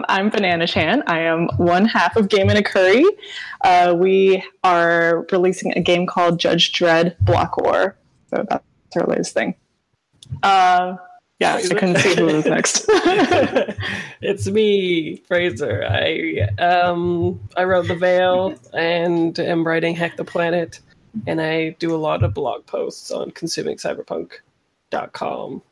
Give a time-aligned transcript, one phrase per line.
[0.00, 1.02] Um, I'm Banana Chan.
[1.06, 3.04] I am one half of Game in a Curry.
[3.60, 7.98] Uh, we are releasing a game called Judge Dredd Block War.
[8.30, 8.64] So that's
[8.96, 9.56] our latest thing.
[10.42, 10.96] Uh,
[11.38, 12.86] yeah, I couldn't see who was next.
[14.22, 15.84] it's me, Fraser.
[15.86, 20.80] I um I wrote The Veil and am writing Hack the Planet,
[21.26, 25.62] and I do a lot of blog posts on consumingcyberpunk.com.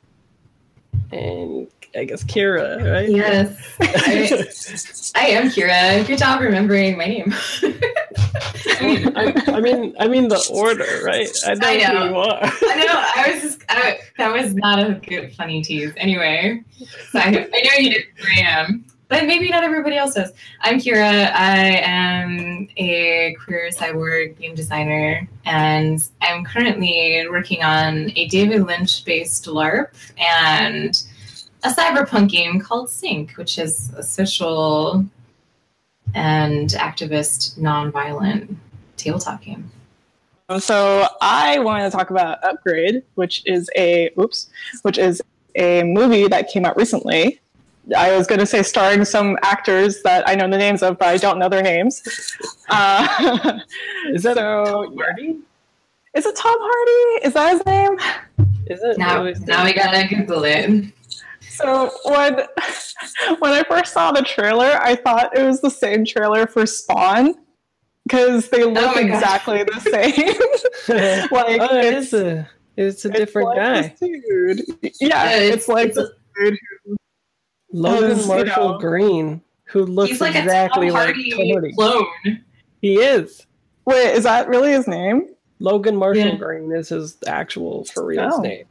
[1.12, 3.08] And I guess Kira, right?
[3.08, 3.56] Yes.
[3.80, 6.06] I, I, am Kira.
[6.06, 7.34] Good job remembering my name.
[7.62, 11.28] I, mean, I, mean, I mean the order, right?
[11.46, 11.86] I know, I know.
[11.86, 12.38] who you are.
[12.42, 13.04] I know.
[13.16, 15.92] I was just I, that was not a good funny tease.
[15.96, 16.62] Anyway,
[17.10, 17.46] so I, know
[17.78, 20.32] you did who I am, but maybe not everybody else does.
[20.60, 21.32] I'm Kira.
[21.32, 29.46] I am a queer cyborg game designer, and I'm currently working on a David Lynch-based
[29.46, 31.02] LARP and
[31.64, 35.04] a cyberpunk game called Sync, which is a social
[36.14, 38.54] and activist nonviolent
[38.96, 39.70] tabletop game.
[40.58, 44.48] So I wanted to talk about Upgrade, which is a oops,
[44.82, 45.20] which is
[45.56, 47.40] a movie that came out recently.
[47.96, 51.08] I was going to say starring some actors that I know the names of, but
[51.08, 52.02] I don't know their names.
[52.70, 53.60] Uh,
[54.10, 55.38] is that so, Hardy?
[56.12, 57.26] Is it Tom Hardy?
[57.26, 57.98] Is that his name?
[58.66, 58.98] Is it?
[58.98, 60.92] Now, now we gotta Google it.
[61.58, 62.34] So when
[63.40, 67.34] when I first saw the trailer, I thought it was the same trailer for Spawn
[68.04, 69.68] because they oh look oh exactly God.
[69.68, 69.80] the
[70.88, 71.28] same.
[71.30, 73.94] like oh, it it's, is a it's a different like guy.
[74.00, 76.96] Dude, yeah, yeah it's, it's, like it's a, dude who
[77.72, 82.06] Logan has, Marshall you know, Green, who looks like exactly like Tom clone.
[82.80, 83.46] He is.
[83.84, 85.34] Wait, is that really his name?
[85.58, 86.36] Logan Marshall yeah.
[86.36, 88.40] Green is his actual for real oh.
[88.40, 88.66] name.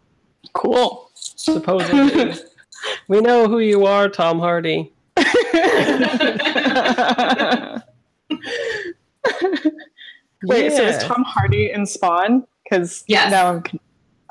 [0.54, 1.12] Cool.
[1.14, 2.36] Supposedly.
[3.08, 4.92] we know who you are, Tom Hardy.
[10.44, 10.70] Wait, yeah.
[10.70, 12.46] so is Tom Hardy in Spawn?
[12.64, 13.32] Because yes.
[13.32, 13.62] now I'm.
[13.62, 13.80] Con-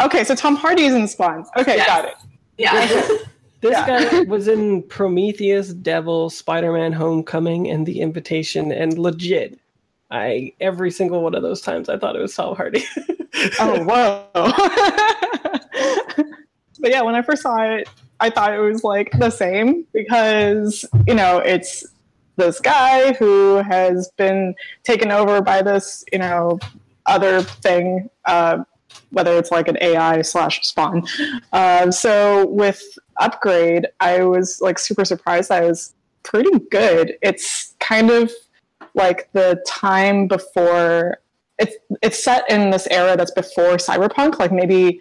[0.04, 1.44] okay, so Tom Hardy is in Spawn.
[1.56, 1.86] Okay, yes.
[1.86, 2.14] got it.
[2.58, 2.86] Yeah.
[3.60, 3.86] this yeah.
[3.86, 9.58] guy was in Prometheus, Devil, Spider-Man: Homecoming, and The Invitation, and legit,
[10.10, 12.84] I every single one of those times I thought it was Tom Hardy.
[13.58, 14.28] oh whoa!
[16.86, 17.88] But yeah, when I first saw it,
[18.20, 21.84] I thought it was like the same because you know it's
[22.36, 24.54] this guy who has been
[24.84, 26.60] taken over by this, you know,
[27.06, 28.62] other thing, uh,
[29.10, 31.02] whether it's like an AI slash spawn.
[31.52, 32.80] Uh, so with
[33.20, 35.50] upgrade, I was like super surprised.
[35.50, 35.92] I was
[36.22, 37.18] pretty good.
[37.20, 38.30] It's kind of
[38.94, 41.18] like the time before.
[41.58, 44.38] It's it's set in this era that's before cyberpunk.
[44.38, 45.00] Like maybe,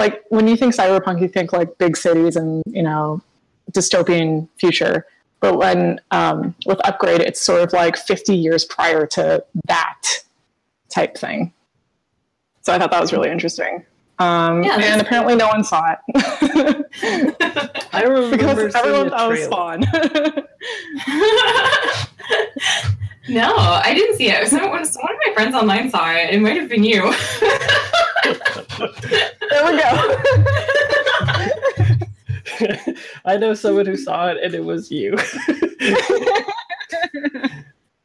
[0.00, 3.22] like when you think cyberpunk, you think like big cities and you know
[3.70, 5.06] dystopian future.
[5.40, 10.02] But when um, with upgrade it's sort of like 50 years prior to that
[10.88, 11.52] type thing.
[12.62, 13.84] So i thought that was really interesting.
[14.18, 15.98] Um, yeah, and apparently no one saw it.
[17.92, 19.80] I remember because everyone thought it was spawn
[23.28, 24.48] no i didn't see it.
[24.48, 26.34] Someone, one of my friends online saw it.
[26.34, 27.12] It might have been you
[28.24, 30.16] there we go
[33.24, 35.16] I know someone who saw it and it was you.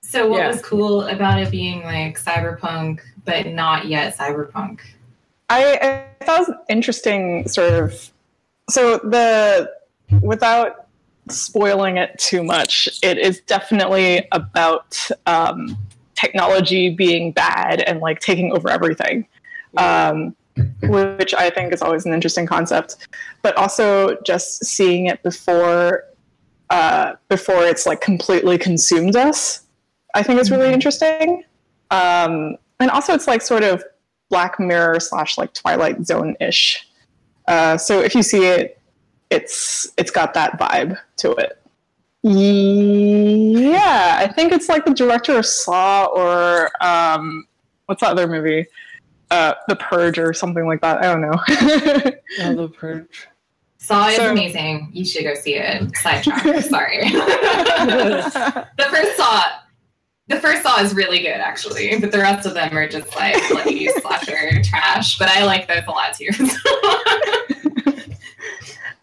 [0.02, 0.48] so what yeah.
[0.48, 4.80] was cool about it being like cyberpunk but not yet cyberpunk?
[5.50, 8.12] I, I thought it was interesting sort of
[8.70, 9.72] so the
[10.22, 10.88] without
[11.30, 15.78] spoiling it too much, it is definitely about um,
[16.16, 19.28] technology being bad and like taking over everything.
[19.78, 20.36] Um,
[20.84, 23.08] which I think is always an interesting concept.
[23.42, 26.06] But also just seeing it before
[26.70, 29.62] uh, before it's like completely consumed us,
[30.16, 30.74] I think is really mm-hmm.
[30.74, 31.44] interesting.
[31.92, 33.84] Um, and also, it's like sort of
[34.30, 36.88] Black Mirror slash like Twilight Zone ish.
[37.48, 38.82] Uh, so if you see it,
[39.30, 41.62] it's it's got that vibe to it.
[42.24, 47.46] Yeah, I think it's like the director of Saw or um,
[47.86, 48.66] what's that other movie?
[49.32, 51.04] Uh, The Purge or something like that.
[51.04, 51.34] I don't know.
[52.42, 53.28] oh, The Purge.
[53.86, 54.90] Saw is so, amazing.
[54.94, 55.96] You should go see it.
[55.98, 56.42] Sidetrack.
[56.64, 56.98] Sorry.
[57.10, 59.44] the first Saw,
[60.28, 63.36] the first Saw is really good actually, but the rest of them are just like
[63.50, 65.20] bloody slasher trash.
[65.20, 66.30] But I like those a lot too.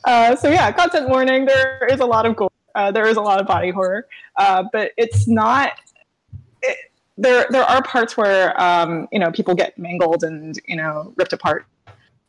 [0.05, 1.45] uh, so yeah, content warning.
[1.45, 2.51] There is a lot of gore.
[2.75, 5.73] Uh, there is a lot of body horror, uh, but it's not.
[7.23, 11.13] It, there there are parts where um, you know people get mangled and you know
[11.17, 11.67] ripped apart,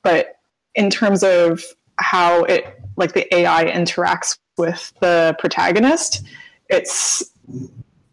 [0.02, 0.40] but
[0.76, 1.64] in terms of
[1.98, 6.24] how it like the AI interacts with the protagonist,
[6.70, 7.32] it's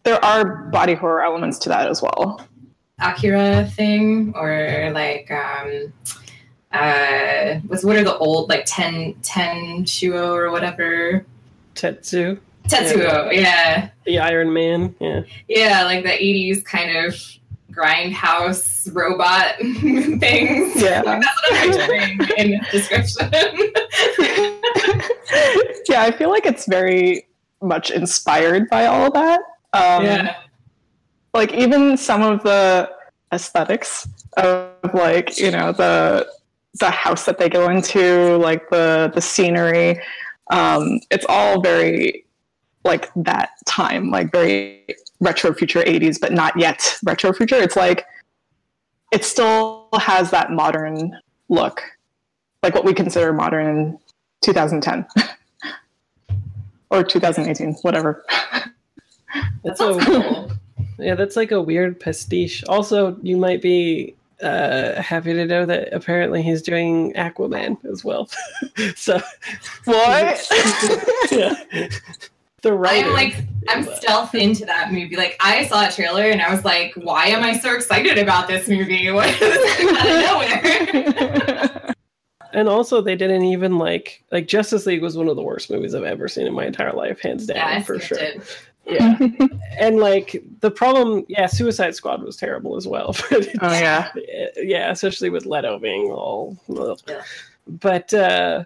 [0.03, 2.47] there are body horror elements to that as well.
[2.99, 5.93] Akira thing or like um
[6.71, 11.25] uh was what are the old like 10 10 shuo or whatever?
[11.75, 13.89] Tetsu, Tetsuo, yeah.
[14.05, 14.95] the Iron Man.
[14.99, 15.21] Yeah.
[15.47, 17.15] Yeah, like the 80s kind of
[17.71, 19.55] grindhouse robot
[20.19, 20.81] things.
[20.81, 21.01] Yeah.
[21.03, 23.29] That's what I'm picturing in the description.
[25.89, 27.27] yeah, I feel like it's very
[27.61, 29.41] much inspired by all of that.
[29.73, 30.37] Um, yeah.
[31.33, 32.89] Like even some of the
[33.31, 34.07] aesthetics
[34.37, 36.27] of like you know the
[36.79, 39.99] the house that they go into, like the the scenery.
[40.49, 42.25] Um, it's all very
[42.83, 44.83] like that time, like very
[45.19, 47.55] retro future 80s, but not yet retro future.
[47.55, 48.05] It's like
[49.11, 51.17] it still has that modern
[51.49, 51.81] look,
[52.63, 53.99] like what we consider modern in
[54.41, 55.05] 2010
[56.89, 58.25] or 2018, whatever.
[59.63, 60.51] That's a sounds cool.
[60.99, 61.15] yeah.
[61.15, 62.63] That's like a weird pastiche.
[62.67, 68.27] Also, you might be uh, happy to know that apparently he's doing Aquaman as well.
[68.95, 69.21] so
[69.85, 70.47] What?
[71.31, 71.55] yeah,
[72.61, 73.07] the writer.
[73.07, 75.15] I'm like I'm stealth into that movie.
[75.15, 78.47] Like I saw a trailer and I was like, why am I so excited about
[78.47, 79.09] this movie?
[79.11, 81.95] What is this out of nowhere?
[82.53, 85.95] and also they didn't even like like Justice League was one of the worst movies
[85.95, 88.17] I've ever seen in my entire life, hands down yeah, for sure.
[88.17, 88.57] it.
[88.85, 89.17] Yeah,
[89.79, 93.15] and like the problem, yeah, Suicide Squad was terrible as well.
[93.29, 94.11] But oh yeah.
[94.57, 96.57] yeah, especially with Leto being all.
[96.77, 96.99] ugh.
[97.07, 97.21] Yeah.
[97.67, 98.65] But uh,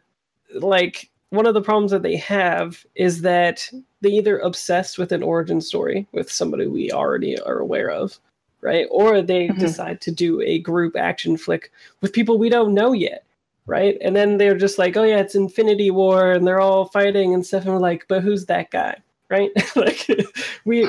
[0.54, 3.70] like one of the problems that they have is that
[4.02, 8.20] they either obsessed with an origin story with somebody we already are aware of,
[8.62, 8.88] right?
[8.92, 9.60] Or they Mhm.
[9.60, 13.24] decide to do a group action flick with people we don't know yet.
[13.68, 13.98] Right.
[14.00, 17.44] And then they're just like, oh, yeah, it's Infinity War and they're all fighting and
[17.44, 17.64] stuff.
[17.66, 18.96] And we're like, but who's that guy?
[19.32, 19.50] Right.
[19.76, 20.08] like,
[20.66, 20.88] we,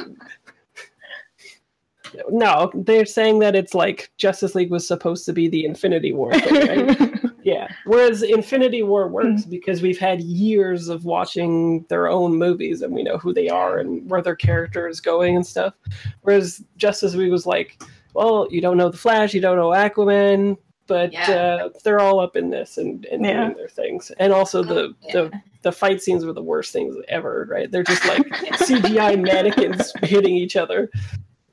[2.28, 6.32] no, they're saying that it's like Justice League was supposed to be the Infinity War
[6.32, 7.24] thing, right?
[7.42, 7.68] yeah.
[7.84, 13.02] Whereas Infinity War works because we've had years of watching their own movies and we
[13.02, 15.74] know who they are and where their character is going and stuff.
[16.22, 17.82] Whereas Justice League was like,
[18.14, 21.30] well, you don't know the Flash, you don't know Aquaman, but Yeah.
[21.66, 23.44] uh, they're all up in this and, and Yeah.
[23.46, 24.10] doing their things.
[24.18, 25.12] And also the, Yeah.
[25.12, 27.68] the the fight scenes were the worst things ever, right?
[27.72, 28.22] They're just like
[28.60, 30.88] CGI mannequins hitting each other.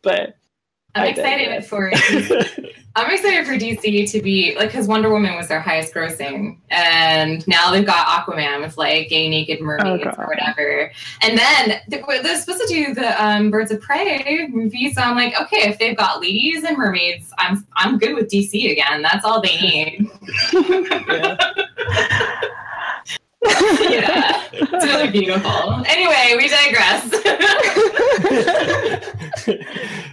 [0.03, 0.35] But
[0.95, 1.67] I'm I excited digress.
[1.67, 1.91] for
[2.95, 7.43] I'm excited for DC to be like because Wonder Woman was their highest grossing, and
[7.47, 10.15] now they've got Aquaman with like gay naked mermaids God.
[10.19, 10.91] or whatever.
[11.23, 15.15] And then they- they're supposed to do the um, Birds of Prey movie, so I'm
[15.15, 19.01] like, okay, if they've got ladies and mermaids, I'm I'm good with DC again.
[19.01, 20.07] That's all they need.
[20.53, 21.37] yeah.
[23.89, 25.83] yeah, it's really beautiful.
[25.87, 27.09] Anyway, we digress.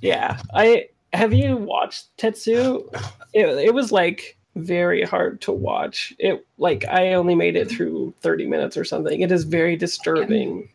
[0.00, 0.40] yeah.
[0.54, 2.88] I have you watched Tetsu?
[3.32, 6.12] It, it was like very hard to watch.
[6.18, 9.20] It like I only made it through 30 minutes or something.
[9.20, 10.68] It is very disturbing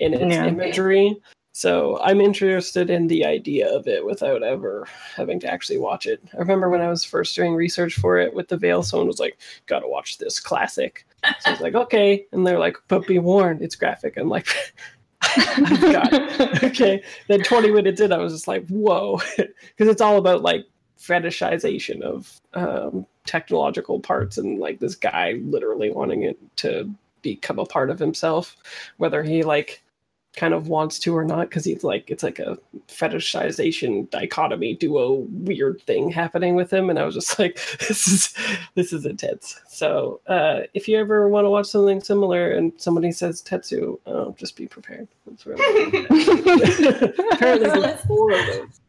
[0.00, 0.46] in its Yeah.
[0.46, 1.16] imagery.
[1.56, 6.20] So I'm interested in the idea of it without ever having to actually watch it.
[6.34, 9.20] I remember when I was first doing research for it with the veil, someone was
[9.20, 13.20] like, "Gotta watch this classic." So I was like, "Okay," and they're like, "But be
[13.20, 14.93] warned, it's graphic." I'm like, "I've got it."
[16.62, 17.02] okay.
[17.28, 20.66] Then 20 minutes in, I was just like, "Whoa," because it's all about like
[20.98, 26.90] fetishization of um, technological parts and like this guy literally wanting it to
[27.22, 28.56] become a part of himself,
[28.96, 29.82] whether he like
[30.36, 35.26] kind of wants to or not because he's like it's like a fetishization dichotomy duo
[35.30, 36.90] weird thing happening with him.
[36.90, 38.34] And i was just like this is
[38.74, 39.60] this is intense.
[39.68, 44.32] So uh if you ever want to watch something similar and somebody says tetsu uh,
[44.32, 45.08] just be prepared.
[45.32, 46.06] It's really
[47.32, 48.80] apparently there's four of those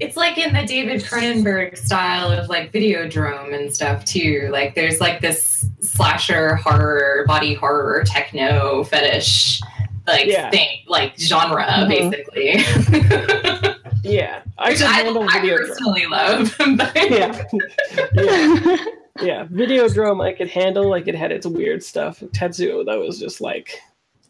[0.00, 4.48] It's like in the David Cronenberg style of like Videodrome and stuff too.
[4.50, 9.60] Like there's like this slasher horror, body horror, techno fetish
[10.06, 10.50] like Yeah.
[10.50, 11.88] thing, like genre Mhm.
[11.88, 12.56] basically.
[14.02, 16.54] yeah i Which can I, handle I video personally love.
[16.76, 17.42] but- yeah.
[18.14, 18.76] yeah
[19.22, 23.40] yeah videodrome i could handle like it had its weird stuff tetsuo that was just
[23.40, 23.80] like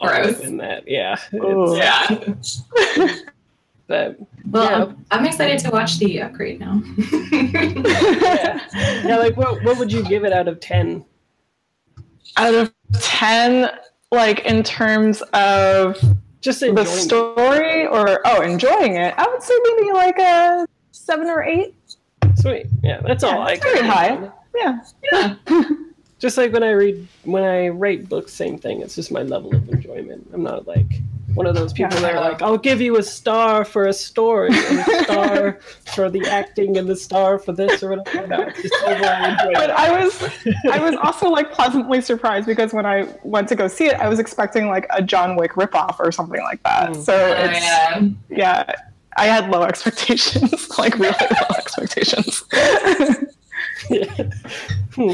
[0.00, 0.40] all Gross.
[0.40, 2.60] in that yeah It's-
[2.96, 3.14] yeah.
[3.88, 4.16] but
[4.50, 4.84] Well, Yeah.
[4.84, 6.80] I'm, I'm excited to watch the upgrade now.
[7.32, 8.60] yeah.
[9.04, 11.04] yeah like what, what would you give it out of 10
[12.36, 13.70] Out of 10,
[14.14, 15.96] like in terms of
[16.40, 21.42] just the story or, oh, enjoying it, I would say maybe like a seven or
[21.42, 21.74] eight.
[22.36, 24.30] sweet yeah that's all Yeah, i it's very can high.
[24.54, 24.80] Yeah.
[25.12, 25.64] yeah.
[26.18, 28.80] just like when I read when I write books, same thing.
[28.82, 30.28] It's just my level of enjoyment.
[30.32, 31.00] I'm not like
[31.34, 34.50] one of those people that are like, I'll give you a star for a story,
[34.52, 35.58] and a star
[35.94, 38.26] for the acting, and the star for this or whatever.
[38.26, 38.74] No, just.
[38.84, 40.22] But I was
[40.70, 44.08] I was also like pleasantly surprised because when I went to go see it, I
[44.08, 46.90] was expecting like a John Wick ripoff or something like that.
[46.90, 46.96] Mm.
[47.04, 48.08] So Oh, it's yeah.
[48.28, 48.72] yeah,
[49.16, 52.44] I had low expectations, like really low expectations.
[53.90, 54.30] yeah.
[54.94, 55.12] Hmm.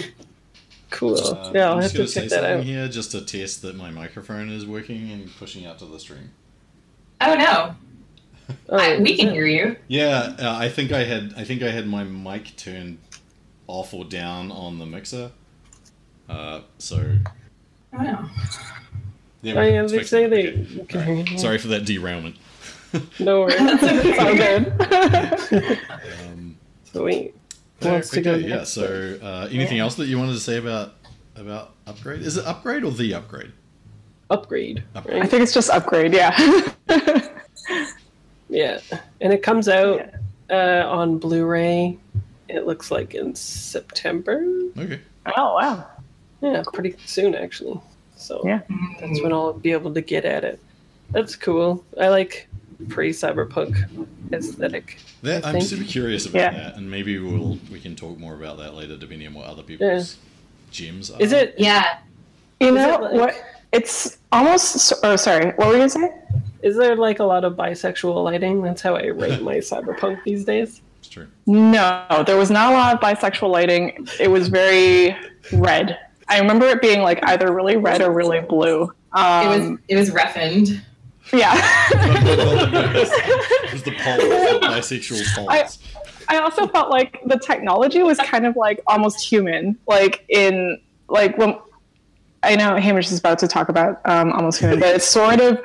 [0.91, 1.19] Cool.
[1.19, 2.65] Uh, yeah, I'll I'm have just to gonna say check that something out.
[2.65, 6.31] here just to test that my microphone is working and pushing out to the stream.
[7.21, 7.77] Oh no,
[8.69, 9.77] Oh, I, we can hear you.
[9.87, 12.99] Yeah, uh, I think I had I think I had my mic turned
[13.69, 15.31] off or down on the mixer.
[16.29, 17.17] Uh, so
[17.93, 18.29] Oh no.
[19.43, 20.29] there Oh, we yeah, It's they say now.
[20.31, 20.59] they Okay.
[20.73, 21.39] you can hear you.
[21.39, 22.37] Sorry for that derailment.
[23.21, 23.59] No worries.
[23.59, 25.73] That's All good.
[26.33, 26.57] Um,
[26.93, 27.35] Sweet.
[27.83, 28.57] Who okay, to go yeah.
[28.57, 28.71] next?
[28.71, 29.85] So, uh, anything Yeah.
[29.85, 30.95] else that you wanted to say about
[31.37, 32.23] about upgrade?
[32.23, 33.53] Is it upgrade or the upgrade?
[34.29, 34.83] Upgrade.
[34.95, 35.23] Upgrade.
[35.23, 36.37] I think it's just upgrade, yeah.
[38.49, 38.81] Yeah.
[39.21, 40.03] And it comes out
[40.51, 41.97] uh, on Blu-ray.
[42.49, 44.45] It looks like in September.
[44.77, 45.01] Okay.
[45.37, 45.87] oh wow.
[46.43, 47.81] Yeah, pretty soon actually.
[48.17, 48.61] So Yeah.
[49.01, 50.59] that's when I'll be able to get at it.
[51.13, 51.85] That's cool.
[52.01, 52.49] I like
[52.89, 54.99] pre-cyberpunk aesthetic.
[55.23, 56.51] That I I'm super curious about Yeah.
[56.53, 59.63] that, and maybe we'll we can talk more about that later, depending on what other
[59.63, 60.17] people's
[60.71, 61.21] gems are.
[61.21, 61.55] Is it?
[61.59, 61.99] Yeah.
[62.61, 63.45] You Is know it like- what?
[63.73, 64.93] It's almost.
[65.05, 65.47] Oh, sorry.
[65.53, 66.11] What were you gonna say?
[66.63, 68.63] Is there like a lot of bisexual lighting?
[68.63, 70.81] That's how I rate my cyberpunk these days.
[70.99, 71.27] It's true.
[71.47, 74.07] No, there was not a lot of bisexual lighting.
[74.19, 75.17] It was very
[75.53, 75.99] red.
[76.29, 78.93] I remember it being like either really red or really blue.
[79.13, 80.83] Um, It was it was roughened.
[81.33, 81.55] Yeah.
[81.93, 85.79] it was the poles, the bisexual poles.
[85.89, 90.81] I- I also felt like the technology was kind of like almost human, like in
[91.09, 91.59] like when
[92.45, 95.61] I know Hamish is about to talk about um, almost human, but it's sort of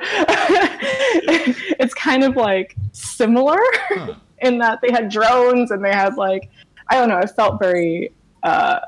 [1.78, 3.58] it's kind of like similar
[3.90, 4.14] Huh.
[4.40, 6.50] in that they had drones and they had like
[6.88, 8.10] I don't know, it felt very
[8.42, 8.80] uh,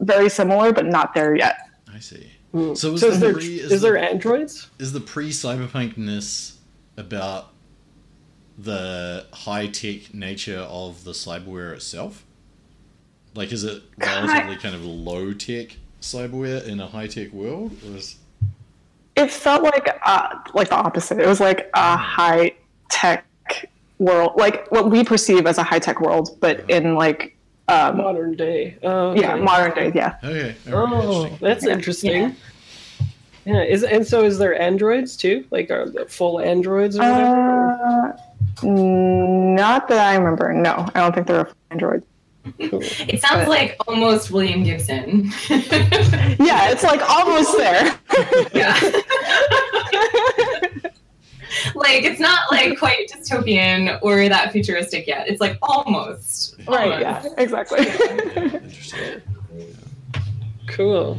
[0.00, 1.56] very similar, but not there yet.
[1.90, 2.30] I see.
[2.52, 2.74] Hmm.
[2.74, 4.68] So is So the is there pre- is, is there the- androids?
[4.78, 6.56] Is the pre-cyberpunkness
[6.96, 7.50] about
[8.56, 12.24] the high-tech nature of the cyberware itself?
[13.34, 18.16] Like, is it relatively kind of low-tech cyberware in a high-tech world, or is
[19.16, 21.18] It felt like uh, like the opposite.
[21.18, 22.54] It was like a high
[22.88, 23.24] tech
[23.98, 27.36] world, like what we perceive as a high tech world, but in like
[27.68, 28.76] um, Modern day.
[28.82, 29.20] Oh, okay.
[29.20, 29.92] yeah, modern day.
[29.94, 30.16] Yeah.
[30.24, 30.56] okay?
[30.72, 31.72] all right, Oh, that's Yeah.
[31.72, 32.36] interesting.
[33.44, 33.62] Yeah.
[33.62, 35.44] Is and so is there androids too?
[35.50, 38.16] Like are there full androids or whatever?
[38.62, 40.52] Uh, not that I remember.
[40.52, 42.04] No, I don't think there are androids.
[42.70, 42.80] Cool.
[42.82, 45.30] It sounds But- like almost William Gibson.
[45.48, 47.98] Yeah, it's like almost there.
[48.54, 48.78] yeah.
[51.74, 55.28] like it's not like quite dystopian or that futuristic yet.
[55.28, 56.56] It's like almost.
[56.68, 57.00] right.
[57.00, 57.24] Yeah.
[57.38, 57.86] Exactly.
[57.86, 59.22] Yeah, interesting.
[60.68, 61.18] Cool.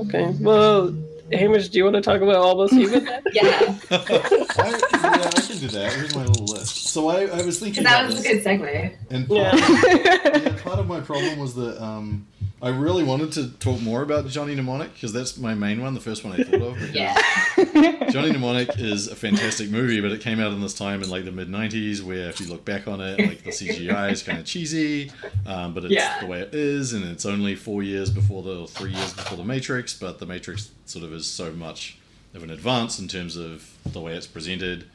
[0.00, 0.34] Okay.
[0.40, 0.94] Well,
[1.32, 3.04] Hamish, do you want to talk about almost human?
[3.04, 3.22] then?
[3.32, 3.48] Yeah.
[3.90, 5.92] I, yeah, I can do that.
[5.94, 6.86] Here's my little list.
[6.88, 8.94] So I, I was thinking that about was a good segue.
[9.10, 9.54] and part, Yeah.
[9.56, 12.26] yeah, part of my problem was that um,
[12.62, 16.00] I really wanted to talk more about Johnny Mnemonic because that's my main one, the
[16.00, 16.94] first one I thought of.
[16.94, 17.14] Yeah.
[18.10, 21.26] Johnny Mnemonic is a fantastic movie, but it came out in this time in like
[21.26, 24.38] the mid '90s, where if you look back on it, like the CGI is kind
[24.38, 25.12] of cheesy,
[25.44, 26.18] um, but it's Yeah.
[26.20, 29.36] the way it is, and it's only four years before the or three years before
[29.36, 31.98] the Matrix, but the Matrix sort of is so much
[32.32, 34.86] of an advance in terms of the way it's presented.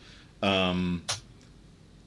[0.41, 1.03] Um,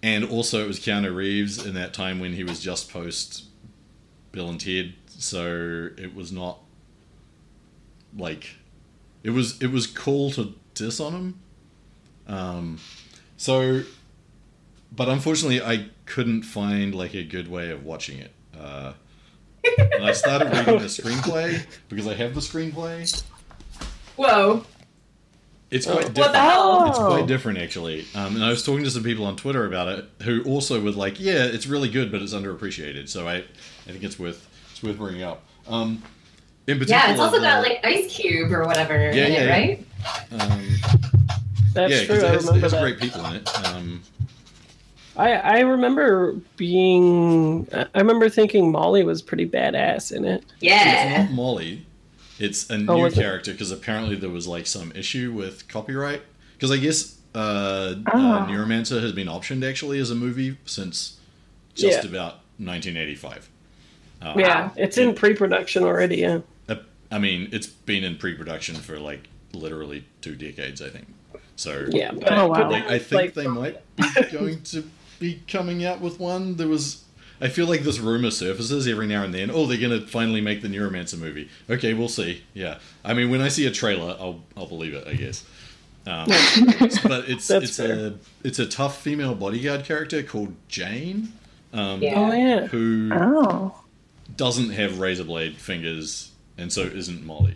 [0.02, 3.44] and also, it was Keanu Reeves in that time when he was just post
[4.32, 6.58] Bill and Ted, so it was not
[8.16, 8.56] like
[9.22, 11.40] it was it was cool to diss on him.
[12.26, 12.78] Um,
[13.36, 13.82] so,
[14.92, 18.32] but unfortunately, I couldn't find like a good way of watching it.
[18.58, 18.92] Uh,
[19.78, 23.22] and I started reading the screenplay because I have the screenplay.
[24.16, 24.64] Whoa.
[25.70, 26.36] It's quite What the different.
[26.36, 26.88] hell?
[26.88, 28.06] It's quite different actually.
[28.14, 30.92] Um, and I was talking to some people on Twitter about it who also were
[30.92, 33.42] like, "Yeah, it's really good, but it's underappreciated." So I, I
[33.90, 35.42] think it's worth it's worth bringing up.
[35.68, 36.02] Um,
[36.66, 39.46] in particular, Yeah, it's also got like Ice Cube or whatever Yeah, in yeah, it,
[39.46, 39.52] yeah.
[39.52, 39.86] right?
[40.32, 40.66] um,
[41.74, 42.16] That's yeah, true.
[42.16, 42.80] because I it has, it remember has that.
[42.82, 43.66] great people in it.
[43.68, 44.02] Um,
[45.16, 47.68] I I remember being.
[47.72, 50.44] I remember thinking Molly was pretty badass in it.
[50.60, 51.20] Yeah.
[51.22, 51.86] It's not Molly.
[52.40, 56.22] It's a Oh, new was character because apparently there was like some issue with copyright.
[56.54, 58.46] Because I guess uh, uh, Ah.
[58.50, 61.18] Neuromancer has been optioned actually as a movie since
[61.76, 62.08] just Yeah.
[62.10, 63.48] about 1985.
[64.22, 66.16] Uh, Yeah, it's in pre-production already.
[66.16, 66.40] Yeah.
[66.68, 66.76] uh,
[67.10, 71.06] I mean, it's been in pre-production for like literally two decades, I think.
[71.56, 72.70] So Yeah, but, Oh, wow.
[72.70, 74.84] like, I think like, they might be going to
[75.20, 76.56] be coming out with one.
[76.56, 77.04] There was,
[77.40, 79.50] I feel like this rumor surfaces every now and then.
[79.52, 81.48] Oh, they're gonna finally make the Neuromancer movie.
[81.70, 82.42] Okay, we'll see.
[82.54, 85.06] Yeah, I mean, when I see a trailer, I'll I'll believe it.
[85.06, 85.44] I guess.
[86.06, 86.26] Um,
[87.04, 88.06] but it's That's it's fair.
[88.08, 91.32] a it's a tough female bodyguard character called Jane,
[91.72, 92.14] um, Yeah.
[92.16, 92.66] Oh yeah.
[92.66, 93.83] who Oh.
[94.36, 97.54] Doesn't have razor blade fingers, and so isn't Molly.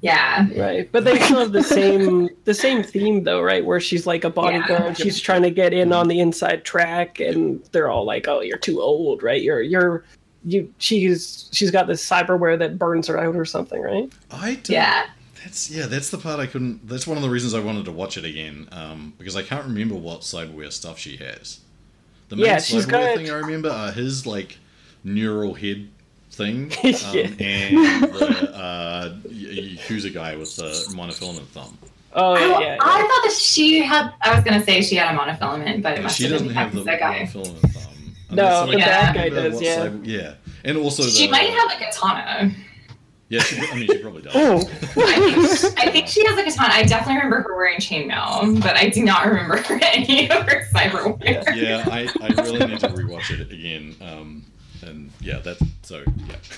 [0.00, 0.46] Yeah.
[0.56, 3.64] Right, but they still have the same the same theme though, right?
[3.64, 7.62] Where she's like a bodyguard, she's trying to get in on the inside track, and
[7.72, 9.42] they're all like, "Oh, you're too old, right?
[9.42, 10.04] You're you're
[10.44, 14.12] you." She's she's got this cyberware that burns her out or something, right?
[14.30, 15.06] I don't, Yeah.
[15.42, 15.86] That's yeah.
[15.86, 16.86] That's the part I couldn't.
[16.88, 19.64] That's one of the reasons I wanted to watch it again, um, because I can't
[19.64, 21.58] remember what cyberware stuff she has.
[22.28, 24.58] The main Yeah, she's cyberware got- thing I remember are his like
[25.04, 25.88] neural head
[26.30, 27.26] thing, um, Yeah.
[27.40, 31.76] and the uh, Yakuza guy with the monofilament thumb.
[32.14, 32.76] Oh I, yeah, yeah.
[32.80, 34.12] I thought that she had.
[34.22, 36.56] I was gonna say she had a monofilament, but it must she have doesn't been
[36.56, 37.20] have the that guy.
[37.24, 38.14] monofilament thumb.
[38.30, 39.86] No, Unless I the bad guy does, yeah.
[39.86, 42.52] cyber- yeah, and also She the, might have a katana.
[43.30, 44.32] Yeah, she, I mean, she probably does.
[44.34, 44.56] Oh.
[44.96, 46.72] I think, I think she has a katana.
[46.74, 51.44] I definitely remember her wearing chainmail, but I do not remember any of her cyberware.
[51.54, 53.94] yeah, I, I really need to rewatch it again.
[54.00, 54.44] Um,
[54.82, 56.02] and yeah, that's so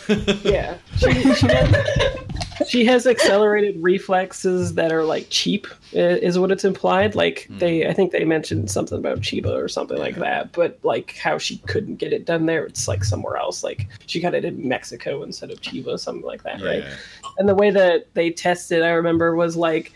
[0.09, 0.35] yeah.
[0.43, 0.77] yeah.
[0.97, 7.15] She, she, has, she has accelerated reflexes that are like cheap, is what it's implied.
[7.15, 10.21] Like they, I think they mentioned something about Chiba or something like Hmm.
[10.21, 10.53] That.
[10.53, 13.65] But like how she couldn't get it done there, it's like somewhere else.
[13.65, 16.83] Like she got it in Mexico instead of Chiba, something like that, right?
[16.83, 16.95] Yeah.
[17.39, 19.93] and the way that they tested, I remember, was like,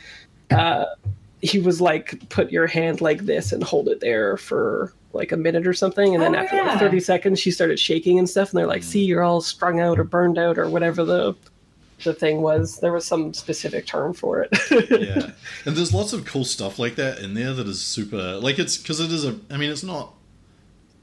[0.50, 0.86] uh,
[1.42, 5.36] he was like, put your hand like this and hold it there for like a
[5.36, 6.62] minute or something, and then Oh, after yeah.
[6.70, 8.86] like thirty seconds, she started shaking and stuff, and they're like, Mm.
[8.86, 11.34] see, you're all strung out or burned out or whatever the
[12.02, 12.80] the thing was.
[12.80, 14.50] There was some specific term for it.
[14.90, 15.30] yeah,
[15.64, 18.36] and there's lots of cool stuff like that in there that is super.
[18.36, 19.38] Like it's because it is a.
[19.50, 20.12] I mean, it's not.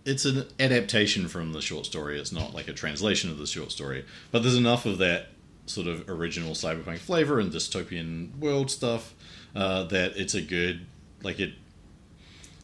[0.03, 2.19] It's an adaptation from the short story.
[2.19, 5.27] It's not like a translation of the short story, but there's enough of that
[5.67, 9.13] sort of original cyberpunk flavor and dystopian world stuff
[9.55, 10.87] uh, that it's a good
[11.23, 11.53] like it.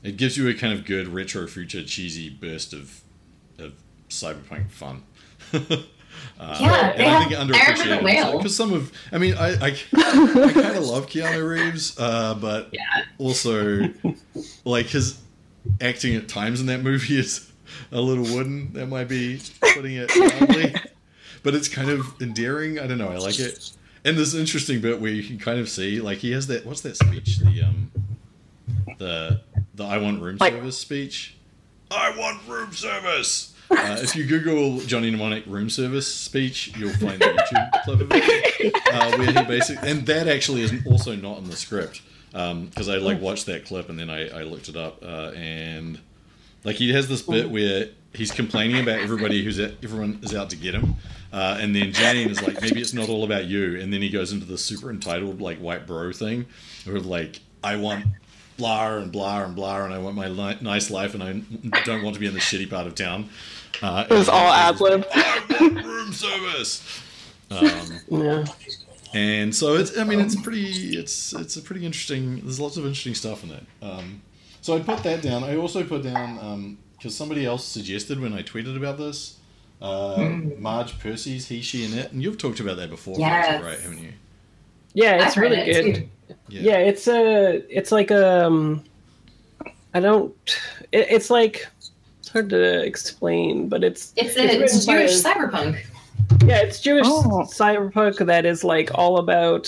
[0.08, 3.02] It gives you a kind of good retro future cheesy burst of
[3.60, 3.74] of
[4.10, 5.04] cyberpunk fun.
[6.40, 9.36] Uh, Yeah, and they I think I remember the underappreciated because some of I mean
[9.36, 12.82] I I, I kind of love Keanu Reeves, uh, but Yeah.
[13.20, 13.90] also
[14.66, 15.20] like his
[15.82, 17.52] acting at times in that movie is
[17.92, 18.74] a little wooden.
[18.74, 19.40] That might be
[19.74, 20.76] putting it mildly,
[21.44, 22.80] but it's kind of endearing.
[22.80, 23.10] I don't know.
[23.10, 23.72] I like it.
[24.06, 26.66] And there's an interesting bit where you can kind of see like he has that
[26.66, 27.92] what's that speech the um
[28.98, 29.42] the
[29.78, 31.36] the I want room Like- service speech.
[31.90, 33.54] I want room service.
[33.72, 38.08] Uh, if you Google Johnny Mnemonic room service speech, you'll find the YouTube clip of
[38.12, 42.88] it, uh, where he basically, and that actually is also not in the script, because
[42.90, 46.00] I like watched that clip and then I, I looked it up, uh, and
[46.64, 50.50] like he has this bit where he's complaining about everybody who's at, everyone is out
[50.52, 50.96] to get him,
[51.34, 54.10] uh, and then Jane is like, maybe it's not all about you, and then he
[54.10, 56.46] goes into the super entitled like white bro thing,
[56.86, 58.06] where like I want
[58.58, 62.04] blah and blah and blah, and I want my li- nice life, and I don't
[62.04, 63.30] want to be in the shitty part of town.
[63.82, 65.06] Uh, It was all ad lib.
[65.60, 67.02] Room service.
[67.50, 67.70] Um,
[68.10, 68.46] yeah.
[69.14, 72.84] and so it's I mean it's pretty it's it's a pretty interesting there's lots of
[72.86, 73.64] interesting stuff in it.
[73.82, 74.22] Um,
[74.62, 75.44] so I put that down.
[75.46, 79.38] I also put down because somebody else suggested when I tweeted about this.
[79.80, 80.18] Uh,
[80.58, 83.64] Marge Piercy's He, She, and It, and you've talked about that before, Fraser, Yes.
[83.64, 83.80] right?
[83.80, 84.14] Haven't you?
[84.98, 85.96] Yeah, it's I've really it, good.
[85.96, 86.10] too.
[86.50, 86.78] Yeah.
[86.78, 88.84] it's a, it's like um,
[89.94, 90.34] I don't,
[90.92, 91.68] it, it's like
[92.20, 95.86] it's hard to explain, but it's It's It's a it's written by Jewish a- cyberpunk.
[96.48, 97.44] yeah, it's Jewish Oh.
[97.48, 99.66] cyberpunk that is like all about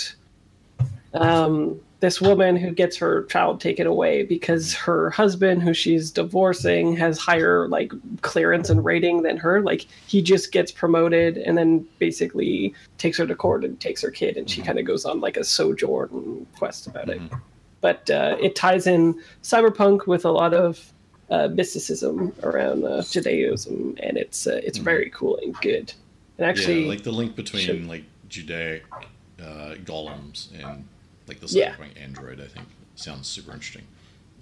[1.14, 6.96] um this woman who gets her child taken away because her husband who she's divorcing
[6.96, 11.86] has higher like clearance and rating than her like he just gets promoted and then
[11.98, 15.20] basically takes her to court and takes her kid and she kind of goes on
[15.20, 17.42] like a sojourn quest about it Mhm.
[17.82, 20.94] but uh, it ties in cyberpunk with a lot of
[21.32, 24.84] uh, mysticism around uh, Judaism, and it's uh, it's Mhm.
[24.84, 25.94] very cool and good.
[26.40, 28.82] And actually, yeah, like the link between should- like Judaic
[29.40, 30.86] uh, golems and
[31.30, 31.74] like the Yeah.
[31.76, 33.84] cyberpunk android, I think sounds super interesting.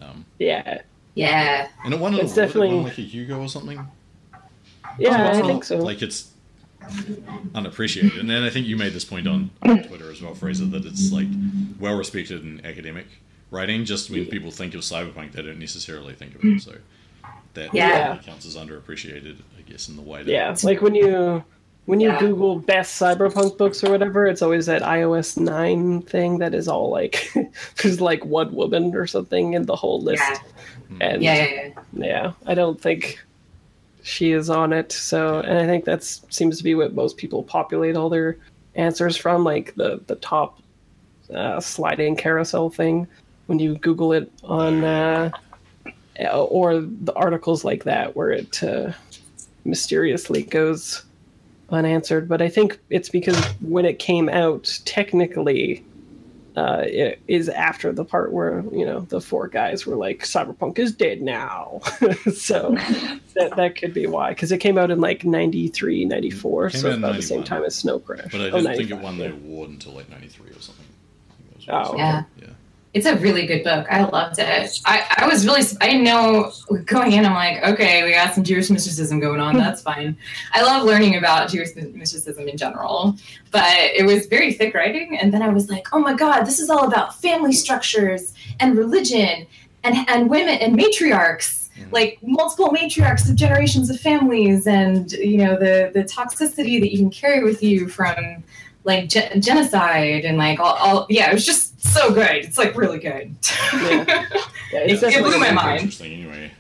[0.02, 0.82] Um, yeah,
[1.14, 1.68] Yeah.
[1.86, 3.88] and it won, an It's award, it won, definitely- like a Hugo or something.
[4.98, 5.78] yeah, I think so.
[5.78, 6.32] Like it's
[7.54, 10.66] unappreciated, and then I think you made this point on, on Twitter as well, Fraser,
[10.66, 11.28] that it's like
[11.80, 13.06] well respected in academic
[13.52, 13.86] writing.
[13.86, 16.62] Just when people think of cyberpunk, they don't necessarily think of it.
[16.62, 16.76] So
[17.56, 17.90] that Yeah.
[17.90, 21.44] definitely counts as underappreciated I guess, in the way that Yeah, it's like when you
[21.88, 22.20] when you Yeah.
[22.20, 27.34] Google best cyberpunk books or whatever, it's always that io9 thing that is all like
[27.82, 30.22] there's like one woman or something in the whole list.
[30.30, 30.98] Yeah.
[31.02, 32.06] And Yeah, yeah, yeah.
[32.06, 33.20] yeah, I don't think
[34.04, 34.92] she is on it.
[34.92, 38.38] So, and I think that seems to be what most people populate all their
[38.76, 40.60] answers from, like the the top
[41.34, 43.08] uh, sliding carousel thing
[43.48, 45.30] when you Google it on, uh,
[46.34, 48.92] or the articles like that where it uh,
[49.66, 51.04] mysteriously goes
[51.70, 52.28] unanswered.
[52.28, 55.84] But I think it's because when it came out, technically.
[56.56, 60.80] Uh, it is after the part where you know the four guys were like cyberpunk
[60.80, 61.80] is dead now
[62.34, 62.72] so
[63.36, 66.92] that that could be why because it came out in like 93 94 Came so
[66.96, 69.34] about the same time as snow crash But I Oh, didn't think it won the
[69.34, 70.86] award until like '93 or something.
[71.30, 72.24] I think that was Oh, Yeah.
[72.94, 73.86] It's a really good book.
[73.92, 74.80] I loved it.
[74.86, 76.52] I, I was really, I didn't know
[76.86, 79.56] going in, I'm like, okay, we got some Jewish mysticism going on.
[79.58, 80.18] That's fine.
[80.54, 83.16] I love learning about Jewish mysticism in general,
[83.52, 85.18] but it was very thick writing.
[85.20, 88.78] And then I was like, oh my God, this is all about family structures and
[88.78, 89.46] religion
[89.84, 91.58] and, and women and matriarchs.
[91.78, 91.92] Mhm.
[91.92, 96.98] Like multiple matriarchs of generations of families, and you know the the toxicity that you
[96.98, 98.44] can carry with you from
[98.88, 102.76] like ge- genocide and like all, all yeah it was just so good it's like
[102.76, 103.36] really good
[103.74, 104.06] Yeah.
[104.08, 104.08] yeah,
[104.72, 105.82] it's It blew my mind.
[105.82, 106.52] Interesting, anyway.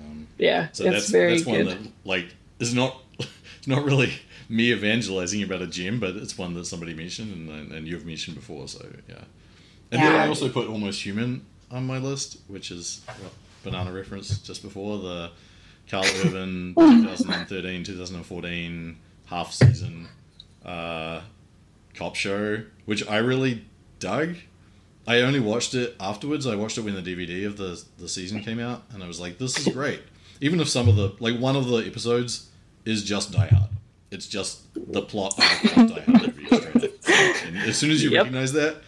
[0.00, 2.28] Um, yeah so it's that's very that's one good that like
[2.60, 4.12] is not it's not really
[4.48, 8.34] me evangelizing about a gem, but it's one that somebody mentioned and, and you've mentioned
[8.34, 8.66] before.
[8.66, 9.16] So yeah.
[9.90, 14.38] And then I also put almost human on my list, which is what, banana reference
[14.38, 15.30] just before the
[15.90, 20.08] Karl Urban 2013 2014 half season
[20.64, 21.20] uh,
[21.98, 23.64] cop show, which I really
[23.98, 24.36] dug.
[25.06, 26.46] I only watched it afterwards.
[26.46, 29.18] I watched it when the DVD of the the season came out, and I was
[29.20, 30.02] like, "This is great."
[30.40, 32.50] Even if some of the like one of the episodes
[32.84, 33.70] is just Die Hard,
[34.10, 35.44] it's just the plot of
[35.88, 36.44] Die Hard movie.
[36.54, 37.46] is straight up.
[37.46, 38.18] And as soon as you Yep.
[38.24, 38.82] recognize that,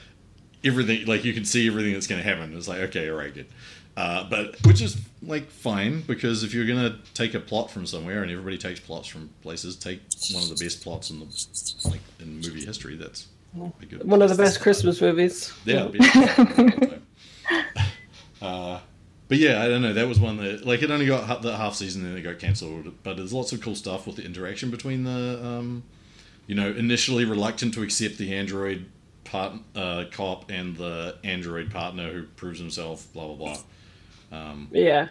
[0.62, 2.57] everything like you can see everything that's going to happen.
[2.57, 3.46] It's like, okay, all right, good.
[4.01, 8.23] Uh, but which is like fine because if you're gonna take a plot from somewhere
[8.23, 10.01] and everybody takes plots from places, take
[10.33, 11.27] one of the best plots in the
[11.85, 12.97] like in movie history.
[12.97, 15.89] That's one of the best christmas movies Yeah.
[18.41, 18.81] uh,
[19.29, 19.93] but yeah, I don't know.
[19.93, 22.23] That was one that like it only got ha- the half season and then it
[22.23, 22.91] got cancelled.
[23.03, 25.83] But there's lots of cool stuff with the interaction between the, um,
[26.47, 28.87] you know, initially reluctant to accept the android
[29.25, 33.07] part uh, cop and the android partner who proves himself.
[33.13, 33.63] Blah blah blah.
[34.33, 35.09] Um, yeah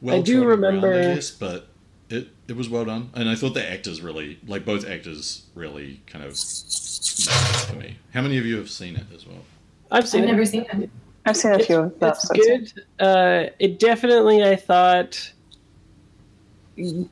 [0.00, 1.68] well I do trodden ground, remember- I guess, but
[2.08, 6.00] it it was well done, and I thought the actors really like both actors really
[6.06, 7.96] kind of for me.
[8.14, 9.42] How many of you have seen it as well?
[9.90, 10.90] i've seen i've it never seen it
[11.26, 12.72] I've seen a few of the it's episodes.
[12.72, 12.84] good.
[13.04, 15.32] Uh, it definitely, I thought,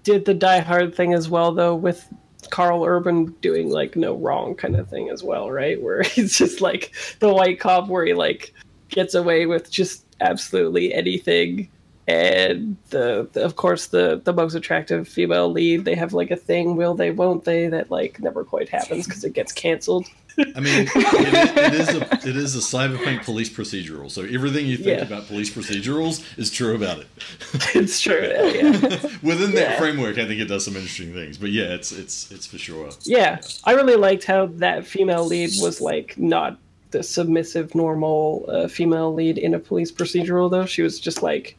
[0.05, 2.07] did the Die Hard thing as well, though, with
[2.51, 5.81] Karl Urban doing like no wrong kind of thing as well, right?
[5.83, 8.55] Where he's just like the white cop, where he like
[8.88, 11.68] gets away with just absolutely anything.
[12.07, 16.37] And the, the of course the the most attractive female lead, they have like a
[16.37, 20.07] thing, will they, won't they, that like never quite happens because it gets canceled.
[20.37, 24.77] I mean, it, it is a it is a cyberpunk police procedural, so everything you
[24.77, 25.07] think Yeah.
[25.07, 27.07] about police procedurals is true about it.
[27.74, 28.20] it's true.
[28.20, 28.70] Yeah, yeah.
[29.22, 29.79] Within that Yeah.
[29.79, 31.38] framework, I think it does some interesting things.
[31.38, 32.90] But yeah, it's it's it's for sure.
[33.05, 36.59] Yeah, I really liked how that female lead was like not
[36.94, 40.64] the submissive normal uh, female lead in a police procedural though.
[40.64, 41.59] She was just like,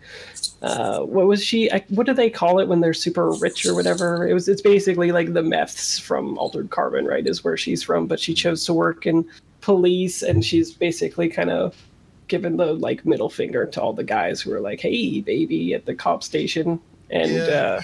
[0.61, 1.69] uh, what was she?
[1.71, 4.25] I, what do they call it when they're super rich or whatever?
[4.27, 4.47] It was.
[4.47, 7.27] It's basically like the meths from Altered Carbon, right?
[7.27, 9.27] Is where she's from, but she chose to work in
[9.59, 11.75] police, and she's basically kind of
[12.29, 15.85] given the like middle finger to all the guys who are like, "Hey, baby," at
[15.85, 16.79] the cop station,
[17.11, 17.43] and Yeah.
[17.43, 17.81] uh,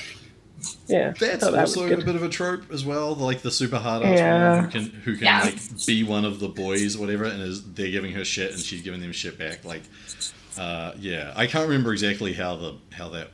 [0.87, 3.15] yeah, That's that also a bit of a trope as well.
[3.15, 4.49] Like the super hard ass Yeah.
[4.55, 5.41] woman who can who can Yeah.
[5.43, 8.59] like be one of the boys, or whatever, and is they're giving her shit and
[8.59, 9.63] she's giving them shit back.
[9.65, 9.83] Like,
[10.57, 13.29] uh, yeah, I can't remember exactly how the how that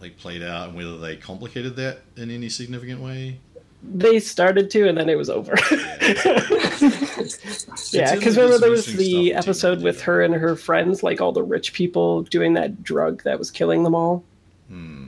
[0.00, 3.38] like played out and whether they complicated that in any significant way.
[3.82, 5.54] They started to, and then it was over.
[5.70, 5.74] yeah,
[8.14, 11.42] because like remember there was the episode with her and her friends, like all the
[11.42, 14.24] rich people doing that drug that was killing them all,
[14.68, 15.06] Hmm.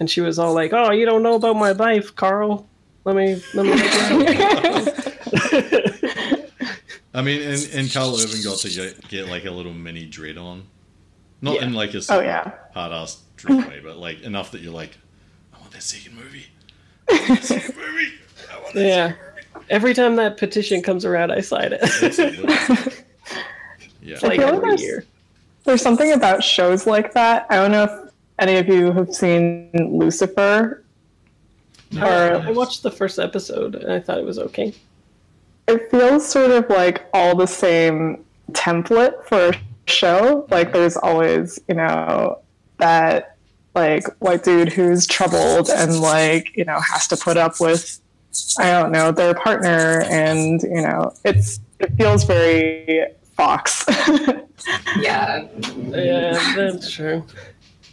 [0.00, 2.66] And she was all like, "Oh, you don't know about my life, Carl.
[3.04, 3.72] Let me let me."
[7.14, 10.36] I mean, and, and Karl Urban got to get, get like a little mini dread
[10.36, 10.64] on,
[11.40, 11.64] not Yeah.
[11.64, 12.50] in like a Oh yeah.
[12.74, 14.98] hard ass dread way, but like enough that you're like,
[15.54, 16.46] I want that second movie.
[17.08, 18.12] That second movie.
[18.52, 19.06] I want that Yeah.
[19.08, 19.66] movie.
[19.70, 23.02] Every time that petition comes around, I sign it.
[24.02, 24.14] Yeah.
[24.22, 25.04] like like every there's- year.
[25.64, 27.44] There's something about shows like that.
[27.50, 28.05] I don't know if
[28.38, 30.82] any of you have seen Lucifer,
[31.96, 34.74] I watched the first episode and I thought it was okay.
[35.68, 40.46] it feels sort of like all the same template for a show.
[40.50, 42.40] Like there's always, you know,
[42.78, 43.36] that
[43.74, 48.00] like white dude who's troubled and like, you know, has to put up with
[48.58, 53.84] I don't know, their partner and, you know, it's it feels very Fox.
[54.98, 55.46] Yeah.
[55.88, 57.24] Yeah, that's true.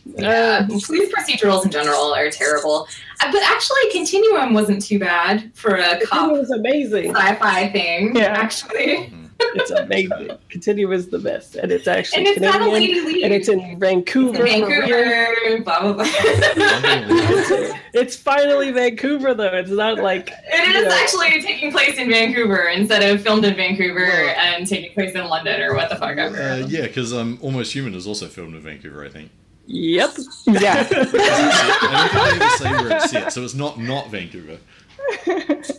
[0.05, 0.65] Yeah.
[0.67, 2.87] Police procedurals in general are terrible.
[3.21, 7.15] Uh, But actually, Continuum wasn't too bad for a It cop was amazing.
[7.15, 8.15] sci-fi thing.
[8.15, 8.25] Yeah.
[8.37, 9.11] Actually,
[9.55, 10.29] It's amazing.
[10.49, 13.77] Continuum is the best, and it's actually and it's got a Canadian, and it's in
[13.79, 14.37] Vancouver.
[14.37, 14.67] for real.
[14.67, 15.63] Vancouver.
[15.63, 16.05] Blah blah blah.
[16.05, 19.53] It's, it's finally Vancouver though.
[19.55, 23.55] It's not like it is know, actually taking place in Vancouver instead of filmed in
[23.55, 26.37] Vancouver Well- and taking place in London or what the fuck ever.
[26.41, 29.29] Uh, yeah, because um, Almost Human is also filmed in Vancouver, I think.
[29.65, 30.11] Yep.
[30.47, 30.87] yeah.
[30.89, 34.57] I don't think they ever say where it's set, so it's not not Vancouver.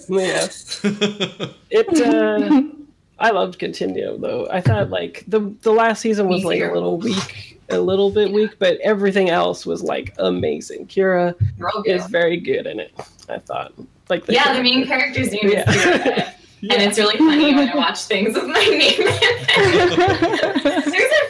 [0.08, 0.48] Yeah.
[1.70, 2.00] It.
[2.00, 2.62] Uh,
[3.18, 4.48] I loved Continuum though.
[4.50, 8.32] I thought like the the last season was like a little weak, a little bit
[8.32, 10.86] weak, but everything else was like amazing.
[10.86, 11.96] Kira You're all good.
[11.96, 12.92] is very good in it.
[13.28, 13.72] I thought
[14.08, 15.64] like yeah, the main character's name is Yeah.
[15.64, 16.30] Kira.
[16.70, 19.00] And it's really funny when I watch things with my name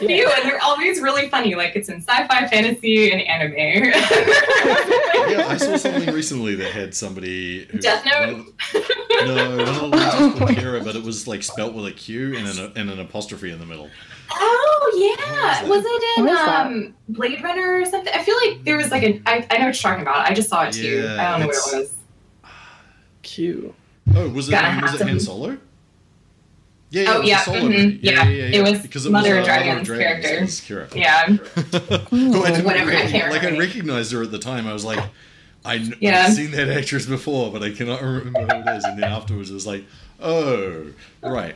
[0.05, 0.17] in it.
[0.17, 1.55] There's a few, and they're always really funny.
[1.55, 3.53] Like it's in sci-fi, fantasy, and anime.
[3.55, 7.65] Yeah, I saw something recently that had somebody.
[7.65, 8.37] Who, Death Note?
[8.37, 11.73] one of the- No, one of the was called Kira, but it was like spelt
[11.73, 13.89] with a Q and an, and an apostrophe in the middle.
[14.31, 16.65] oh yeah, What was it in What is that?
[16.67, 18.13] um, Blade Runner or something?
[18.13, 19.21] I feel like there was like a.
[19.25, 20.17] I, I know what you're talking about.
[20.29, 21.03] I just saw it too.
[21.03, 21.93] Yeah, I don't know what it was.
[23.23, 23.73] Q.
[24.15, 25.57] Oh, was it um, was it Han some- Solo?
[26.91, 27.99] Yeah, yeah, Oh, it yeah, a solo mhm, movie.
[28.01, 28.25] yeah.
[28.27, 30.41] It was because Mother uh, of Dragons Mother character.
[30.41, 30.95] Was Kira.
[30.95, 31.25] Yeah,
[32.09, 34.67] Who I didn't Whatever, I can't like I recognized her at the time.
[34.67, 35.03] I was like,
[35.65, 36.25] I Yeah.
[36.27, 38.83] I've seen that actress before, but I cannot remember who it is.
[38.83, 39.83] And then afterwards, it was like,
[40.25, 40.85] oh,
[41.23, 41.55] right.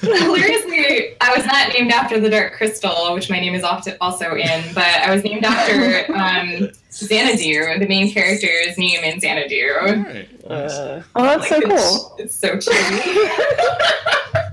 [0.00, 4.34] Hilariously, I was not named after the Dark Crystal, which my name is often also
[4.34, 9.66] in, but I was named after um, Xanadu, the main character's name in All Xanadu.
[9.80, 10.28] right.
[10.46, 12.16] Uh, Oh, that's so Like, it's- cool.
[12.18, 13.28] It's so cheesy.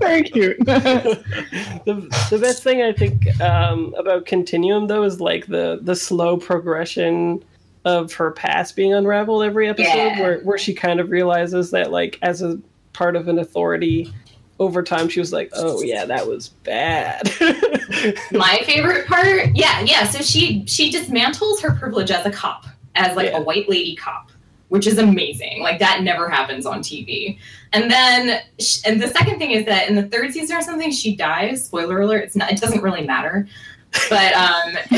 [0.00, 0.58] Very cute.
[0.66, 6.36] the, the best thing I think um, about Continuum though is like the the slow
[6.36, 7.42] progression
[7.84, 10.20] of her past being unraveled every episode, Yeah.
[10.20, 12.58] where where she kind of realizes that like as a
[12.94, 14.10] part of an authority.
[14.60, 17.28] Over time, she was like, "Oh yeah, that was bad."
[18.32, 20.04] my favorite part, yeah, yeah.
[20.08, 23.38] So she she dismantles her privilege as a cop, as like Yeah.
[23.38, 24.30] a white lady cop,
[24.68, 25.60] which is amazing.
[25.60, 27.36] Like that never happens on TV.
[27.72, 28.40] And then,
[28.86, 31.64] and the second thing is that in the third season or something, she dies.
[31.64, 32.22] Spoiler alert!
[32.22, 32.52] It's not.
[32.52, 33.48] It doesn't really matter.
[34.10, 34.72] But um,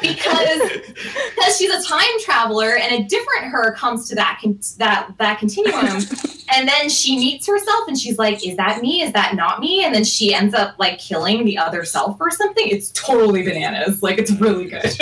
[0.00, 5.12] because because she's a time traveler and a different her comes to that con- that
[5.18, 5.86] that continuum
[6.54, 9.84] and then she meets herself and she's like is that me is that not me
[9.84, 14.02] and then she ends up like killing the other self or something it's totally bananas
[14.02, 14.94] like it's really good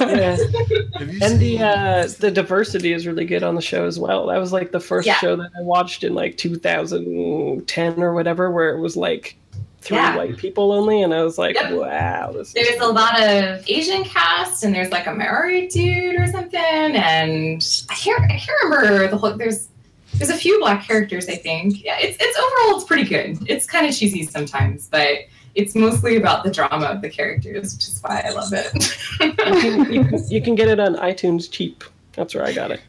[0.00, 0.36] yeah.
[1.20, 4.26] And the uh, the diversity is really good on the show as well.
[4.26, 5.16] That was like the first Yeah.
[5.16, 9.36] show that I watched in like 2010 or whatever, where it was like
[9.82, 10.16] three Yeah.
[10.16, 11.72] white people only, and I was like, Yep.
[11.72, 16.18] wow, this is there's a lot of asian cast and there's like a married dude
[16.20, 19.68] or something and i can't i can't remember the whole there's
[20.14, 23.66] there's a few black characters i think yeah it's it's overall it's pretty good it's
[23.66, 25.18] kind of cheesy sometimes but
[25.54, 28.72] it's mostly about the drama of the characters which is why i love it
[29.20, 31.82] you, can, you, can, you can get it on iTunes cheap.
[32.14, 32.80] That's where I got it.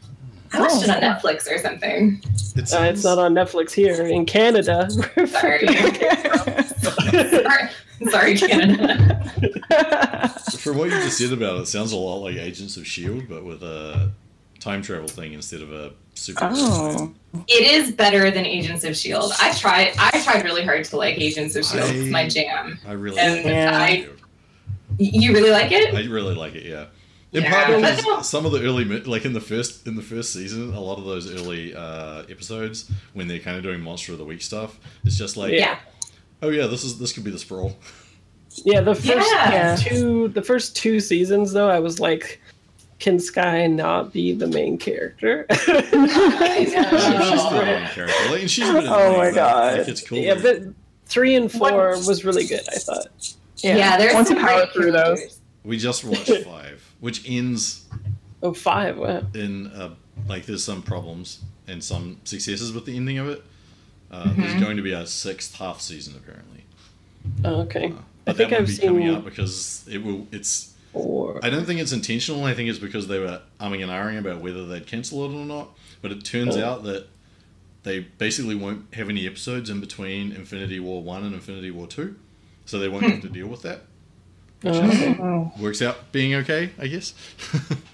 [0.52, 1.00] i watched it on Oh.
[1.00, 2.20] netflix or something
[2.56, 4.88] It Uh, it's not on Netflix here in Canada.
[5.26, 5.66] sorry
[7.18, 7.70] sorry,
[8.10, 9.30] sorry canada
[10.58, 13.28] From what you just said about it, it sounds a lot like Agents of Shield,
[13.28, 14.10] but with a
[14.60, 16.48] time travel thing instead of a super.
[16.50, 17.12] oh.
[17.48, 21.20] it is better than agents of shield i tried i tried really hard to like
[21.20, 23.76] agents of shield it's my jam I really, And Yeah.
[23.78, 24.08] I-
[24.98, 26.64] you really like it I really like it.
[26.64, 26.86] Yeah.
[27.32, 27.50] In Yeah.
[27.52, 28.22] part But because no.
[28.22, 31.04] some of the early, like in the first in the first season, a lot of
[31.04, 35.18] those early uh, episodes when they're kind of doing monster of the week stuff, it's
[35.18, 35.78] just like, yeah
[36.42, 37.76] oh yeah, this is this could be the sprawl.
[38.64, 39.76] Yeah, the first Yeah.
[39.76, 42.40] two the first two seasons though, I was like,
[43.00, 45.46] can Skye not be the main character?
[45.50, 46.86] I know.
[46.98, 47.62] she's Oh.
[47.64, 49.78] main character, like, and she's a bit Oh my God.
[49.78, 50.18] like, it's cool.
[50.18, 50.62] yeah, but
[51.06, 52.62] three and four What- was really good.
[52.72, 53.34] I thought.
[53.58, 55.40] Yeah, there's Once some you power great through those.
[55.64, 57.86] we just watched five, which ends
[58.42, 58.98] Oh, five.
[58.98, 59.22] Wow.
[59.34, 59.94] in uh,
[60.28, 63.42] like there's some problems and some successes with the ending of it.
[64.14, 64.40] Uh, Mm-hmm.
[64.42, 66.64] There's going to be a sixth half season apparently.
[67.44, 67.86] Oh, okay.
[67.92, 67.94] Uh,
[68.26, 68.86] I think that won't I've be seen.
[68.88, 70.26] coming out because it will.
[70.30, 72.44] It's Or I don't think it's intentional.
[72.44, 75.44] I think it's because they were umming and ahhing about whether they'd cancel it or
[75.44, 75.70] not.
[76.02, 76.64] But it turns Oh.
[76.64, 77.06] out that
[77.82, 82.14] they basically won't have any episodes in between Infinity War 1 and Infinity War 2.
[82.66, 83.80] So they won't have to deal with that.
[84.62, 85.16] Which Oh, okay.
[85.20, 85.52] Oh.
[85.58, 87.12] works out being okay, I guess.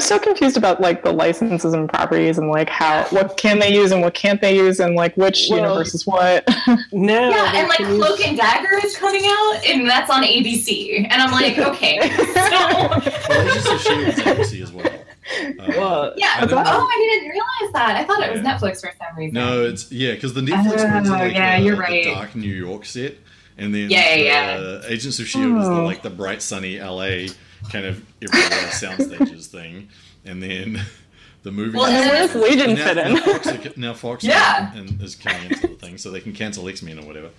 [0.00, 3.74] I'm so confused about like the licenses and properties and like how what can they
[3.74, 6.48] use and what can't they use and like which Well- universe is what.
[6.92, 7.28] no.
[7.28, 11.06] Yeah, and like can use- Cloak and Dagger is coming out, and that's on ABC.
[11.10, 11.98] And I'm like, okay.
[12.16, 13.02] So, well,
[13.42, 14.04] Agents of S.H.I.E.L.D.
[14.08, 14.86] is ABC as well.
[14.86, 16.36] Uh, Well, yeah.
[16.38, 17.96] I don't- Oh, I didn't realize that.
[17.96, 18.56] I thought it was Yeah.
[18.58, 19.34] Netflix for some reason.
[19.34, 22.34] No, it's yeah, because the Netflix Oh, ones are like yeah, the, you're the dark
[22.34, 23.16] New York set,
[23.58, 25.84] and then Yeah, the, yeah, Agents of Shield is the, Oh.
[25.84, 27.26] like the bright sunny LA
[27.70, 29.88] kind of everywhere soundstages thing,
[30.24, 30.80] and then
[31.42, 31.76] the movie.
[31.78, 33.14] Well, and where does Legion now, fit in?
[33.14, 34.74] Now Fox, are- now Fox Yeah.
[34.76, 37.30] and is coming into the thing, so they can cancel X Men or whatever.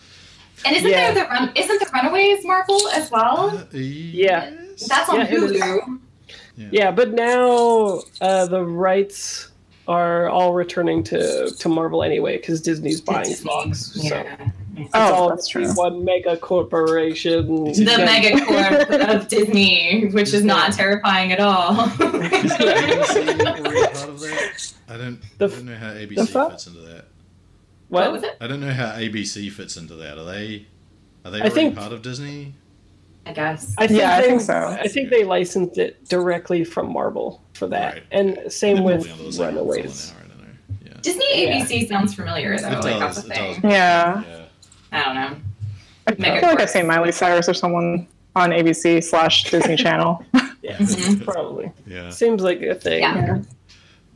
[0.65, 1.13] And isn't Yeah.
[1.13, 1.51] there the run?
[1.55, 3.49] Isn't the Runaways Marvel as well?
[3.57, 4.51] Uh, Yeah.
[4.87, 5.51] That's on Yeah, it is.
[5.61, 5.99] Hulu.
[6.57, 9.47] Yeah, but now uh, the rights
[9.87, 13.45] are all returning to, to Marvel anyway because Disney's buying Disney.
[13.49, 13.93] Fox.
[13.93, 14.49] So Yeah.
[14.81, 15.71] It's Oh, all that's true.
[15.73, 17.65] one mega corporation.
[17.65, 18.07] The The Yeah.
[18.07, 21.85] megacorp of Disney, which is not terrifying at all.
[21.85, 24.73] Is ABC already part of that?
[24.89, 27.05] I don't, The I f- don't know how ABC fits into that.
[27.89, 28.11] what What?
[28.13, 28.37] was it?
[28.41, 30.17] I don't know how ABC fits into that.
[30.17, 30.65] Are they?
[31.23, 32.53] Are they I already think- part of Disney?
[33.25, 33.75] I guess.
[33.77, 34.55] I think Yeah, I think so.
[34.81, 38.03] I think they licensed it directly from Marvel for that, Right.
[38.11, 40.11] and same They're with probably under the same umbrella Runaways.
[40.11, 40.53] now, I don't know.
[40.87, 40.97] Yeah.
[41.03, 41.59] Disney Yeah.
[41.63, 42.67] ABC sounds familiar though.
[42.69, 43.71] It like does, that's the it thing.
[43.71, 44.23] Yeah.
[44.27, 44.40] Yeah.
[44.91, 45.35] I don't know.
[46.07, 46.39] I Megacorp.
[46.39, 50.23] feel like I've seen Miley Cyrus or someone on ABC slash Disney Channel.
[50.63, 51.23] Yeah, Mhm.
[51.25, 51.71] probably.
[51.87, 52.11] Yeah.
[52.11, 53.01] Seems like a thing.
[53.01, 53.39] Yeah.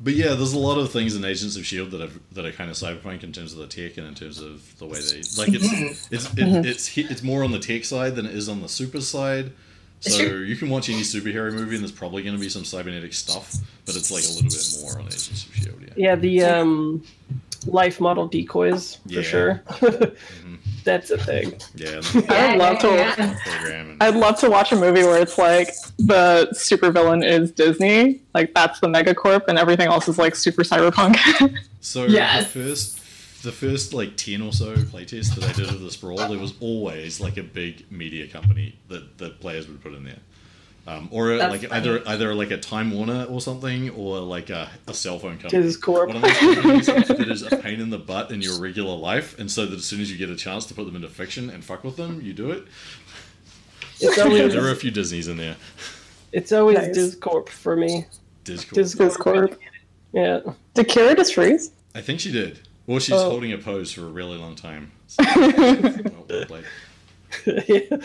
[0.03, 2.51] But yeah, there's a lot of things in Agents of Shield that are that are
[2.51, 5.17] kind of cyberpunk in terms of the tech and in terms of the way they
[5.41, 8.47] like it's it's it, it's hi- it's more on the tech side than it is
[8.47, 9.53] on the super side.
[10.01, 13.13] So you can watch any superhero movie and there's probably going to be some cybernetic
[13.13, 13.55] stuff,
[13.87, 15.81] but it's like a little bit more on Agents of Shield.
[15.81, 15.93] Yeah.
[15.97, 17.03] Yeah, the um,
[17.67, 19.21] life model decoys for Yeah.
[19.21, 19.63] sure.
[19.67, 20.15] Mhm.
[20.83, 21.53] That's a thing.
[21.75, 21.99] Yeah.
[22.29, 23.95] I would love to- yeah.
[24.01, 28.79] I'd love to watch a movie where it's like the supervillain is Disney, like that's
[28.81, 31.17] the megacorp, and everything else is like super cyberpunk.
[31.81, 32.51] So Yes.
[32.53, 36.17] the first, the first like ten or so playtests that I did of the sprawl,
[36.17, 40.19] there was always like a big media company that the players would put in there,
[40.87, 41.71] um, or That's like funny.
[41.73, 45.63] either either like a Time Warner or something, or like a, a cell phone company.
[45.63, 46.07] Diz Corp.
[46.07, 49.37] One of those companies that is a pain in the butt in your regular life,
[49.39, 51.49] and so that as soon as you get a chance to put them into fiction
[51.49, 52.65] and fuck with them, you do it.
[53.99, 55.55] It's Yeah, there are a few Disneys in there.
[56.31, 56.97] it's always Nice.
[56.97, 58.05] Discorp for me.
[58.43, 58.85] Discord.
[58.85, 59.57] Discorp.
[60.13, 60.41] Yeah.
[60.73, 61.71] Did Kira just freeze?
[61.95, 62.59] I think she did.
[62.87, 63.29] Well, she's Oh.
[63.29, 64.91] holding a pose for a really long time.
[65.07, 66.65] So, well, well played.
[67.67, 67.97] yeah.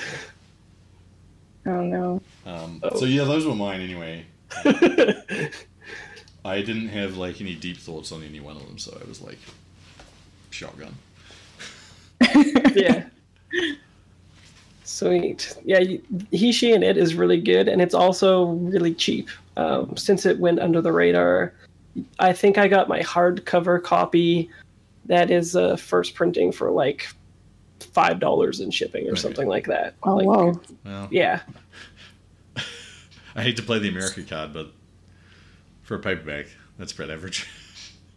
[1.66, 2.23] Oh no.
[2.46, 2.99] Um, Oh.
[2.99, 4.25] So yeah, those were mine anyway.
[6.44, 9.20] I didn't have like any deep thoughts on any one of them, so I was
[9.20, 9.38] like,
[10.51, 10.94] shotgun.
[12.75, 13.05] yeah.
[14.85, 15.57] Sweet.
[15.64, 15.81] Yeah,
[16.31, 19.29] he, she, and it is really good, and it's also really cheap.
[19.57, 21.55] Um, since it went under the radar,
[22.18, 24.51] I think I got my hardcover copy.
[25.07, 27.07] That is uh, first printing for like
[27.85, 29.21] five dollars in shipping or Okay.
[29.21, 29.95] something like that.
[30.03, 30.61] Oh Like, whoa.
[30.85, 31.40] Well, Yeah,
[33.37, 34.73] I hate to play the America card, but
[35.83, 36.47] for a paperback,
[36.79, 37.47] that's about average.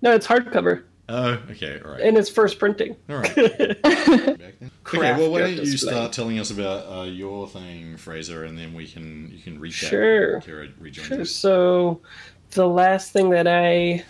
[0.01, 2.95] no, it's hardcover, Oh, okay, all right, and it's first printing.
[3.09, 3.77] all right.
[4.95, 5.91] Okay, well, why don't you display.
[5.91, 9.89] start telling us about uh, your thing, Fraser, and then we can you can recap.
[9.89, 10.39] Sure.
[10.41, 11.21] Kira Sure.
[11.21, 11.31] us.
[11.31, 12.01] So,
[12.51, 14.03] the last thing that I,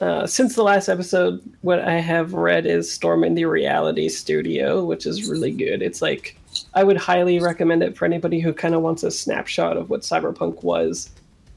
[0.00, 5.06] uh, since the last episode, what I have read is Storming the Reality Studio, which
[5.06, 5.80] is really good.
[5.80, 6.36] It's like,
[6.74, 10.02] I would highly recommend it for anybody who kind of wants a snapshot of what
[10.02, 11.10] Cyberpunk was.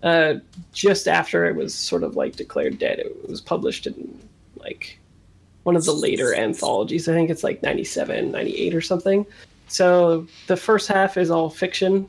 [0.03, 0.35] Uh,
[0.71, 4.17] just after it was sort of like declared dead, it was published in
[4.55, 4.97] like
[5.63, 7.09] one of the later anthologies.
[7.09, 9.25] I think it's like 97, 98 or something.
[9.67, 12.07] So the first half is all fiction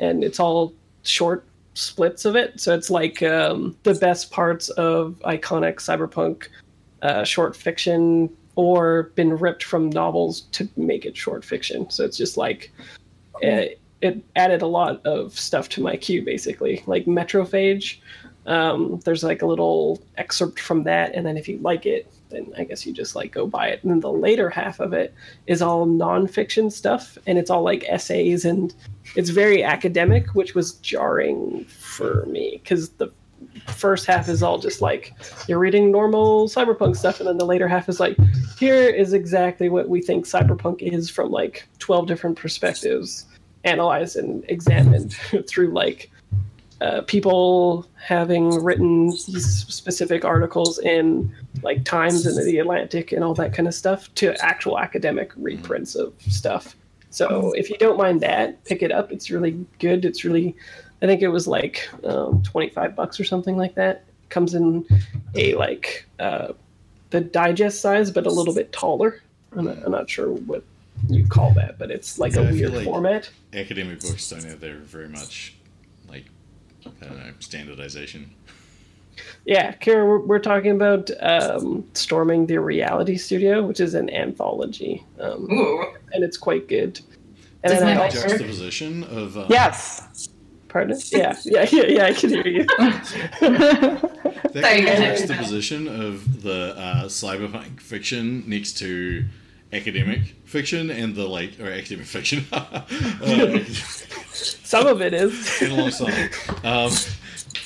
[0.00, 0.72] and it's all
[1.04, 1.44] short
[1.78, 2.60] splits of it.
[2.60, 6.48] So it's like um, the best parts of iconic cyberpunk
[7.02, 11.88] uh, short fiction or been ripped from novels to make it short fiction.
[11.90, 12.72] So it's just like
[13.40, 17.98] it, it added a lot of stuff to my queue, basically, like Metrophage.
[18.46, 22.52] Um, there's like a little excerpt from that, and then if you like it, then
[22.56, 23.82] I guess you just like go buy it.
[23.82, 25.14] And then the later half of it
[25.46, 28.74] is all nonfiction stuff, and it's all like essays and
[29.16, 33.10] it's very academic, which was jarring for me because the
[33.68, 35.14] first half is all just like
[35.46, 38.16] you're reading normal cyberpunk stuff, and then the later half is like
[38.58, 43.26] here is exactly what we think cyberpunk is from like 12 different perspectives.
[43.64, 45.12] analyzed and examined
[45.48, 46.10] through like
[46.80, 53.34] uh, people having written these specific articles in like Times and the Atlantic and all
[53.34, 56.74] that kind of stuff to actual academic reprints of stuff.
[57.10, 59.10] So if you don't mind that, pick it up.
[59.12, 60.04] It's really good.
[60.04, 60.54] It's really,
[61.02, 64.04] I think it was like um, twenty five bucks or something like that.
[64.28, 64.86] Comes in
[65.34, 66.52] a like uh,
[67.10, 69.22] the digest size, but a little bit taller.
[69.56, 70.62] I'm not, I'm not sure what
[71.08, 73.30] you call that, but it's like Yeah, a weird like- format.
[73.54, 75.54] Academic books don't have their very much
[76.10, 76.24] like
[77.00, 78.30] I don't know standardization.
[79.44, 85.04] Yeah, Kara, we're, we're talking about um, Storming the Reality Studio, which is an anthology,
[85.20, 85.84] um, Ooh.
[86.12, 87.00] and it's quite good.
[87.62, 88.28] And Does then I my also, mic?
[88.28, 90.28] Juxtaposition of um, Yes.
[90.68, 90.98] pardon?
[91.10, 92.64] Yeah, yeah, yeah, yeah, I can hear you.
[92.78, 94.00] that
[94.52, 99.24] Sorry, kind go of juxtaposition of the uh, cyberpunk fiction next to
[99.72, 102.80] academic fiction and the like or academic fiction uh,
[104.32, 105.60] Some of it is.
[105.62, 106.30] in alongside
[106.64, 106.90] um,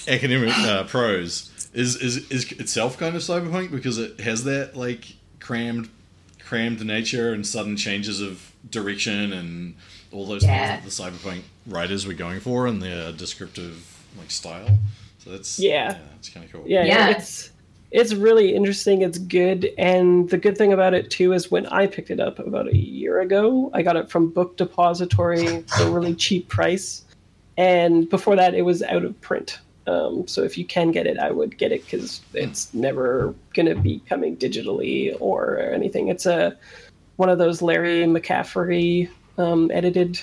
[0.08, 5.14] academic uh, prose is, is is itself kind of cyberpunk because it has that like
[5.40, 5.88] crammed
[6.40, 9.74] crammed nature and sudden changes of direction and
[10.12, 10.76] all those Yeah.
[10.80, 13.86] things that the cyberpunk writers were going for and their descriptive
[14.18, 14.78] like style.
[15.18, 15.96] So that's Yeah.
[16.18, 16.64] it's kind of cool.
[16.66, 17.08] Yeah, Yeah.
[17.10, 17.50] it's
[17.90, 19.02] it's really interesting.
[19.02, 22.38] It's good, and the good thing about it too is when I picked it up
[22.38, 27.02] about a year ago, I got it from Book Depository for a really cheap price,
[27.58, 29.58] and before that, it was out of print.
[29.86, 33.66] Um, so if you can get it, I would get it because it's never going
[33.66, 36.08] to be coming digitally or anything.
[36.08, 36.56] It's a
[37.16, 39.08] one of those Larry McCaffery
[39.38, 40.20] um, edited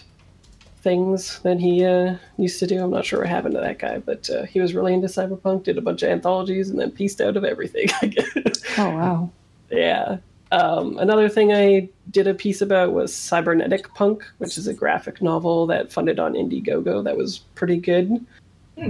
[0.82, 2.82] things that he uh, used to do.
[2.82, 5.64] I'm not sure what happened to that guy, but uh, he was really into cyberpunk,
[5.64, 7.88] did a bunch of anthologies, and then pieced out of everything.
[8.02, 8.64] I guess.
[8.78, 9.32] Oh wow.
[9.70, 10.18] yeah.
[10.52, 15.22] Um, another thing I did a piece about was Cybernetic Punk, which is a graphic
[15.22, 18.26] novel that funded on Indiegogo that was pretty good.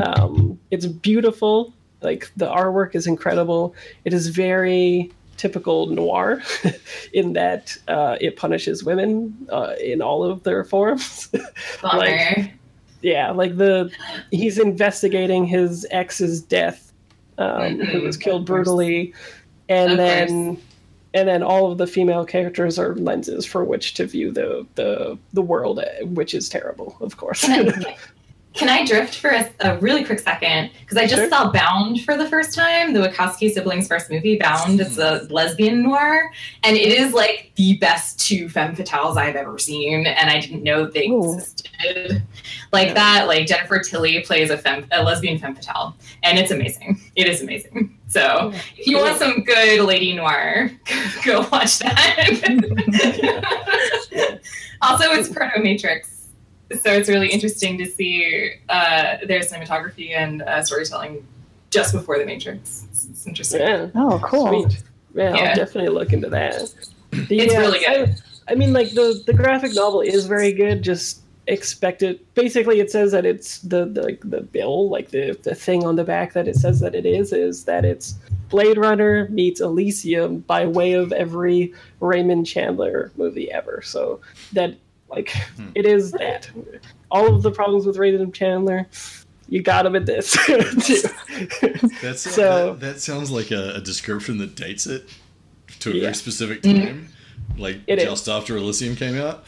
[0.01, 1.73] Um, it's beautiful.
[2.01, 3.75] Like the artwork is incredible.
[4.05, 6.41] It is very typical noir
[7.13, 11.29] in that uh, it punishes women uh, in all of their forms.
[11.83, 12.53] Like-
[13.01, 13.89] yeah, like the
[14.31, 16.91] he's investigating his ex's death,
[17.37, 19.13] um, who Mhm, was killed brutally,
[19.69, 20.57] and Of then
[21.13, 25.17] and then all of the female characters are lenses for which to view the the
[25.31, 27.47] the world, which is terrible, of course.
[28.53, 30.71] Can I, drift for a, a really quick second?
[30.81, 31.29] Because I just Sure.
[31.29, 34.81] saw Bound for the first time, the Wachowski siblings' first movie, Bound.
[34.81, 35.33] It's a hmm.
[35.33, 36.31] lesbian noir,
[36.63, 40.63] and it is like the best two femme fatales I've ever seen, and I didn't
[40.63, 41.35] know they Ooh.
[41.35, 42.23] existed.
[42.71, 46.99] Like that, like Jennifer Tilly plays a femme, a lesbian femme fatale, and it's amazing.
[47.15, 47.97] It is amazing.
[48.07, 50.71] So if you want some good lady noir,
[51.23, 51.99] go watch that.
[54.81, 56.18] also, it's Proto Matrix,
[56.71, 61.25] so it's really interesting to see uh, their cinematography and uh, storytelling
[61.69, 62.85] just before the Matrix.
[62.89, 63.61] It's, it's interesting.
[63.61, 64.65] yeah, Oh cool.
[64.65, 64.83] sweet.
[65.15, 65.49] Yeah, Yeah.
[65.49, 66.73] I'll definitely look into that.
[67.11, 68.09] The, It's really good.
[68.47, 70.83] I, I mean, like the the graphic novel is very good.
[70.83, 72.33] Just expect it.
[72.35, 76.03] Basically, it says that it's the the the bill, like the the thing on the
[76.03, 78.15] back that it says that it is, is that it's
[78.49, 83.81] Blade Runner meets Elysium by way of every Raymond Chandler movie ever.
[83.83, 84.21] So
[84.53, 84.75] that
[85.09, 85.69] like Hmm.
[85.75, 86.49] it is that.
[87.11, 88.85] All of the problems with Raymond Chandler,
[89.47, 90.37] you got him at this.
[92.01, 95.09] That's So- that, that sounds like a, a description that dates it
[95.79, 96.01] to a Yeah.
[96.01, 97.09] very specific time,
[97.57, 98.05] like It is.
[98.05, 99.43] just after Elysium came out.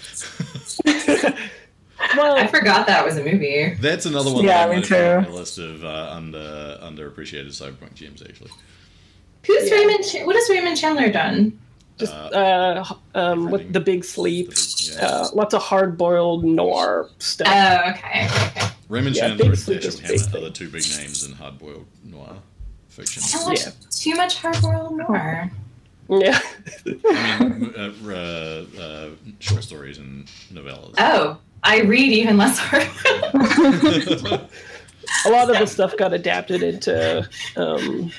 [2.18, 3.76] well, I forgot that was a movie.
[3.80, 4.44] That's another one.
[4.46, 5.32] Yeah, that I me might have put on too.
[5.32, 8.22] my list of uh, under underappreciated cyberpunk gems.
[8.22, 8.52] Actually,
[9.46, 9.76] Who's Yeah.
[9.78, 10.04] Raymond?
[10.06, 11.60] Ch- what has Raymond Chandler done?
[12.02, 14.52] Just uh, uh, um, with the big sleep.
[14.78, 15.06] yeah.
[15.06, 17.48] Uh, lots of hard boiled noir stuff.
[17.50, 18.28] Oh, okay.
[18.48, 18.68] okay.
[18.90, 21.24] Raymond yeah, Chandler Big and Sleep Dashiell is big Hammett are the two big names
[21.26, 22.36] in hard-boiled noir
[22.90, 23.24] fiction.
[23.26, 23.72] I don't watch Yeah.
[23.90, 25.50] too much hard-boiled noir.
[26.10, 26.40] Yeah.
[26.86, 30.96] I mean, uh, uh, uh, short stories and novellas.
[30.98, 32.84] Oh, I read even less hard.
[35.26, 38.12] a lot of the stuff got adapted into um,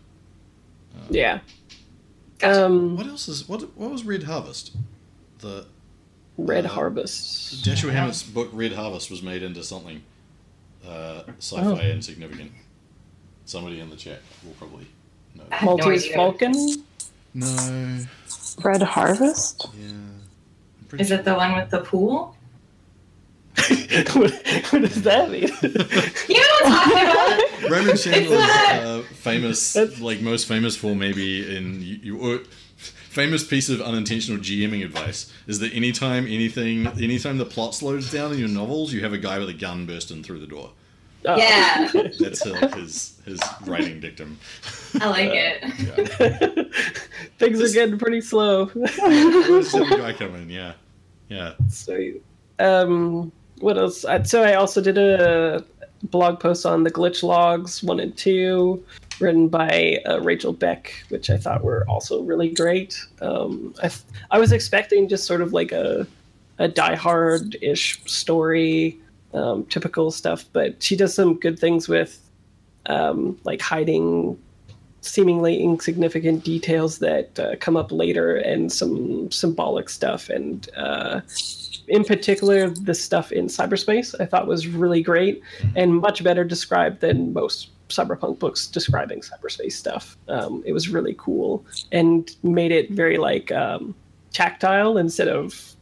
[0.96, 1.40] Uh, Yeah.
[2.40, 2.66] Gotcha.
[2.66, 3.62] Um, What else is what?
[3.78, 4.72] What was Red Harvest?
[5.40, 5.66] The
[6.38, 7.64] Red uh, Harvest.
[7.64, 8.00] Dashiell Yeah.
[8.00, 10.02] Hammett's book Red Harvest was made into something
[10.88, 11.76] uh, sci-fi Oh.
[11.76, 12.52] and significant.
[13.46, 14.88] Somebody in the chat will probably
[15.36, 15.44] know.
[15.52, 16.08] I have no Maltese.
[16.08, 16.54] Falcon.
[17.36, 18.00] No.
[18.64, 19.68] Red Harvest.
[19.78, 19.88] Yeah.
[20.92, 22.36] I'm Is it the one with the pool?
[24.14, 24.32] What,
[24.70, 25.50] what does that mean?
[26.28, 27.72] You know what I'm talking about?
[27.72, 32.46] Raymond Chandler's not- uh, famous, That's- like most famous for maybe in you, you
[33.14, 38.34] famous piece of unintentional GMing advice is that anytime anything, anytime the plot slows down
[38.34, 40.72] in your novels, you have a guy with a gun burst in through the door.
[41.26, 41.38] Oh.
[41.38, 41.90] Yeah.
[42.20, 44.38] That's uh, his his writing dictum.
[45.00, 45.64] I like it.
[45.80, 46.64] Yeah.
[47.40, 48.66] Things are getting pretty slow.
[48.66, 50.50] Just have a guy come in.
[50.50, 50.74] Yeah,
[51.30, 51.54] yeah.
[51.70, 51.98] so,
[52.60, 53.32] um,
[53.64, 54.06] what else?
[54.26, 55.64] So I also did a
[56.04, 58.84] blog post on the glitch logs one and two,
[59.20, 63.00] written by uh, Rachel Beck, which I thought were also really great.
[63.22, 63.90] Um, I
[64.32, 66.06] I was expecting just sort of like a
[66.60, 68.98] a Die Hard ish story,
[69.34, 72.20] um, typical stuff, but she does some good things with
[72.88, 74.38] um, like hiding
[75.02, 81.20] seemingly insignificant details that uh, come up later and some symbolic stuff and uh,
[81.88, 85.42] in particular the stuff in cyberspace i thought was really great
[85.76, 91.16] and much better described than most cyberpunk books describing cyberspace stuff um, it was really
[91.18, 93.94] cool and made it very like um,
[94.32, 95.76] tactile instead of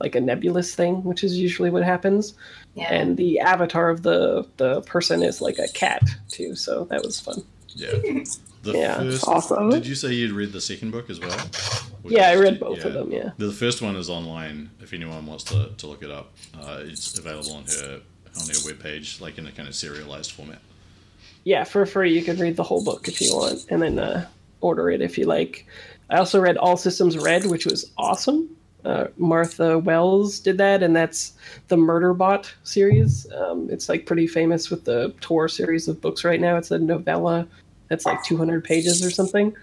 [0.00, 2.34] like a nebulous thing which is usually what happens
[2.74, 2.92] Yeah.
[2.92, 7.20] and the avatar of the the person is like a cat too so that was
[7.20, 7.94] fun Yeah.
[8.64, 9.70] The Yeah, first, awesome.
[9.70, 11.38] Did you say you'd read the second book as well?
[12.02, 12.86] Which yeah i read both yeah.
[12.88, 14.70] of them yeah The first one is online.
[14.80, 18.00] If anyone wants to, to look it up, uh, it's available on her
[18.36, 20.60] on her webpage, like in a kind of serialized format.
[21.44, 22.12] yeah, for free.
[22.12, 24.26] You can read the whole book if you want, and then uh,
[24.60, 25.66] order it if you like.
[26.10, 28.54] I also read All Systems Red, which was awesome.
[28.84, 31.32] Uh, Martha Wells did that, and that's
[31.68, 33.26] the Murderbot series.
[33.32, 36.56] Um, it's like pretty famous with the Tor series of books right now.
[36.58, 37.46] It's a novella
[37.88, 39.54] that's like 200 pages or something,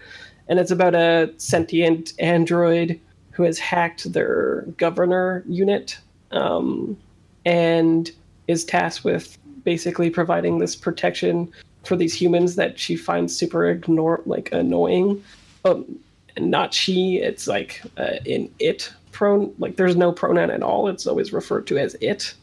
[0.48, 3.00] and it's about a sentient android
[3.30, 5.98] who has hacked their governor unit
[6.32, 6.96] um,
[7.44, 8.10] and
[8.48, 11.50] is tasked with basically providing this protection
[11.84, 15.22] for these humans that she finds super ignore like annoying.
[15.64, 15.98] Um,
[16.38, 20.88] not she, it's like uh, in it pron like there's no pronoun at all.
[20.88, 22.34] It's always referred to as it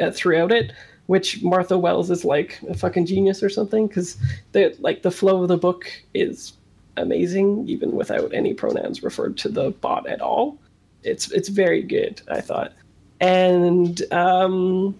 [0.00, 0.72] uh, throughout it,
[1.06, 4.16] which Martha Wells is like a fucking genius or something because
[4.52, 6.52] the like the flow of the book is
[6.96, 10.58] amazing even without any pronouns referred to the bot at all.
[11.02, 12.72] It's it's very good, I thought,
[13.20, 14.96] and um,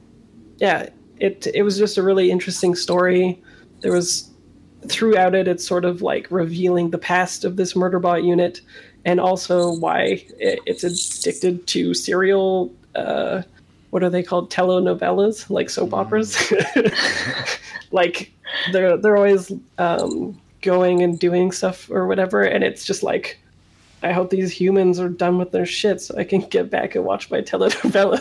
[0.59, 0.89] yeah,
[1.19, 3.43] it it was just a really interesting story.
[3.81, 4.31] There was
[4.89, 8.61] throughout it, it's sort of like revealing the past of this murderbot unit,
[9.05, 12.73] and also why it, it's addicted to serial.
[12.95, 13.43] Uh,
[13.91, 14.51] what are they called?
[14.51, 16.53] Telenovelas, like soap operas.
[17.93, 18.33] like
[18.73, 23.39] they're they're always um, going and doing stuff or whatever, and it's just like.
[24.03, 27.05] I hope these humans are done with their shit so I can get back and
[27.05, 28.19] watch my telenovela.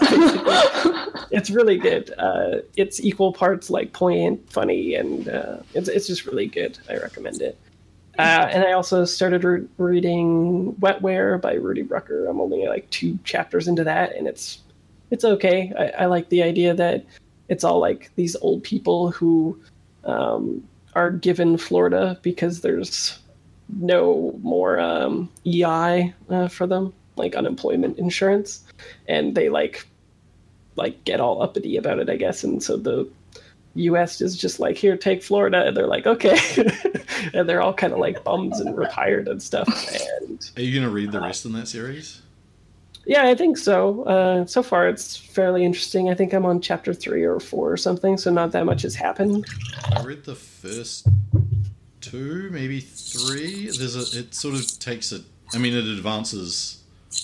[1.31, 2.11] it's really good.
[2.17, 6.79] Uh, it's equal parts like poignant, funny, and uh, it's it's just really good.
[6.89, 7.57] I recommend it.
[8.17, 12.27] Uh, and I also started re- reading Wetware by Rudy Rucker.
[12.27, 14.59] I'm only like two chapters into that, and it's
[15.15, 15.71] it's okay.
[15.79, 17.05] I, I like the idea that
[17.47, 19.57] it's all like these old people who
[20.03, 20.61] um,
[20.93, 23.17] are given Florida because there's
[23.79, 28.61] no more um, EI uh, for them, like unemployment insurance,
[29.07, 29.87] and they like
[30.75, 32.43] like get all uppity about it, I guess.
[32.43, 33.07] And so the
[33.75, 34.19] U.S.
[34.19, 36.37] is just like, here, take Florida, and they're like, okay,
[37.33, 39.69] and they're all kind of like bums and retired and stuff.
[40.21, 42.21] And Are you going to read the rest in that series?
[43.05, 44.03] Yeah, I think so.
[44.03, 46.09] Uh, so far, it's fairly interesting.
[46.09, 48.95] I think I'm on chapter three or four or something, so not that much has
[48.95, 49.45] happened.
[49.95, 51.07] I read the first
[52.01, 53.65] two, maybe three.
[53.65, 54.19] There's a.
[54.19, 55.21] It sort of takes a.
[55.53, 56.81] I mean, it advances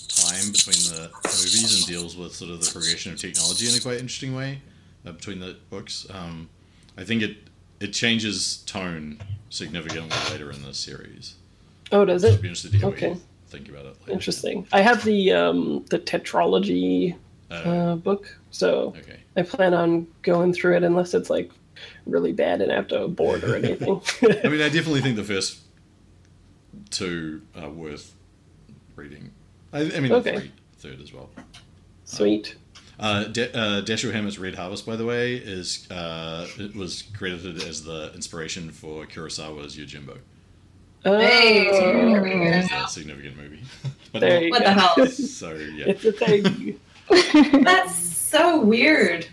[0.08, 3.80] time between the movies and deals with sort of the progression of technology in a
[3.80, 4.60] quite interesting way
[5.06, 6.06] uh, between the books.
[6.10, 6.48] Um,
[6.96, 7.36] I think it
[7.80, 9.20] it changes tone
[9.50, 11.34] significantly later in the series.
[11.90, 12.40] Oh, does it?
[12.40, 13.08] be interested to hear Okay.
[13.10, 13.22] what you
[13.52, 14.00] think about it.
[14.00, 14.12] Later.
[14.12, 14.66] Interesting.
[14.72, 17.14] I have the um, the tetralogy
[17.50, 19.18] Uh, uh, book, so okay.
[19.36, 21.50] I plan on going through it unless it's like
[22.06, 24.00] really bad and I have to board or anything.
[24.44, 25.60] I mean, I definitely think the first
[26.90, 28.14] two are worth
[28.96, 29.30] reading.
[29.72, 30.34] I, I mean, Okay.
[30.34, 31.30] the three, third as well.
[32.04, 32.56] Sweet.
[33.00, 37.62] Uh, Da- uh, Dashiell Hammett's Red Harvest, by the way, is uh, it was credited
[37.62, 40.18] as the inspiration for Kurosawa's Yojimbo.
[41.04, 43.62] Hey, Oh, It's a significant movie.
[44.12, 44.64] but there you What go.
[44.66, 45.06] the hell?
[45.08, 45.86] So yeah.
[45.88, 46.78] It's a thing.
[47.64, 49.26] That's so weird.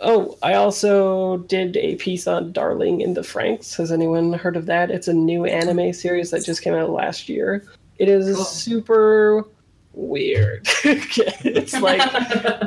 [0.00, 3.76] Oh, I also did a piece on Darling in the Franxx.
[3.76, 4.90] Has anyone heard of that?
[4.90, 7.66] It's a new anime series that just came out last year.
[7.98, 8.44] It is Cool.
[8.46, 9.44] super
[9.92, 10.66] weird.
[10.84, 12.00] it's like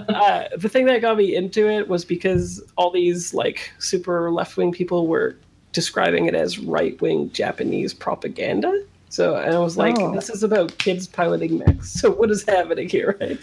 [0.09, 4.55] uh, the thing that got me into it was because all these like super left
[4.57, 5.35] wing people were
[5.73, 8.83] describing it as right wing Japanese propaganda.
[9.09, 10.13] So and I was like, Oh.
[10.15, 11.93] this is about kids piloting mechs.
[11.99, 13.39] So what is happening here, right?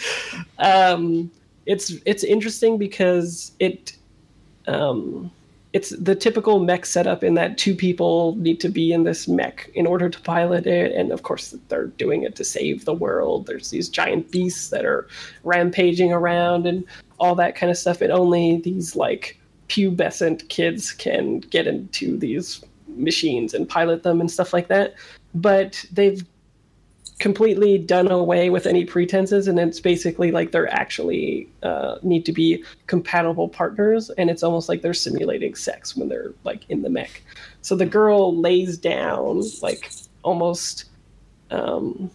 [0.59, 1.31] Um,
[1.67, 3.97] it's it's interesting because it
[4.67, 5.31] um,
[5.73, 9.71] it's the typical mech setup in that two people need to be in this mech
[9.75, 13.47] in order to pilot it and of course they're doing it to save the world
[13.47, 15.07] there's these giant beasts that are
[15.45, 16.85] rampaging around and
[17.19, 19.40] all that kind of stuff and only these like
[19.71, 24.95] pubescent kids can get into these machines and pilot them and stuff like that.
[25.33, 26.25] But they've
[27.21, 32.33] completely done away with any pretenses and it's basically like they're actually uh, need to
[32.33, 36.91] be compatible partners and it's almost like they're simulating sex when they're like in the
[36.91, 37.23] mech.
[37.61, 39.93] So the girl lays down like
[40.23, 40.87] almost
[41.51, 42.11] um,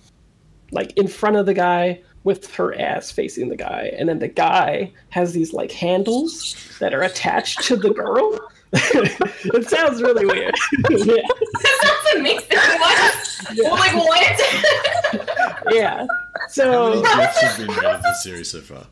[0.72, 4.28] like in front of the guy with her ass facing the guy and then the
[4.28, 8.38] guy has these like handles that are attached to the girl
[8.74, 10.54] it sounds really weird
[10.90, 11.16] yeah
[11.62, 12.58] that sounds amazing.
[12.80, 13.58] What?
[13.58, 15.64] Well, like what?
[15.74, 18.86] yeah How so many gifs have been made of this series so far?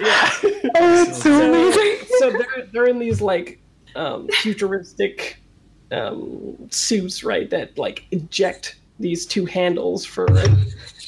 [0.00, 0.30] yeah
[0.74, 2.06] Oh, it's so so, amazing.
[2.18, 3.60] so they're they're in these like
[3.96, 5.40] um, futuristic
[5.92, 7.48] um, suits, right?
[7.50, 10.50] That like eject these two handles for it.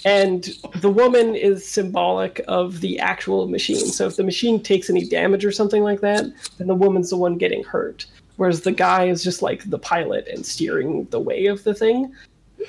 [0.05, 0.44] And
[0.76, 3.86] the woman is symbolic of the actual machine.
[3.86, 6.24] So if the machine takes any damage or something like that,
[6.59, 8.07] then the woman's the one getting hurt.
[8.36, 12.14] Whereas the guy is just like the pilot and steering the way of the thing.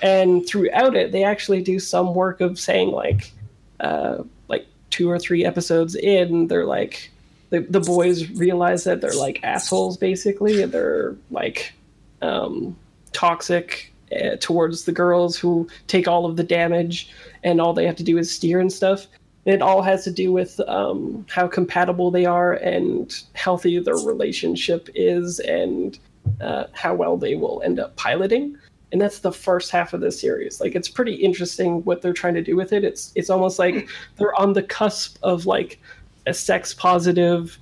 [0.02, 3.32] And throughout it, they actually do some work of saying like,
[3.80, 7.12] uh, like two or three episodes in, they're like,
[7.52, 11.74] the, the boys realize that they're like assholes basically and they're like
[12.22, 12.76] um,
[13.14, 17.12] toxic uh, towards the girls who take all of the damage
[17.44, 19.08] and all they have to do is steer and stuff.
[19.46, 24.90] It all has to do with um, how compatible they are and healthy their relationship
[24.94, 25.98] is and
[26.40, 28.58] uh, how well they will end up piloting.
[28.92, 30.60] And that's the first half of the series.
[30.60, 32.84] Like it's pretty interesting what they're trying to do with it.
[32.84, 35.80] It's it's almost like they're on the cusp of like
[36.28, 37.58] a sex positive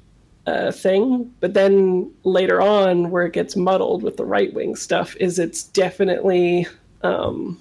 [0.49, 1.31] uh, thing.
[1.39, 5.63] But then later on, where it gets muddled with the right wing stuff, is it's
[5.63, 6.67] definitely
[7.03, 7.59] um,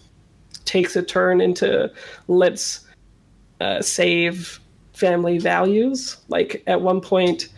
[0.64, 1.93] takes a turn into
[2.28, 2.86] let's
[3.61, 4.61] uh, save
[4.95, 6.16] family values.
[6.28, 7.49] Like at one point,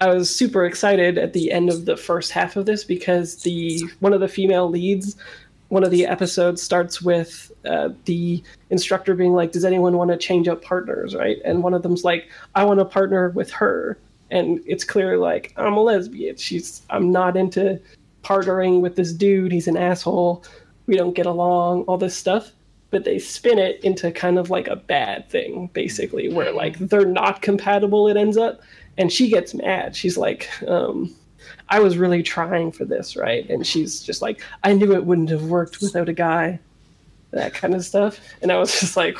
[0.00, 3.82] I was super excited at the end of the first half of this because the
[4.00, 5.16] one of the female leads,
[5.68, 10.18] one of the episodes starts with uh, the instructor being like, "Does anyone want to
[10.18, 13.96] change up partners?" Right, and one of them's like, "I want to partner with her,"
[14.30, 16.36] and it's clear like I'm a lesbian.
[16.36, 17.80] She's I'm not into
[18.22, 19.52] partnering with this dude.
[19.52, 20.44] He's an asshole.
[20.86, 21.82] We don't get along.
[21.82, 22.52] All this stuff.
[22.90, 27.04] But they spin it into kind of like a bad thing, basically, where like they're
[27.04, 28.08] not compatible.
[28.08, 28.60] It ends up,
[28.96, 29.96] and she gets mad.
[29.96, 31.12] She's like, um,
[31.70, 33.48] I was really trying for this, right?
[33.50, 36.60] And she's just like, I knew it wouldn't have worked without a guy,
[37.34, 38.18] that kind of stuff.
[38.42, 39.16] And I was just like,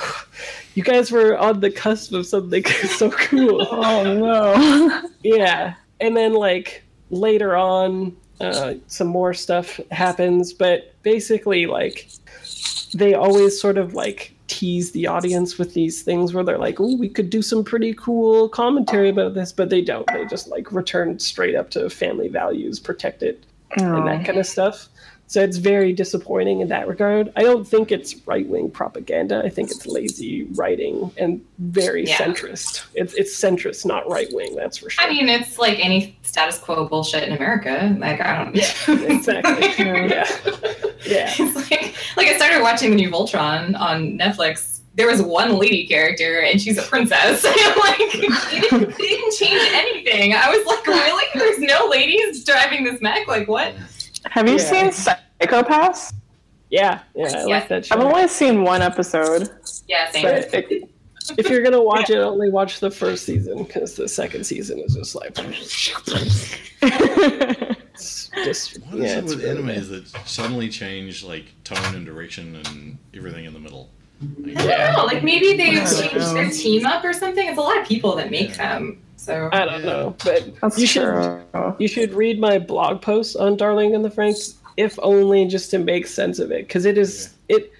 [0.74, 2.64] you guys were on the cusp of something
[2.96, 3.66] so cool.
[3.70, 5.08] Oh no.
[5.22, 5.74] yeah.
[6.00, 12.08] And then, like, later on, uh, some more stuff happens, but basically, like,
[12.94, 16.96] they always sort of like tease the audience with these things where they're like, "Oh,
[16.96, 20.06] we could do some pretty cool commentary about this," but they don't.
[20.12, 23.44] They just like return straight up to family values, protect it,
[23.76, 24.88] and that kind of stuff.
[25.26, 27.32] So it's very disappointing in that regard.
[27.34, 29.42] I don't think it's right wing propaganda.
[29.44, 32.16] I think it's lazy writing and very Yeah.
[32.18, 32.84] centrist.
[32.94, 34.54] It's it's centrist, not right wing.
[34.54, 35.02] That's for sure.
[35.04, 37.96] I mean, it's like any status quo bullshit in America.
[37.98, 38.54] Like I don't.
[38.54, 39.64] Yeah, exactly.
[41.04, 41.34] Yeah.
[41.38, 44.80] yeah, like like I started watching the new Voltron on Netflix.
[44.94, 47.42] There was one lady character, and she's a princess.
[47.44, 50.34] like they didn't, they didn't change anything.
[50.34, 51.24] I was like, really?
[51.34, 53.26] There's no ladies driving this mech?
[53.26, 53.74] Like what?
[54.30, 54.90] Have you Yeah.
[54.90, 56.12] seen Psycho-Pass?
[56.70, 57.94] Yeah, yeah, I like that show.
[57.94, 59.48] I've only seen one episode.
[59.86, 60.26] Yeah, same.
[60.26, 60.90] It,
[61.38, 64.94] if you're gonna watch it, only watch the first season because the second season is
[64.94, 65.38] just like
[66.82, 70.04] it's just What is yeah, it it's with really animes bad.
[70.06, 73.90] that suddenly change like tone and direction and everything in the middle?
[74.20, 75.04] Like, I don't know.
[75.04, 77.46] Like maybe they've I don't changed their team up or something.
[77.46, 79.00] It's a lot of people that make them.
[79.16, 81.42] So I don't know, but That's you should
[81.78, 85.78] you should read my blog post on Darling and the Franxx, if only just to
[85.78, 87.72] make sense of it, because it is it.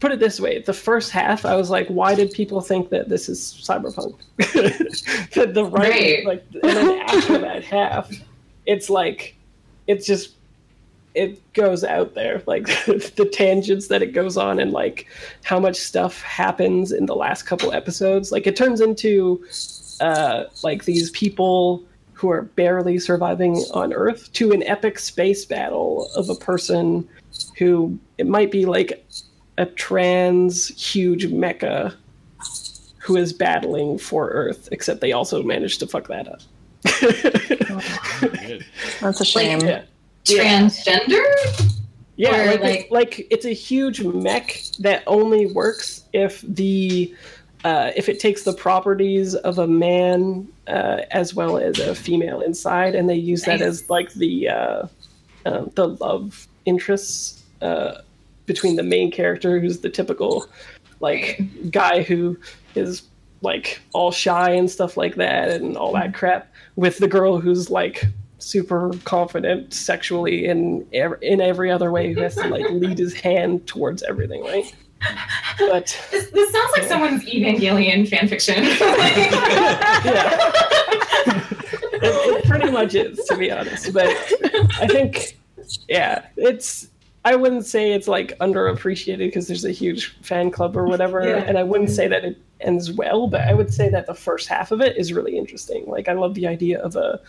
[0.00, 3.08] Put it this way: the first half, I was like, "Why did people think that
[3.08, 4.16] this is cyberpunk?"
[5.34, 6.24] the, the right, Right.
[6.26, 8.10] like, and then after that half,
[8.66, 9.36] it's like,
[9.86, 10.34] it's just
[11.14, 15.06] it goes out there like the tangents that it goes on and like
[15.44, 19.44] how much stuff happens in the last couple episodes like it turns into
[20.00, 21.84] uh like these people
[22.14, 27.06] who are barely surviving on earth to an epic space battle of a person
[27.58, 29.04] who it might be like
[29.58, 31.94] a trans huge mecha
[32.98, 36.40] who is battling for earth except they also managed to fuck that up
[38.20, 38.64] Good.
[39.00, 39.60] That's a shame.
[39.60, 39.82] yeah Yeah.
[40.24, 41.22] Transgender?
[42.16, 47.14] Yeah, like, like- it- like it's a huge mech that only works if the
[47.64, 52.40] uh, if it takes the properties of a man uh, as well as a female
[52.40, 54.86] inside, and they use that as like the uh,
[55.46, 58.00] uh, the love interests uh,
[58.46, 60.46] between the main character, who's the typical
[61.00, 62.36] like guy who
[62.74, 63.02] is
[63.42, 67.70] like all shy and stuff like that, and all that crap, with the girl who's
[67.70, 68.04] like
[68.42, 73.14] super confident sexually in ev- in every other way who has to like lead his
[73.14, 74.74] hand towards everything right
[75.58, 78.62] but This, this sounds like someone's Evangelion fanfiction.
[80.04, 80.50] yeah
[81.94, 84.06] it, it pretty much is to be honest but
[84.80, 85.38] i think
[85.88, 86.88] yeah it's
[87.24, 91.44] i wouldn't say it's like underappreciated because there's a huge fan club or whatever Yeah.
[91.46, 94.48] and i wouldn't say that it ends well but i would say that the first
[94.48, 97.20] half of it is really interesting like i love the idea of a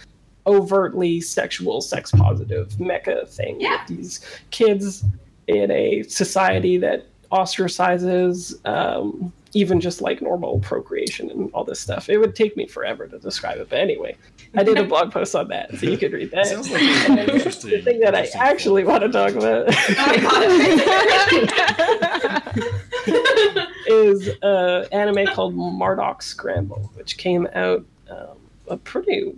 [0.47, 3.79] overtly sexual sex positive mecha thing Yeah.
[3.87, 4.19] with these
[4.51, 5.03] kids
[5.47, 12.09] in a society that ostracizes um, even just like normal procreation and all this stuff.
[12.09, 14.15] It would take me forever to describe it, but anyway,
[14.55, 16.45] I did a blog post on that, so you could read that.
[16.47, 17.71] Sounds like an interesting.
[17.71, 19.01] the thing that I actually thought.
[19.01, 19.67] want to talk about
[19.97, 20.17] my
[23.03, 23.73] god.
[23.87, 28.37] is an anime called Mardock Scramble, which came out um,
[28.67, 29.33] a pretty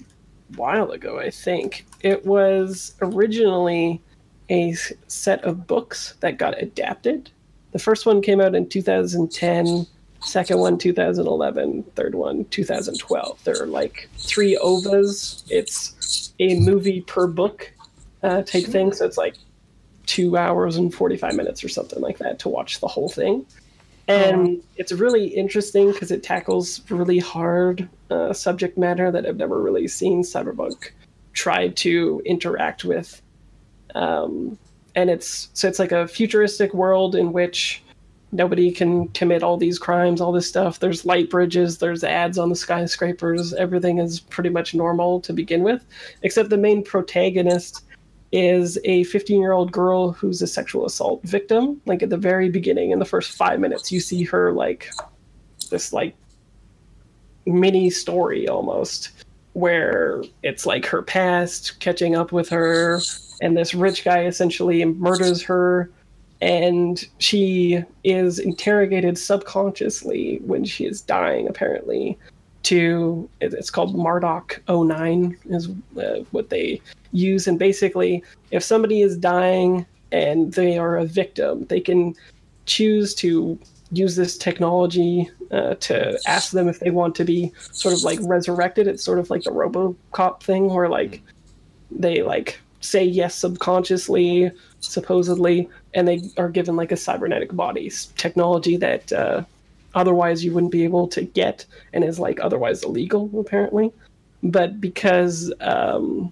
[0.56, 1.86] while ago, I think.
[2.02, 4.02] It was originally
[4.50, 4.74] a
[5.08, 7.32] set of books that got adapted.
[7.72, 9.88] The first one came out in 2010,
[10.22, 13.44] second one 2011, third one 2012.
[13.44, 15.44] There are like three ovas.
[15.50, 17.72] It's a movie per book
[18.24, 19.36] uh, type thing, so it's like
[20.06, 23.46] two hours and 45 minutes or something like that to watch the whole thing
[24.08, 29.62] and it's really interesting because it tackles really hard uh, subject matter that I've never
[29.62, 30.92] really seen Cyberpunk
[31.34, 33.22] try to interact with.
[33.94, 34.58] Um,
[34.96, 37.84] and it's so it's like a futuristic world in which
[38.32, 40.80] nobody can commit all these crimes, all this stuff.
[40.80, 43.54] There's light bridges, there's ads on the skyscrapers.
[43.54, 45.86] Everything is pretty much normal to begin with,
[46.22, 47.84] except the main protagonist
[48.32, 51.82] is a 15 year old girl who's a sexual assault victim.
[51.86, 54.90] Like at the very beginning, in the first five minutes, you see her like
[55.70, 56.16] this like
[57.46, 59.12] mini story almost
[59.54, 63.00] where it's like her past catching up with her
[63.42, 65.90] and this rich guy essentially murders her
[66.42, 72.18] and she is interrogated subconsciously when she is dying apparently
[72.64, 76.82] to it's called Mardock 09 is uh, what they
[77.14, 82.14] use and basically if somebody is dying and they are a victim they can
[82.66, 83.58] choose to
[83.98, 88.20] use this technology uh, to ask them if they want to be sort of like
[88.24, 88.88] resurrected.
[88.88, 91.22] It's sort of like the robocop thing where like
[91.92, 98.78] they like say yes subconsciously supposedly and they are given like a cybernetic body technology
[98.78, 99.44] that uh,
[99.96, 103.92] otherwise you wouldn't be able to get and is like otherwise illegal apparently.
[104.44, 106.32] But because um,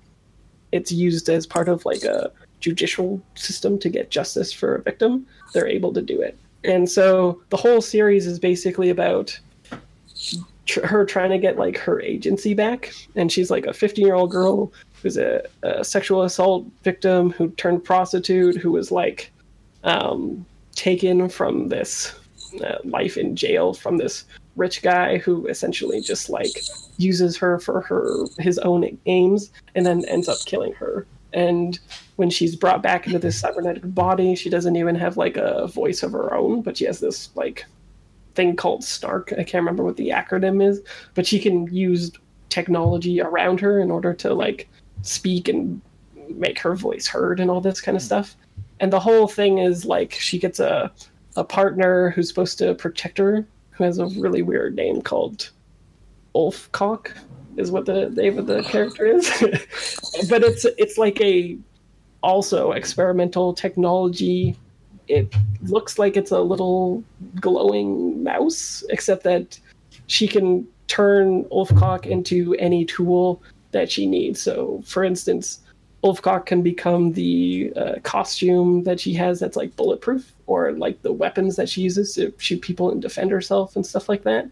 [0.72, 5.28] it's used as part of like a judicial system to get justice for a victim
[5.53, 9.38] they're able to do it and so the whole series is basically about
[10.66, 12.93] tr- her trying to get like her agency back.
[13.16, 17.49] And she's like a 15 year old girl who's a, a sexual assault victim who
[17.51, 19.32] turned prostitute who was like
[19.84, 20.45] um,
[20.76, 22.16] taken from this
[22.64, 26.61] uh, life in jail from this rich guy who essentially just like
[26.97, 31.05] uses her for her his own aims and then ends up killing her.
[31.34, 31.80] And
[32.16, 36.03] when she's brought back into this cybernetic body she doesn't even have like a voice
[36.03, 37.66] of her own but she has this like
[38.36, 40.82] thing called snark i can't remember what the acronym is
[41.14, 42.11] but she can use
[42.49, 44.70] technology around her in order to like
[45.01, 45.82] speak and
[46.30, 48.36] make her voice heard and all this kind of stuff
[48.80, 50.91] and the whole thing is like she gets a
[51.36, 55.49] a partner who's supposed to protect her who has a really weird name called
[56.36, 57.11] Oeufcoque
[57.57, 59.30] is what the name of the character is.
[60.30, 61.57] but it's it's like a
[62.24, 64.57] also experimental technology.
[65.07, 67.03] It looks like it's a little
[67.39, 69.59] glowing mouse, except that
[70.07, 74.41] she can turn Oeufcoque into any tool that she needs.
[74.41, 75.59] So, for instance,
[76.03, 81.13] Oeufcoque can become the uh, costume that she has that's like bulletproof, or like the
[81.13, 84.49] weapons that she uses to shoot people and defend herself and stuff like that.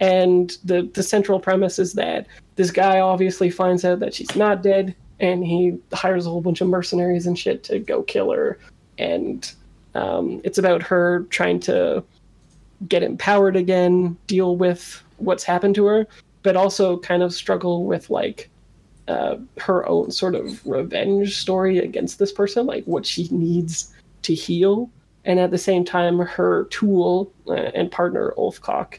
[0.00, 2.26] And the the central premise is that
[2.56, 6.60] this guy obviously finds out that she's not dead, and he hires a whole bunch
[6.60, 8.58] of mercenaries and shit to go kill her.
[8.98, 9.50] And
[9.94, 12.04] um, it's about her trying to
[12.88, 16.06] get empowered again, deal with what's happened to her,
[16.42, 18.50] but also kind of struggle with like
[19.08, 24.34] uh, her own sort of revenge story against this person, like what she needs to
[24.34, 24.90] heal.
[25.24, 28.98] And at the same time, her tool uh, and partner, Oeufcoque,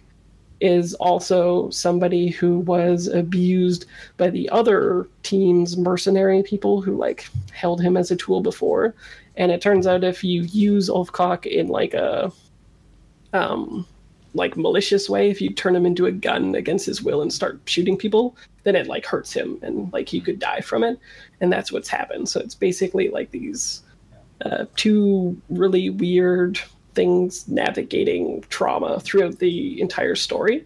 [0.59, 3.85] is also somebody who was abused
[4.17, 8.95] by the other team's mercenary people who like held him as a tool before.
[9.35, 12.31] And it turns out if you use Oeufcoque in like a
[13.33, 13.85] um
[14.33, 17.59] like malicious way, if you turn him into a gun against his will and start
[17.65, 20.99] shooting people, then it like hurts him and like he could die from it.
[21.41, 22.29] And that's what's happened.
[22.29, 23.81] So it's basically like these
[24.45, 26.59] uh, two really weird
[26.97, 30.65] things navigating trauma throughout the entire story.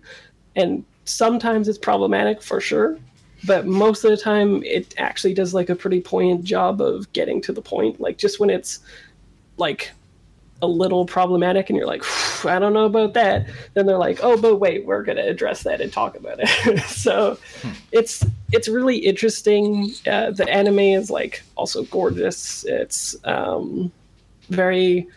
[0.55, 2.97] And sometimes it's problematic for sure,
[3.45, 7.41] but most of the time it actually does like a pretty poignant job of getting
[7.41, 7.99] to the point.
[7.99, 8.79] Like just when it's
[9.57, 9.91] like
[10.61, 12.03] a little problematic and you're like,
[12.45, 15.81] I don't know about that, then they're like, oh, but wait, we're gonna address that
[15.81, 16.79] and talk about it.
[16.87, 17.71] so hmm.
[17.91, 19.91] it's it's really interesting.
[20.07, 22.63] Uh, the anime is like also gorgeous.
[22.63, 23.91] It's um,
[24.49, 25.09] very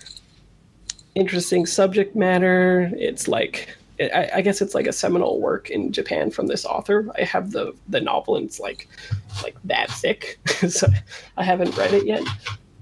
[1.14, 2.90] interesting subject matter.
[2.96, 3.68] It's like
[4.00, 7.08] I, I, guess it's like a seminal work in Japan from this author.
[7.16, 8.88] I have the the novel and it's like
[9.42, 10.38] like that thick,
[10.68, 10.88] so
[11.36, 12.22] I haven't read it yet.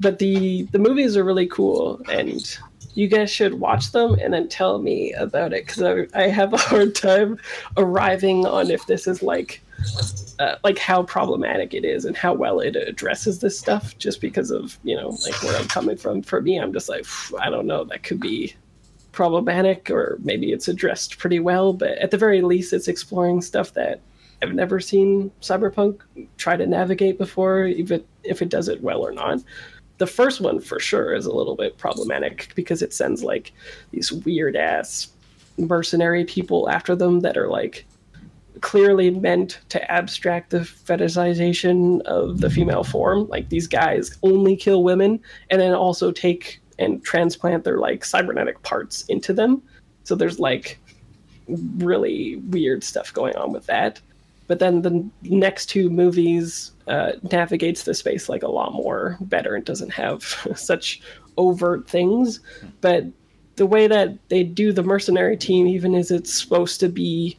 [0.01, 2.59] But the the movies are really cool, and
[2.95, 6.53] you guys should watch them and then tell me about it because I, I have
[6.53, 7.39] a hard time
[7.77, 9.63] arriving on if this is like
[10.43, 14.51] uh, like how problematic it is and how well it addresses this stuff just because
[14.51, 16.21] of you know like where i'm coming from.
[16.21, 17.07] For me i'm just like
[17.41, 17.85] i don't know.
[17.85, 18.55] That could be
[19.13, 21.73] problematic or maybe it's addressed pretty well.
[21.73, 24.01] But at the very least it's exploring stuff that
[24.43, 26.01] i've never seen cyberpunk
[26.39, 29.39] try to navigate before even if it does it well or not.
[29.99, 33.53] The first one for sure is a little bit problematic because it sends like
[33.93, 35.09] these weird ass
[35.57, 37.87] mercenary people after them that are like
[38.61, 43.27] clearly meant to abstract the fetishization of the female form.
[43.29, 48.63] Like these guys only kill women and then also take and transplant their like cybernetic
[48.63, 49.63] parts into them.
[50.05, 50.79] So there's like
[51.49, 54.01] really weird stuff going on with that.
[54.49, 59.55] But then the next two movies uh, navigates the space like a lot more better
[59.55, 60.23] and doesn't have
[60.55, 61.01] such
[61.39, 62.41] overt things.
[62.81, 63.07] But
[63.57, 67.39] the way that they do the mercenary team, even as it's supposed to be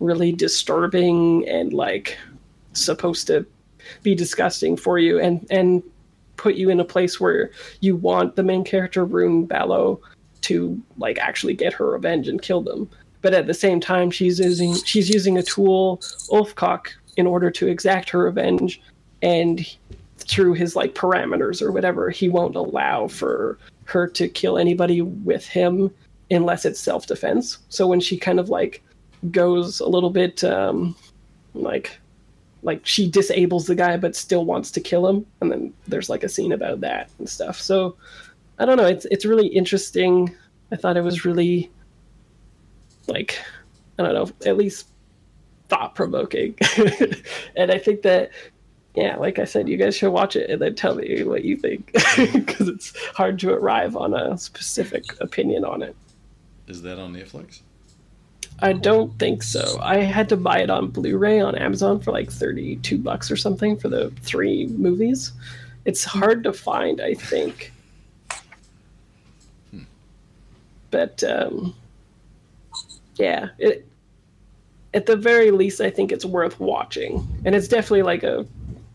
[0.00, 2.18] really disturbing and like
[2.72, 3.46] supposed to
[4.02, 5.82] be disgusting for you and and
[6.36, 10.00] put you in a place where you want the main character Rune Balot
[10.42, 12.88] to like actually get her revenge and kill them.
[13.22, 15.98] But at the same time she's using she's using a tool,
[16.30, 18.80] Oeufcoque, in order to exact her revenge
[19.22, 19.66] and
[20.18, 25.46] through his like parameters or whatever, he won't allow for her to kill anybody with
[25.46, 25.90] him
[26.30, 27.58] unless it's self defense.
[27.68, 28.82] So when she kind of like
[29.30, 30.96] goes a little bit um,
[31.54, 31.98] like
[32.62, 35.26] like she disables the guy but still wants to kill him.
[35.40, 37.60] And then there's like a scene about that and stuff.
[37.60, 37.96] So
[38.58, 38.86] i don't know.
[38.86, 40.34] It's it's really interesting.
[40.72, 41.70] I thought it was really
[43.06, 43.38] like
[43.98, 44.88] i don't know at least
[45.68, 46.54] thought provoking
[47.56, 48.30] and i think that
[48.94, 51.56] yeah like i said you guys should watch it and then tell me what you
[51.56, 51.92] think.
[52.32, 55.96] Because it's hard to arrive on a specific opinion on it.
[56.66, 57.60] Is that on netflix
[58.60, 59.78] I don't think so.
[59.82, 63.76] I had to buy it on Blu-ray on Amazon for like 32 bucks or something
[63.76, 65.32] for the three movies.
[65.84, 67.72] It's hard to find, I think.
[69.70, 69.82] Hmm.
[70.90, 71.74] But um,
[73.16, 73.86] yeah, it
[74.94, 77.26] at the very least I think it's worth watching.
[77.44, 78.46] And it's definitely like a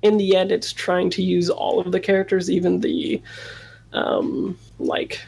[0.02, 3.22] in the end it's trying to use all of the characters even the
[3.92, 5.20] um like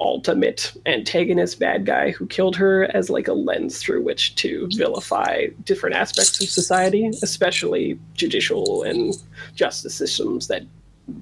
[0.00, 5.46] ultimate antagonist bad guy who killed her as like a lens through which to vilify
[5.64, 9.14] different aspects of society, especially judicial and
[9.54, 10.62] justice systems that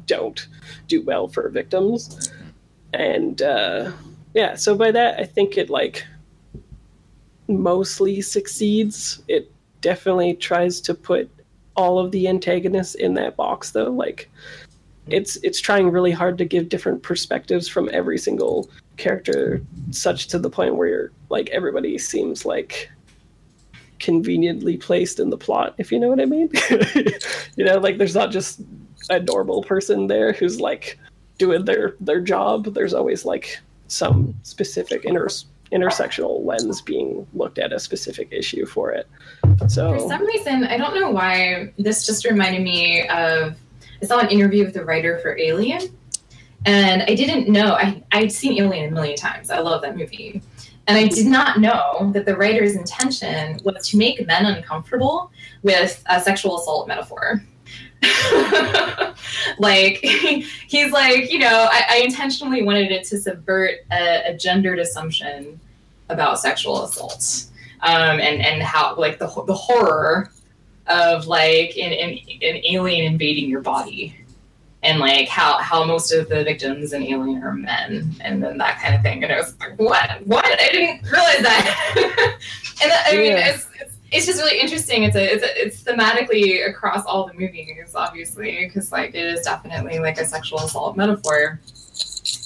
[0.07, 0.49] don't
[0.89, 2.33] do well for victims.
[2.93, 3.93] And uh,
[4.35, 6.05] yeah, so by that I think it like
[7.49, 9.23] mostly succeeds.
[9.29, 9.51] It
[9.81, 11.31] definitely tries to put
[11.77, 14.31] all of the antagonists in that box though, like
[15.07, 20.39] it's it's trying really hard to give different perspectives from every single character such to
[20.39, 22.91] the point where you're like everybody seems like
[23.99, 26.51] conveniently placed in the plot if you know what i mean
[27.57, 28.61] you know like there's not just
[29.11, 30.99] a normal person there who's like
[31.39, 32.73] doing their their job.
[32.75, 35.29] There's always like some specific inter
[35.73, 39.09] intersectional lens being looked at a specific issue for it.
[39.69, 43.57] So For some reason, I don't know why, this just reminded me of
[44.03, 45.97] I saw an interview with the writer for Alien,
[46.67, 47.75] and I didn't know.
[47.75, 49.51] I, I'd seen Alien a million times.
[49.51, 50.43] I love that movie.
[50.89, 55.31] And I did not know that the writer's intention was to make men uncomfortable
[55.63, 57.45] with a sexual assault metaphor.
[59.59, 59.99] like
[60.67, 65.61] he's like you know I, I intentionally wanted it to subvert a, a gendered assumption
[66.09, 67.47] about sexual assault
[67.83, 70.33] um, and and how like the the horror
[70.93, 74.17] of like an, an, an alien invading your body.
[74.85, 78.81] And like how how most of the victims in alien are men and then that
[78.81, 79.23] kind of thing.
[79.23, 80.27] And i was like what?
[80.27, 80.45] What?
[80.45, 82.39] I didn't realize that.
[82.83, 83.51] And that, i mean Yeah.
[83.55, 85.05] it's, it's it's just really interesting.
[85.05, 89.43] It's a it's a, it's thematically across all the movies obviously because like it is
[89.45, 91.61] definitely like a sexual assault metaphor.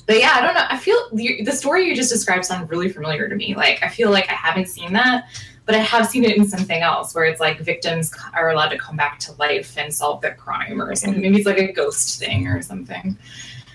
[0.07, 0.67] But yeah i don't know.
[0.69, 3.55] I feel the, the story you just described sounds really familiar to me.
[3.57, 5.25] Like i feel like i haven't seen that
[5.67, 8.79] but I have seen it in something else where it's like victims are allowed to
[8.79, 11.21] come back to life and solve their crime or something.
[11.21, 13.19] Maybe it's like a ghost thing or something.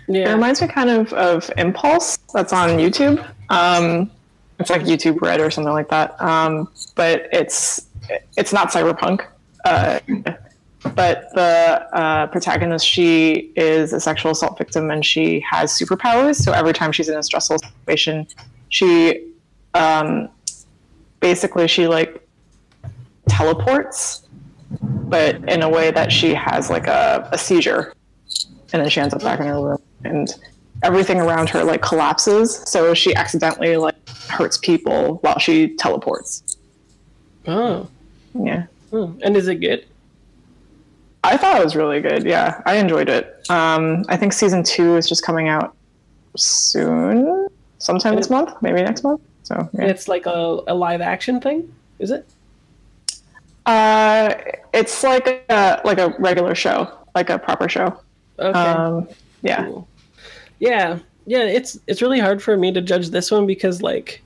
[0.08, 0.32] Yeah.
[0.32, 3.26] It reminds me kind of of Impulse that's on YouTube.
[3.50, 4.10] Um,
[4.60, 6.20] it's like YouTube Red or something like that.
[6.22, 7.88] Um, but it's
[8.38, 9.26] it's not cyberpunk.
[9.66, 10.00] Uh,
[10.96, 16.36] but the uh, protagonist, she is a sexual assault victim and she has superpowers.
[16.36, 18.28] So every time she's in a stressful situation,
[18.70, 19.28] she
[19.74, 20.30] um,
[21.22, 22.28] basically she like
[23.30, 24.28] teleports,
[24.82, 27.94] but in a way that she has like a, a seizure,
[28.74, 30.36] and then she ends up back in her room, and
[30.84, 32.58] everything around her like collapses.
[32.70, 33.96] So she accidentally like
[34.30, 36.58] hurts people while she teleports.
[37.48, 37.88] oh,
[38.34, 38.66] Yeah.
[38.92, 39.16] oh.
[39.22, 39.86] and is it good?
[41.24, 42.24] I thought it was really good.
[42.24, 43.46] Yeah, I enjoyed it.
[43.50, 45.76] Um, I think season two is just coming out
[46.36, 47.48] soon,
[47.78, 49.22] sometime this month, maybe next month.
[49.44, 49.86] So yeah.
[49.86, 52.28] it's like a, a live action thing, is it?
[53.66, 54.34] uh,
[54.74, 58.00] it's like a like a regular show, like a proper show.
[58.40, 58.58] Okay.
[58.60, 59.08] Um,
[59.44, 59.88] yeah, Cool.
[60.60, 61.44] Yeah, yeah.
[61.44, 64.22] It's it's really hard for me to judge this one because like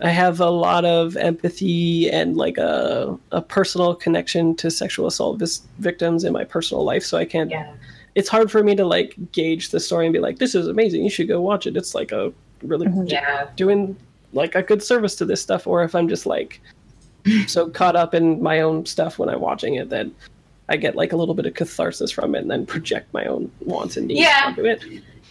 [0.00, 5.38] I have a lot of empathy and like a a personal connection to sexual assault
[5.38, 7.50] vis- victims in my personal life, so I can't.
[7.50, 7.72] Yeah.
[8.14, 11.02] It's hard for me to like gauge the story and be like, "This is amazing.
[11.04, 12.32] You should go watch it." It's like a
[12.62, 13.48] really Yeah.
[13.56, 13.96] doing
[14.32, 16.60] like a good service to this stuff, or if I'm just like
[17.46, 20.06] so caught up in my own stuff when I'm watching it that
[20.68, 23.50] I get like a little bit of catharsis from it and then project my own
[23.60, 24.42] wants and needs Yeah.
[24.46, 24.82] onto it.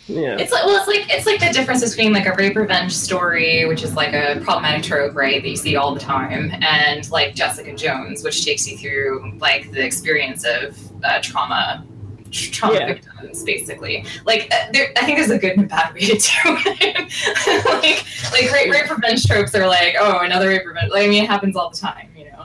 [0.07, 0.37] Yeah.
[0.37, 3.65] It's like well, it's like it's like the difference between like a rape revenge story,
[3.65, 7.33] which is like a problematic trope, right, that you see all the time, and like
[7.33, 11.94] Jessica Jones, which takes you through like the experience of uh, trauma, tr-
[12.31, 12.87] trauma Yeah.
[12.87, 14.05] victims, basically.
[14.25, 17.65] Like uh, there, I think there's a good and bad way to do it.
[17.65, 20.91] like like rape, rape revenge tropes are like, oh, another rape revenge.
[20.91, 22.41] Like, I mean, it happens all the time, you know.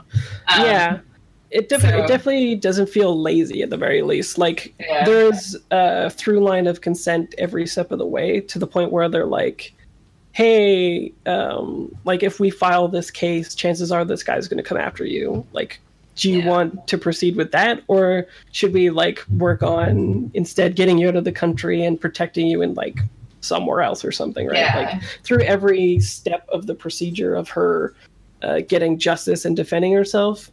[0.48, 0.98] Um, yeah.
[1.50, 4.38] It, def- so- it definitely doesn't feel lazy at the very least.
[4.38, 5.04] Like Yeah.
[5.04, 9.08] there's a through line of consent every step of the way to the point where
[9.08, 9.72] they're like,
[10.32, 14.78] "Hey, um, like if we file this case, chances are this guy's going to come
[14.78, 15.44] after you.
[15.52, 15.80] Like,
[16.16, 16.48] do you Yeah.
[16.48, 21.16] want to proceed with that, or should we like work on instead getting you out
[21.16, 23.00] of the country and protecting you in like
[23.40, 24.58] somewhere else or something, right?
[24.58, 24.76] Yeah.
[24.76, 27.94] Like through every step of the procedure of her
[28.42, 30.50] uh, getting justice and defending herself,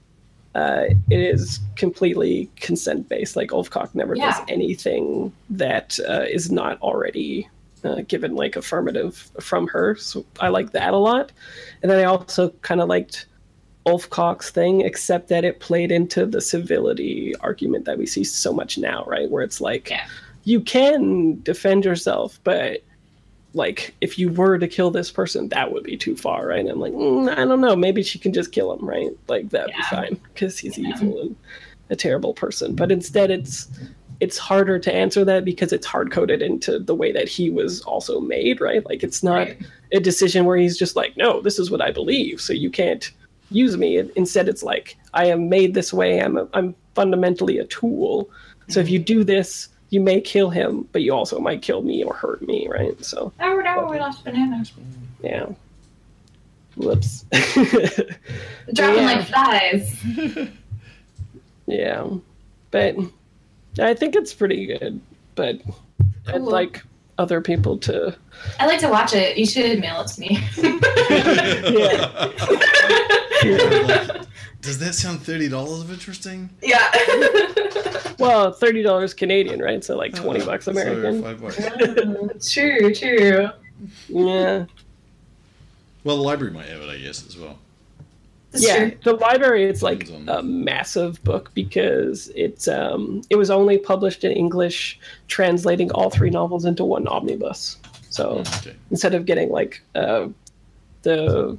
[0.56, 3.36] uh, it is completely consent based.
[3.36, 7.48] Like Oeufcoque never does anything that uh, is not already
[7.84, 9.96] uh, given like affirmative from her.
[9.96, 11.32] So I like that a lot.
[11.82, 13.28] And then I also kind of liked
[13.88, 18.78] Oeufcoque's thing, except that it played into the civility argument that we see so much
[18.78, 19.30] now, right?
[19.32, 20.06] Where it's like, Yeah.
[20.44, 22.84] you can defend yourself, but
[23.54, 26.60] like if you were to kill this person, that would be too far, right?
[26.60, 29.10] And I'm like, mm, I don't know, maybe she can just kill him, right?
[29.28, 30.90] Like that'd be fine because he's Yeah.
[30.90, 31.36] evil and
[31.90, 32.76] a terrible person.
[32.76, 33.68] But instead, it's
[34.20, 37.82] it's harder to answer that because it's hard coded into the way that he was
[37.84, 38.84] also made, right?
[38.86, 39.58] Like it's not Right.
[39.94, 43.12] a decision where he's just like, no, this is what I believe, so you can't
[43.52, 44.02] use me.
[44.16, 46.22] Instead, it's like I am made this way.
[46.22, 48.30] I'm a, I'm fundamentally a tool.
[48.68, 48.94] So if mm-hmm.
[48.94, 52.42] you do this, you may kill him, but you also might kill me or hurt
[52.42, 52.92] me, right?
[52.94, 53.04] Mm-hmm.
[53.04, 54.64] So Oh no, we lost banana.
[55.24, 55.48] yeah.
[56.76, 57.26] Whoops.
[57.32, 59.06] Dropping Yeah.
[59.06, 60.04] like flies.
[61.66, 62.08] yeah,
[62.70, 62.96] but
[63.80, 65.02] I think it's pretty good.
[65.36, 65.62] But
[66.28, 66.84] I'd like
[67.18, 68.16] other people to.
[68.60, 69.38] I like to watch it.
[69.38, 70.38] You should mail it to me.
[74.62, 76.50] Does that sound thirty dollars of interesting?
[76.62, 76.92] yeah.
[78.20, 79.84] well, thirty dollars Canadian, right?
[79.84, 81.22] So like twenty Uh, bucks so American.
[81.24, 82.52] five bucks.
[82.52, 83.50] true, true.
[84.10, 84.66] yeah,
[86.04, 87.58] Well, the library might have it, I guess, as well.
[88.52, 88.90] That's yeah.
[88.90, 88.98] true.
[89.04, 94.24] The library it's like on- a massive book because it's um it was only published
[94.24, 97.78] in English, translating all three novels into one omnibus.
[98.10, 98.76] So Okay.
[98.90, 100.28] instead of getting like uh
[101.04, 101.58] the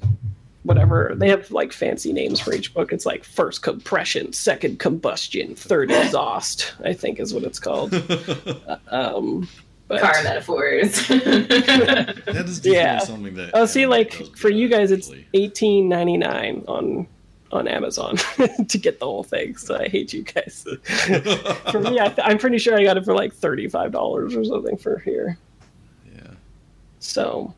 [0.68, 5.54] whatever they have like fancy names for each book it's like first compression second combustion
[5.54, 7.92] third exhaust i think is what it's called
[8.88, 9.48] um
[9.88, 11.08] but Car metaphors.
[11.08, 12.98] That is definitely Yeah.
[12.98, 13.50] something that.
[13.54, 15.26] oh see like for you guys it's actually.
[15.34, 17.06] 18.99 on
[17.50, 18.16] on amazon
[18.68, 20.66] to get the whole thing so i hate you guys
[21.70, 23.94] for me I th- i'm pretty sure i got it for like $35
[24.36, 25.38] or something for here
[26.14, 26.32] yeah.
[27.00, 27.54] So,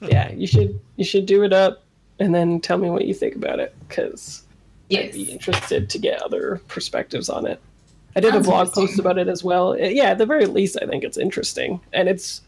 [0.00, 1.82] yeah, you should you should do it up
[2.22, 4.44] and then tell me what you think about it because
[4.88, 5.06] yes.
[5.06, 7.60] I'd be interested to get other perspectives on it.
[8.14, 9.72] I did Sounds a blog post about it as well.
[9.72, 12.42] Uh, Yeah, at the very least, I think it's interesting and it's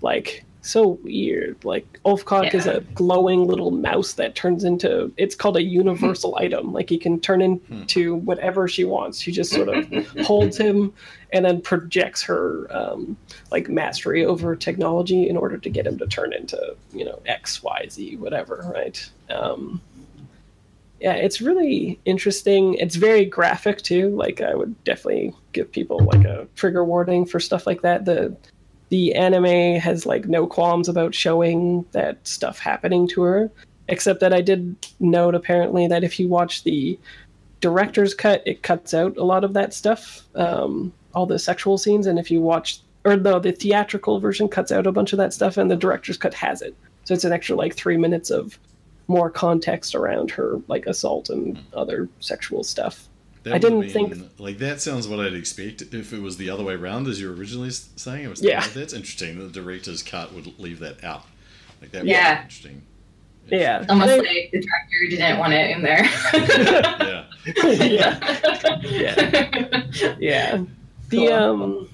[0.00, 1.62] like so weird.
[1.64, 6.72] Like Oeufcoque is a glowing little mouse that turns into it's called a universal item.
[6.72, 9.20] Like he can turn into whatever she wants.
[9.20, 10.92] She just sort of holds him
[11.32, 13.16] and then projects her um,
[13.50, 17.62] like mastery over technology in order to get him to turn into you know X,
[17.62, 19.10] Y, Z, whatever, right?
[19.30, 19.80] Um,
[21.00, 22.74] yeah, it's really interesting.
[22.74, 24.10] It's very graphic too.
[24.16, 28.04] Like I would definitely give people like a trigger warning for stuff like that.
[28.04, 28.36] The
[28.88, 33.50] the anime has like no qualms about showing that stuff happening to her,
[33.88, 36.98] except that I did note apparently that if you watch the
[37.60, 42.06] director's cut, it cuts out a lot of that stuff, um, all the sexual scenes,
[42.06, 45.32] and if you watch or no, the theatrical version cuts out a bunch of that
[45.32, 46.74] stuff, and the director's cut has it.
[47.04, 48.58] So it's an extra like three minutes of
[49.08, 53.08] more context around her like assault and other sexual stuff.
[53.44, 56.50] That I didn't have think- like that sounds what I'd expect if it was the
[56.50, 58.26] other way around, as you were originally saying.
[58.26, 58.62] I was Yeah.
[58.64, 59.38] "Oh, that's interesting.
[59.38, 61.24] The director's cut would leave that out.
[61.80, 62.04] Like that.
[62.04, 62.30] Yeah.
[62.30, 62.82] Would be interesting.
[63.50, 63.86] Yeah.
[63.88, 66.04] Almost I- like the director didn't want it in there.
[67.78, 68.80] Yeah.
[68.82, 69.86] yeah.
[70.18, 70.64] Yeah.
[71.08, 71.32] The Cool.
[71.32, 71.88] um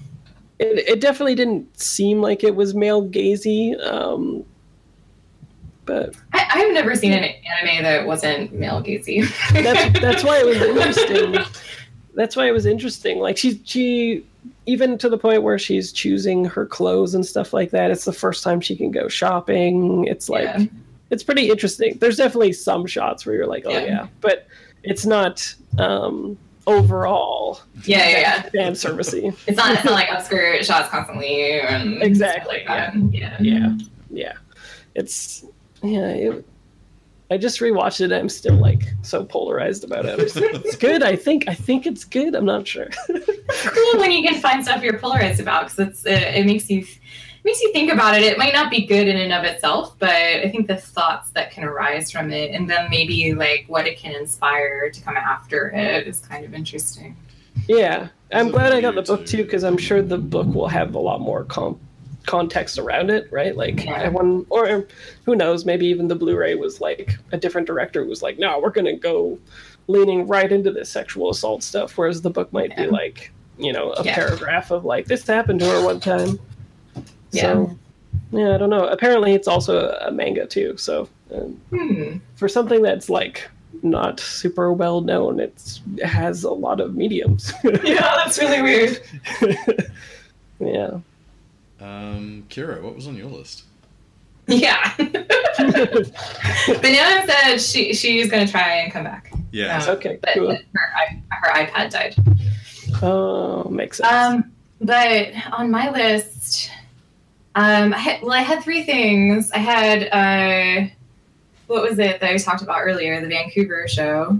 [0.59, 3.79] it, it definitely didn't seem like it was male gazy.
[3.85, 4.43] Um
[5.85, 9.23] but I, I've never seen an anime that wasn't male gazy.
[9.63, 11.35] that's that's why it was interesting.
[12.15, 13.19] That's why it was interesting.
[13.19, 14.25] Like she she
[14.67, 17.91] even to the point where she's choosing her clothes and stuff like that.
[17.91, 20.05] It's the first time she can go shopping.
[20.07, 20.65] It's like Yeah.
[21.09, 21.97] it's pretty interesting.
[21.99, 24.07] There's definitely some shots where you're like, oh yeah, Yeah.
[24.21, 24.47] but
[24.83, 28.41] it's not um overall Yeah, yeah, yeah.
[28.43, 29.35] fan servicey.
[29.47, 29.73] It's not.
[29.75, 32.95] It's not like upskirt shots constantly and Exactly, like that.
[33.11, 33.37] Yeah.
[33.39, 33.77] Yeah,
[34.09, 34.33] yeah.
[34.95, 35.43] It's
[35.83, 36.07] yeah.
[36.09, 36.45] It,
[37.31, 38.05] I just rewatched it.
[38.05, 40.13] and I'm still like so polarized about it.
[40.13, 41.01] I'm just like, it's good.
[41.01, 41.45] I think.
[41.47, 42.35] I think it's good.
[42.35, 42.87] I'm not sure.
[43.07, 46.85] cool when you can find stuff you're polarized about because it's it, it makes you
[47.43, 48.23] makes you think about it.
[48.23, 51.49] It might not be good in and of itself, but I think the thoughts that
[51.51, 55.69] can arise from it, and then maybe like what it can inspire to come after
[55.71, 57.15] it, is kind of interesting.
[57.67, 59.37] Yeah, I'm It's glad I got the book too.
[59.37, 61.79] too because I'm sure the book will have a lot more com-
[62.25, 63.55] context around it, right?
[63.55, 63.97] Like Yeah.
[64.01, 64.85] everyone, or
[65.25, 68.59] who knows, maybe even the Blu-ray was like a different director who was like, no,
[68.59, 69.37] we're gonna go
[69.87, 73.93] leaning right into this sexual assault stuff, whereas the book might be like, you know,
[73.93, 74.15] a Yeah.
[74.15, 76.39] paragraph of like this happened to her one time.
[77.31, 77.77] So,
[78.31, 78.87] yeah, I don't know.
[78.87, 80.75] Apparently, it's also a, a manga too.
[80.77, 82.17] So, um, Hmm.
[82.35, 83.47] for something that's like
[83.83, 87.53] not super well known, it's, it has a lot of mediums.
[87.83, 89.01] Yeah, that's really weird.
[90.59, 90.99] yeah.
[91.85, 93.63] Um, Kira, what was on your list?
[94.47, 94.93] Yeah.
[94.97, 96.05] Banana
[97.27, 99.81] said she she's gonna try and come back, Yeah.
[99.83, 100.51] Um, Okay, but cool.
[100.51, 100.59] her
[101.29, 102.15] her iPad died.
[103.03, 104.11] Oh, makes sense.
[104.11, 104.51] Um,
[104.81, 106.69] but on my list,
[107.55, 109.51] um, I had, well, I had three things.
[109.51, 110.87] I had uh,
[111.67, 113.19] what was it that I talked about earlier?
[113.21, 114.39] The Vancouver show,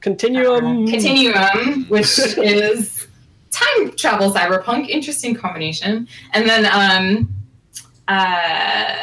[0.00, 0.86] Continuum.
[0.88, 3.06] Continuum, which is
[3.50, 4.88] time travel cyberpunk.
[4.88, 6.08] Interesting combination.
[6.32, 7.34] And then um,
[8.08, 8.96] uh,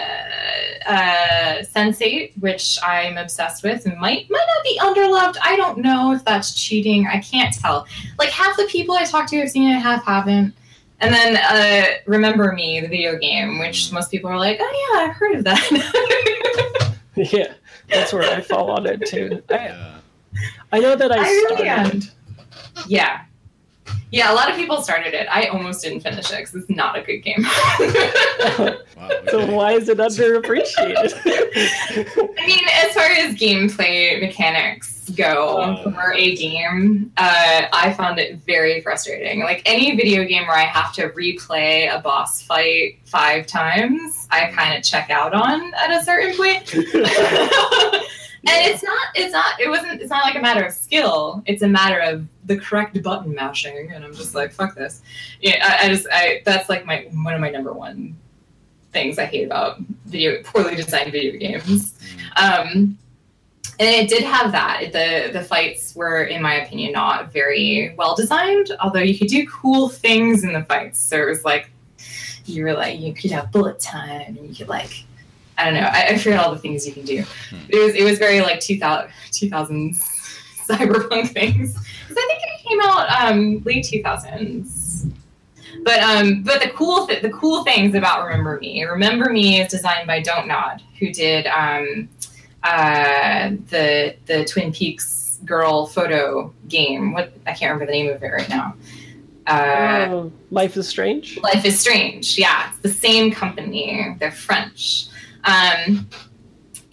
[0.88, 5.38] uh, Sense8, which I'm obsessed with, and might might not be underloved.
[5.41, 7.07] I don't know if that's cheating.
[7.07, 7.86] I can't tell.
[8.18, 10.53] Like half the people I talk to have seen it, half haven't.
[10.99, 15.07] And then uh, Remember Me, the video game, which most people are like, oh yeah,
[15.07, 16.95] I've heard of that.
[17.15, 17.53] yeah,
[17.88, 19.44] that's where I fall on it too.
[19.49, 19.94] I, Yeah.
[20.72, 21.95] I know that I, I really started.
[21.95, 22.02] am.
[22.88, 23.22] yeah.
[24.10, 25.28] Yeah, a lot of people started it.
[25.30, 27.46] I almost didn't finish it because it's not a good game.
[28.98, 29.10] Wow.
[29.30, 31.14] so why is it underappreciated?
[32.40, 35.92] I mean, as far as gameplay mechanics, go Uh.
[35.92, 39.42] for a game, uh, I found it very frustrating.
[39.44, 44.48] Like any video game where I have to replay a boss fight five times, I
[44.52, 46.74] kind of check out on at a certain point.
[46.74, 46.84] and
[48.44, 51.68] it's not it's not it wasn't it's not like a matter of skill it's a
[51.68, 55.02] matter of the correct button mashing and i'm just like fuck this.
[55.41, 58.18] Yeah i, I just i that's like my one of my number one
[58.91, 61.94] things i hate about video poorly designed video games.
[62.36, 62.98] Um
[63.80, 64.91] and it did have that.
[64.91, 69.48] The the fights were in my opinion not very well designed although you could do
[69.48, 70.99] cool things in the fights.
[70.99, 71.69] So it was like
[72.45, 75.03] you were like you could have bullet time and you could like
[75.60, 75.90] I don't know.
[75.91, 77.24] I, I forget all the things you can do.
[77.69, 80.16] It was it was very like 2000, 2000s
[80.68, 81.73] cyberpunk things.
[81.76, 85.06] 'Cause I think it came out um, late two thousands.
[85.84, 88.84] But um, but the cool th- the cool things about Remember Me.
[88.84, 92.10] Remember Me is designed by Don't Nod, who did um,
[92.64, 97.14] uh, the the Twin Peaks girl photo game.
[97.14, 98.76] What I can't remember the name of it right now.
[99.45, 101.38] Uh, Oh, Life is Strange.
[101.39, 102.38] Life is Strange.
[102.38, 104.15] Yeah, it's the same company.
[104.19, 105.06] They're French.
[105.45, 106.10] Um,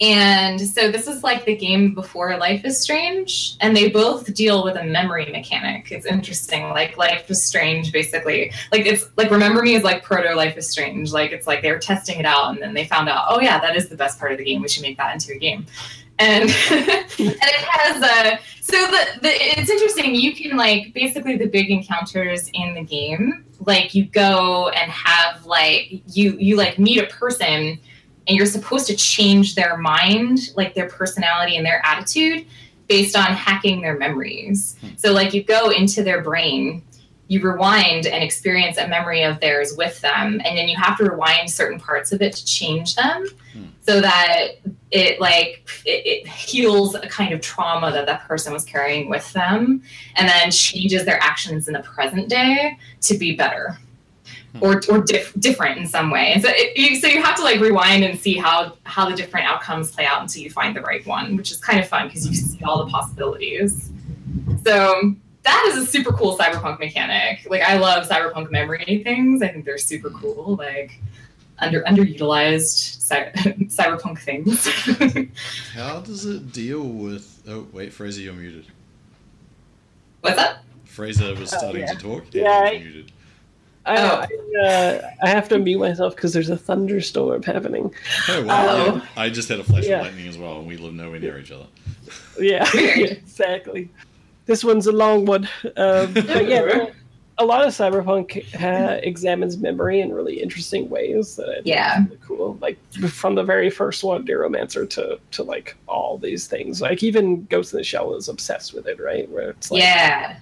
[0.01, 4.63] and so this is like the game before Life is Strange, and they both deal
[4.63, 5.89] with a memory mechanic.
[5.89, 6.63] It's interesting.
[6.63, 10.67] Like Life is Strange, basically, like it's like Remember Me is like proto Life is
[10.67, 11.13] Strange.
[11.13, 13.57] Like it's like they were testing it out, and then they found out, oh yeah,
[13.59, 14.61] that is the best part of the game.
[14.61, 15.65] We should make that into a game.
[16.19, 20.13] And and it has a so the, the it's interesting.
[20.13, 23.45] You can like basically the big encounters in the game.
[23.65, 27.79] Like you go and have like you you like meet a person
[28.27, 32.45] and you're supposed to change their mind, like their personality and their attitude
[32.87, 34.75] based on hacking their memories.
[34.97, 36.83] So like you go into their brain,
[37.27, 41.03] you rewind and experience a memory of theirs with them, and then you have to
[41.05, 43.25] rewind certain parts of it to change them
[43.55, 43.67] Hmm.
[43.87, 44.47] so that
[44.91, 49.31] it like it, it heals a kind of trauma that that person was carrying with
[49.31, 49.81] them
[50.15, 53.77] and then changes their actions in the present day to be better
[54.61, 54.95] or, mm-hmm.
[54.95, 57.59] or dif- different in some way and so it, you, so you have to like
[57.59, 61.05] rewind and see how how the different outcomes play out until you find the right
[61.05, 63.89] one which is kind of fun because you see all the possibilities
[64.65, 65.13] so
[65.43, 69.65] that is a super cool cyberpunk mechanic like i love cyberpunk memory things i think
[69.65, 70.99] they're super cool like
[71.59, 73.31] under underutilized cy-
[73.67, 74.67] cyberpunk things
[75.73, 77.41] How does it deal with?
[77.47, 78.65] Oh wait, Fraser, you're muted.
[80.21, 81.93] what's up Fraser was Oh, starting yeah.
[81.93, 82.23] to talk.
[82.25, 83.05] and Yeah, he was
[83.85, 84.25] I- I, Oh.
[84.61, 87.93] I, uh, I have to mute myself because there's a thunderstorm happening.
[88.29, 88.85] Oh wow!
[88.95, 89.01] Yeah.
[89.17, 89.99] I just had a flash Yeah.
[89.99, 91.65] of lightning as well, and we live nowhere near each other.
[92.39, 93.89] Yeah, yeah, exactly.
[94.45, 95.47] This one's a long one.
[95.77, 96.87] Um, but yeah,
[97.37, 102.01] a lot of cyberpunk uh, examines memory in really interesting ways that I think Yeah.
[102.03, 102.57] is really cool.
[102.61, 102.77] Like
[103.09, 106.79] from the very first one, Neuromancer, to to like all these things.
[106.81, 109.29] Like even Ghost in the Shell is obsessed with it, right?
[109.29, 110.37] Where it's like, yeah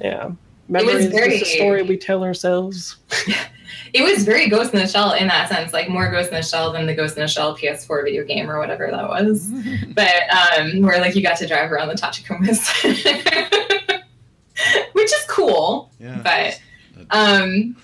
[0.00, 0.30] yeah,
[0.68, 2.96] memory was is very- just a story we tell ourselves.
[3.92, 6.42] it was very Ghost in the Shell in that sense, like more Ghost in the
[6.42, 9.50] Shell than the Ghost in the Shell PS4 video game or whatever that was.
[9.94, 12.66] But um, where like you got to drive around the Tachikomas,
[14.92, 15.90] which is cool.
[15.98, 16.20] Yeah.
[16.22, 16.60] But
[17.10, 17.76] um,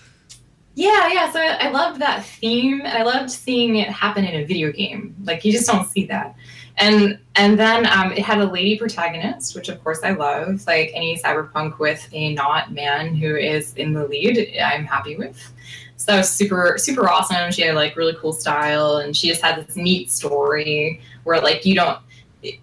[0.75, 1.33] yeah, yeah.
[1.33, 4.73] So I, I loved that theme, and I loved seeing it happen in a video
[4.73, 5.15] game.
[5.25, 6.35] Like you just don't see that.
[6.77, 10.67] And and then um, it had a lady protagonist, which of course I love.
[10.67, 15.53] Like any cyberpunk with a not man who is in the lead, I'm happy with.
[15.97, 17.53] So that was super super awesome.
[17.53, 21.65] She had like really cool style, and she just had this neat story where like
[21.65, 21.99] you don't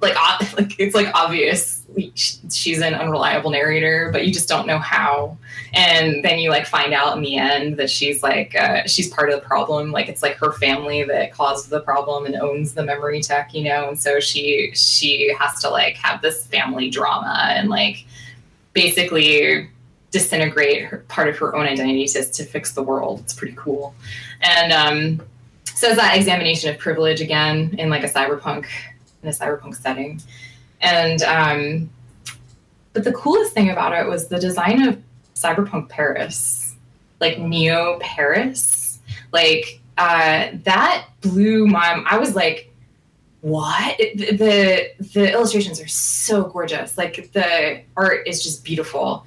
[0.01, 0.15] like
[0.57, 1.81] like it's like obvious
[2.15, 5.37] she's an unreliable narrator, but you just don't know how.
[5.73, 9.29] And then you like find out in the end that she's like uh, she's part
[9.29, 9.91] of the problem.
[9.91, 13.63] Like it's like her family that caused the problem and owns the memory tech, you
[13.63, 13.89] know.
[13.89, 18.05] And so she she has to like have this family drama and like
[18.73, 19.69] basically
[20.11, 23.21] disintegrate her, part of her own identity to, to fix the world.
[23.21, 23.95] It's pretty cool.
[24.41, 25.25] And um,
[25.73, 28.65] so it's that examination of privilege again in like a cyberpunk
[29.21, 30.21] in a cyberpunk setting.
[30.81, 31.89] And um,
[32.93, 35.01] but the coolest thing about it was the design of
[35.35, 36.75] cyberpunk Paris,
[37.19, 38.99] like Neo Paris,
[39.31, 42.03] like uh, that blew my.
[42.07, 42.73] I was like,
[43.41, 43.97] what?
[43.97, 46.97] The the illustrations are so gorgeous.
[46.97, 49.25] Like the art is just beautiful,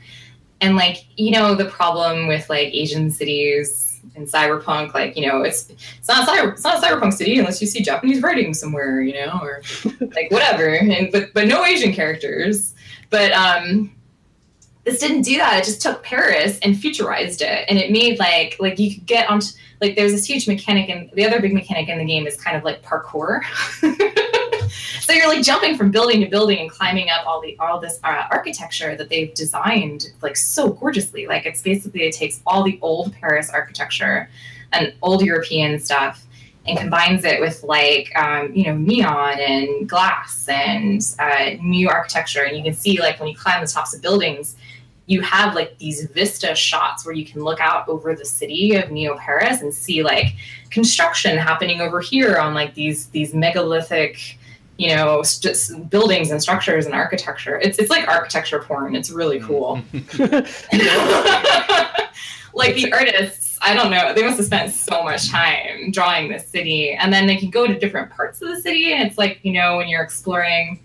[0.61, 3.84] and like you know the problem with like Asian cities
[4.15, 7.61] in cyberpunk, like you know it's it's not cyber, it's not a cyberpunk city unless
[7.61, 9.63] you see Japanese writing somewhere, you know, or
[10.15, 10.69] like whatever.
[10.69, 12.75] And but but no Asian characters.
[13.11, 13.94] But um,
[14.85, 15.59] this didn't do that.
[15.59, 19.28] It just took Paris and futurized it, and it made like like you could get
[19.31, 19.48] onto
[19.81, 22.56] like there's this huge mechanic, and the other big mechanic in the game is kind
[22.56, 23.40] of like parkour.
[25.01, 27.98] so you're like jumping from building to building and climbing up all the all this
[28.05, 31.27] uh, architecture that they've designed like so gorgeously.
[31.27, 34.28] Like it's basically it takes all the old Paris architecture
[34.73, 36.27] and old European stuff
[36.66, 42.44] and combines it with like um, you know neon and glass and uh, new architecture
[42.44, 44.56] and you can see like when you climb the tops of buildings
[45.07, 48.91] you have like these vista shots where you can look out over the city of
[48.91, 50.35] neo paris and see like
[50.71, 54.39] construction happening over here on like these these megalithic
[54.77, 57.59] you know st- buildings and structures and architecture.
[57.63, 58.97] It's it's like architecture porn.
[58.97, 59.81] It's really cool.
[62.57, 66.47] Like the artists i don't know they must have spent so much time drawing this
[66.47, 66.93] city.
[66.93, 69.53] And then they can go to different parts of the city and it's like you
[69.53, 70.79] know when you're exploring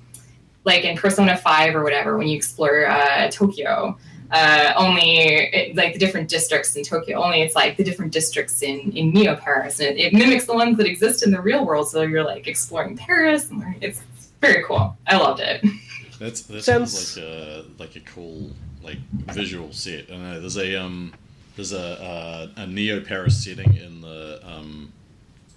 [0.66, 3.98] like in persona 5 or whatever when you explore uh, tokyo
[4.32, 7.22] uh, only like the different districts in Tokyo.
[7.22, 10.54] Only it's like the different districts in in Neo Paris, and it, it, mimics the
[10.54, 11.90] ones that exist in the real world.
[11.90, 14.02] So you're like exploring Paris, and it's
[14.42, 14.98] very cool.
[15.08, 15.66] I loved it.
[16.20, 18.52] That's that sounds like a like a cool
[18.84, 19.00] like
[19.34, 20.12] visual set.
[20.12, 21.14] I know there's a um
[21.56, 24.92] there's a a, a Neo Paris setting in the um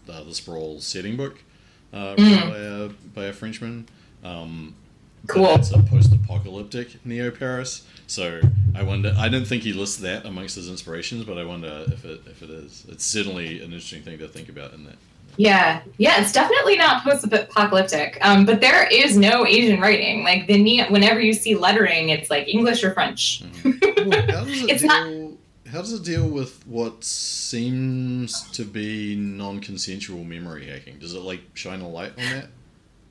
[0.07, 1.39] the, the Sprawl setting book
[1.93, 2.51] uh, mm.
[2.51, 3.89] by, a, by a Frenchman.
[4.24, 4.74] Um,
[5.27, 5.55] cool.
[5.55, 7.86] It's a post-apocalyptic Neo Paris.
[8.07, 8.40] So
[8.74, 9.15] I wonder.
[9.16, 12.43] I don't think he lists that amongst his inspirations, but I wonder if it if
[12.43, 12.85] it is.
[12.89, 14.97] It's certainly an interesting thing to think about in that.
[15.39, 18.19] Yeah, yeah, it's definitely not post-apocalyptic.
[18.20, 20.24] Um, but there is no Asian writing.
[20.24, 23.43] Like the ne- whenever you see lettering, it's like English or French.
[23.43, 24.11] Mm-hmm.
[24.31, 25.39] How does it it's deal, not.
[25.73, 30.99] How does it deal with what seems to be non-consensual memory hacking?
[30.99, 32.49] Does it like shine a light on that?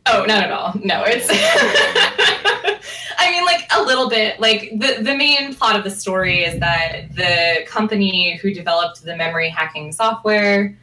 [0.07, 0.73] Oh, not at all.
[0.83, 1.27] No, it's.
[3.17, 4.39] I mean, like a little bit.
[4.39, 9.15] Like the the main plot of the story is that the company who developed the
[9.15, 10.75] memory hacking software,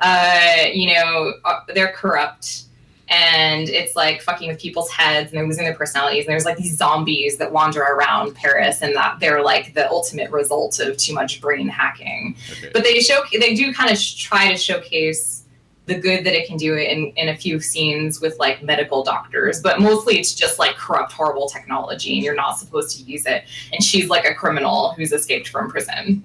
[0.00, 2.64] uh, you know, uh, they're corrupt,
[3.08, 6.24] and it's like fucking with people's heads, and they're losing their personalities.
[6.24, 10.30] And there's like these zombies that wander around Paris, and that they're like the ultimate
[10.30, 12.36] result of too much brain hacking.
[12.50, 12.70] Okay.
[12.72, 15.41] But they show they do kind of sh- try to showcase
[15.86, 19.60] the good that it can do in, in a few scenes with like medical doctors,
[19.60, 23.44] but mostly it's just like corrupt, horrible technology and you're not supposed to use it.
[23.72, 26.22] And she's like a criminal who's escaped from prison.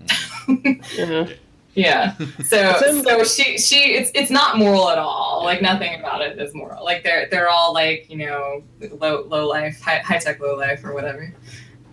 [0.48, 0.54] yeah.
[0.54, 1.32] Mm-hmm.
[1.74, 2.16] yeah.
[2.44, 5.42] So so she she it's it's not moral at all.
[5.44, 6.84] Like nothing about it is moral.
[6.84, 10.84] Like they're they're all like, you know, low low life, high high tech low life
[10.84, 11.34] or whatever.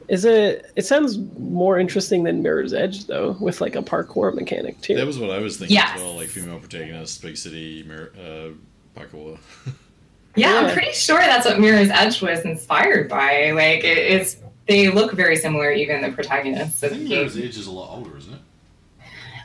[0.08, 0.70] Is it?
[0.76, 4.96] It sounds more interesting than Mirror's Edge, though, with like a parkour mechanic too.
[4.96, 5.96] That was what I was thinking yes.
[5.96, 6.14] as well.
[6.16, 9.38] Like female protagonist, big city, mirror, uh, parkour.
[10.34, 13.52] yeah, yeah, I'm pretty sure that's what Mirror's Edge was inspired by.
[13.52, 14.36] Like, it, it's
[14.66, 16.84] they look very similar, even the protagonists.
[16.84, 18.40] I think Mirror's Edge is a lot older, isn't it?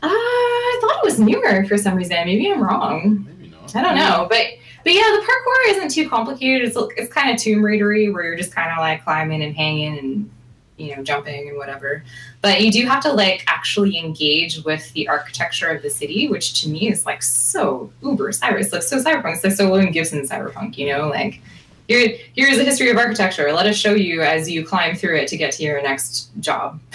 [0.01, 2.17] Uh, I thought it was newer for some reason.
[2.25, 3.25] Maybe I'm wrong.
[3.27, 3.75] Maybe not.
[3.75, 4.45] I don't know, but
[4.83, 6.67] but yeah, the parkour isn't too complicated.
[6.67, 9.99] It's it's kind of Tomb Raidery, where you're just kind of like climbing and hanging
[9.99, 10.31] and
[10.79, 12.03] you know jumping and whatever.
[12.41, 16.61] But you do have to like actually engage with the architecture of the city which
[16.61, 19.91] to me is like so uber cyber it's like so cyberpunk it's like so william
[19.91, 21.07] gibson cyberpunk you know?
[21.07, 21.41] Like
[21.87, 23.51] here, here's a history of architecture.
[23.51, 26.79] Let us show you as you climb through it to get to your next job.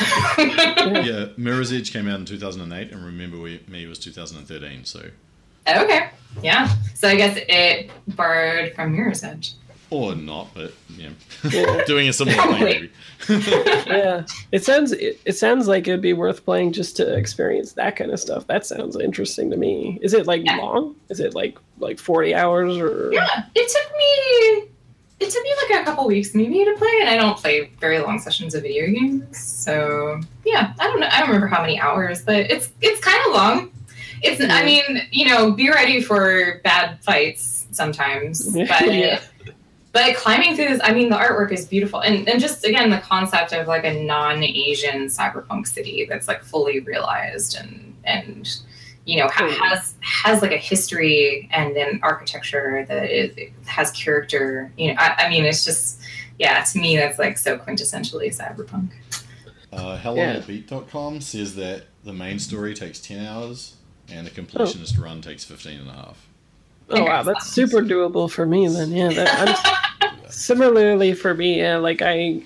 [1.04, 5.08] Yeah mirror's edge came out in 2008 and remember we, me was 2013 so.
[5.66, 6.10] Oh, okay.
[6.42, 6.68] Yeah.
[6.94, 9.54] So i guess it borrowed from mirror's edge
[9.94, 11.10] or not, but yeah,
[11.50, 11.84] yeah.
[11.86, 12.62] doing a similar thing.
[12.62, 12.90] Maybe.
[13.86, 17.96] yeah, it sounds it, it sounds like it'd be worth playing just to experience that
[17.96, 18.46] kind of stuff.
[18.46, 19.98] That sounds interesting to me.
[20.02, 20.56] Is it like yeah.
[20.56, 20.96] long?
[21.08, 23.12] Is it like like forty hours or?
[23.12, 24.70] Yeah, it took me
[25.20, 27.98] it took me like a couple weeks maybe to play, and I don't play very
[28.00, 31.08] long sessions of video games, so yeah, I don't know.
[31.10, 33.70] I don't remember how many hours, but it's it's kind of long.
[34.22, 34.54] It's yeah.
[34.54, 38.92] I mean you know be ready for bad fights sometimes, but.
[38.92, 39.20] yeah
[39.94, 42.00] but climbing through this i mean the artwork is beautiful.
[42.00, 46.80] And, and just again the concept of like a non-asian cyberpunk city that's like fully
[46.80, 48.60] realized and and
[49.06, 53.34] you know ha- has has like a history and an architecture that is,
[53.64, 56.00] has character you know I, I, mean it's just
[56.38, 58.90] yeah to me that's like so quintessentially cyberpunk.
[59.72, 63.76] Uh, HowLongToBeat.com says that the main story takes 10 hours
[64.08, 65.02] and the completionist oh.
[65.02, 66.28] run takes 15 and a half
[66.94, 68.90] Oh wow, that's super doable for me then.
[68.92, 72.42] Yeah, that, similarly for me, yeah, like I,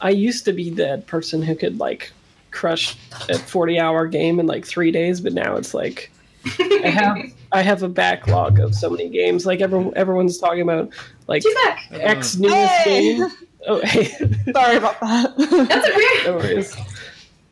[0.00, 2.12] I used to be that person who could like
[2.50, 2.96] crush
[3.28, 6.10] a forty-hour game in like three days, but now it's like
[6.58, 7.18] I have
[7.52, 9.46] I have a backlog of so many games.
[9.46, 10.90] Like everyone everyone's talking about
[11.26, 11.42] like
[11.90, 13.18] X newest hey!
[13.18, 13.30] game.
[13.68, 14.04] Oh, hey.
[14.52, 15.34] Sorry about that.
[15.68, 16.30] That's okay.
[16.30, 16.76] no worries.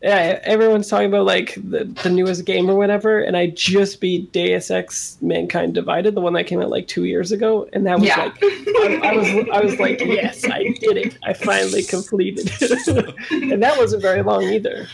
[0.05, 4.33] Yeah, everyone's talking about like the, the newest game or whatever, and I just beat
[4.33, 7.99] Deus Ex: Mankind Divided, the one that came out like two years ago, and that
[7.99, 8.25] was Yeah.
[8.25, 11.19] like I, I was I was like, yes, I did it.
[11.25, 14.89] I finally completed it, and that wasn't very long either.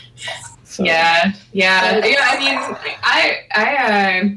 [0.63, 2.15] So, Yeah, yeah, yeah.
[2.21, 4.29] I mean, I, I, uh,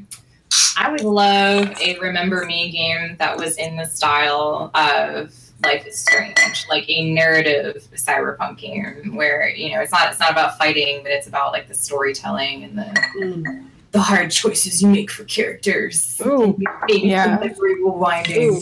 [0.77, 5.33] I would love a Remember Me game that was in the style of
[5.65, 10.31] Life is Strange, like a narrative cyberpunk game where you know it's not it's not
[10.33, 12.85] about fighting, but it's about like the storytelling and the
[13.21, 13.67] Mm.
[13.93, 16.21] the hard choices you make for characters.
[16.27, 16.59] Ooh.
[16.89, 17.39] Yeah.
[17.39, 18.55] the memory winding.
[18.55, 18.61] Ooh.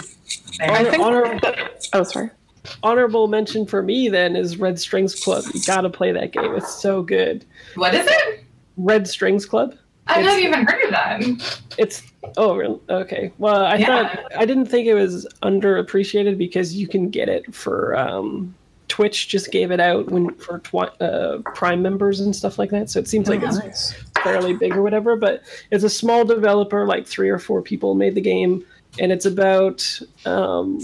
[0.61, 1.39] I think- Honor-
[1.95, 2.31] oh, sorry.
[2.83, 5.45] honorable mention for me then is Red Strings Club.
[5.55, 6.55] You gotta play that game.
[6.55, 7.45] It's so good.
[7.75, 8.45] What is it?
[8.77, 9.75] Red Strings Club.
[10.07, 11.63] I've It's- never even heard of that.
[11.79, 12.03] It's
[12.37, 12.79] oh really?
[12.89, 13.33] okay.
[13.39, 13.87] Well, I Yeah.
[13.87, 18.55] thought I didn't think it was underappreciated because you can get it for um,
[18.89, 19.29] Twitch.
[19.29, 22.91] Just gave it out when for twi- uh, Prime members and stuff like that.
[22.91, 23.95] So it seems like it's Nice.
[24.23, 25.17] fairly big or whatever.
[25.17, 28.65] But it's a small developer, like three or four people made the game,
[28.99, 30.79] and it's about um,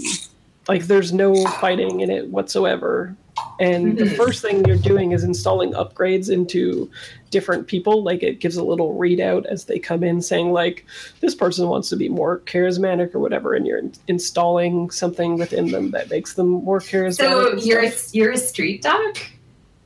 [0.67, 3.15] like there's no fighting in it whatsoever.
[3.59, 4.15] And the Mhm.
[4.15, 6.89] first thing you're doing is installing upgrades into
[7.29, 8.03] different people.
[8.03, 10.85] Like it gives a little readout as they come in saying like
[11.19, 15.71] this person wants to be more charismatic or whatever, and you're in- installing something within
[15.71, 17.15] them that makes them more charismatic.
[17.17, 18.15] So you're stuff.
[18.15, 19.17] you're a street dog.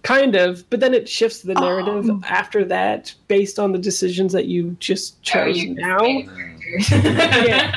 [0.04, 2.22] Kind of, but then it shifts the narrative Oh.
[2.28, 6.06] after that based on the decisions that you just Oh, chose you- now.
[6.90, 7.72] yeah.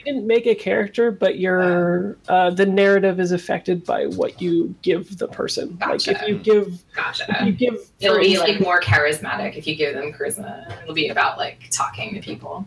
[0.00, 4.06] Well, you, you didn't, make a character, but your uh, the narrative is affected by
[4.06, 5.78] what you give the person.
[5.80, 9.74] Like if you give, if you give, It'll be instance- like more charismatic if you
[9.74, 10.70] give them charisma.
[10.82, 12.66] It'll be about like talking to people.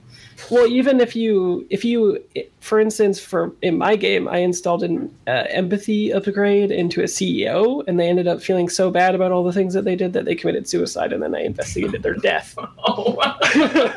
[0.52, 2.22] Well, even if you, if you,
[2.60, 7.84] for instance, for in my game, I installed an uh, empathy upgrade into a CEO,
[7.88, 10.26] and they ended up feeling so bad about all the things that they did that
[10.26, 12.58] they committed suicide, and then I investigated their death.
[12.86, 13.14] Oh,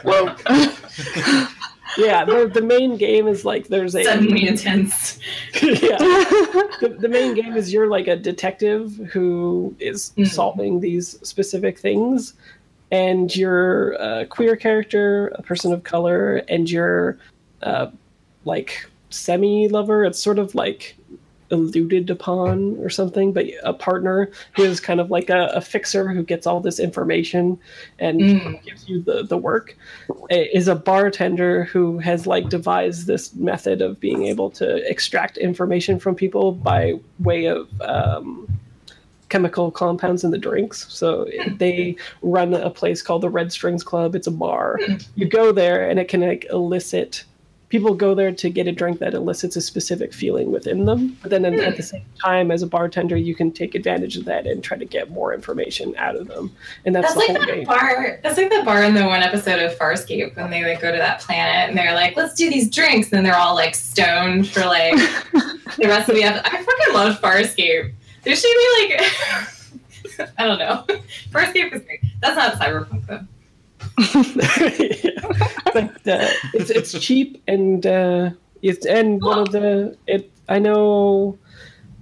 [0.04, 0.34] Whoa.
[1.98, 5.18] yeah, the, the main game is like there's a suddenly intense.
[5.62, 5.98] yeah.
[6.80, 10.26] The, the main game is you're like a detective who is Mhm.
[10.28, 12.34] solving these specific things,
[12.90, 17.16] and you're a queer character, a person of color, and you're
[17.62, 17.86] uh,
[18.44, 20.04] like semi lover.
[20.04, 20.96] It's sort of like
[21.50, 26.08] alluded upon or something, but a partner who is kind of like a, a fixer
[26.08, 27.58] who gets all this information
[27.98, 28.62] and Mm.
[28.64, 29.76] gives you the, the work
[30.30, 35.36] i- is a bartender who has like devised this method of being able to extract
[35.36, 38.48] information from people by way of um,
[39.28, 40.86] chemical compounds in the drinks.
[40.92, 44.14] So they run a place called the Red Strings Club.
[44.14, 44.78] It's a bar.
[45.14, 47.24] You go there and it can like elicit.
[47.76, 51.14] People go there to get a drink that elicits a specific feeling within them.
[51.20, 54.46] But then at the same time, as a bartender, you can take advantage of that
[54.46, 56.50] and try to get more information out of them.
[56.86, 57.64] And that's, That's the like whole that game.
[57.66, 58.18] bar.
[58.22, 60.96] That's like the bar in the one episode of Farscape when they like go to
[60.96, 64.60] that planet and they're like, "Let's do these drinks," and they're all like stoned for
[64.60, 64.94] like
[65.32, 66.46] the rest of the episode.
[66.46, 67.92] I fucking love Farscape.
[68.22, 70.86] There should be like, I don't know.
[71.30, 72.00] Farscape is great.
[72.22, 73.20] That's not cyberpunk though.
[75.72, 78.30] but uh, it's it's cheap and uh,
[78.62, 81.38] it's and one of the it I know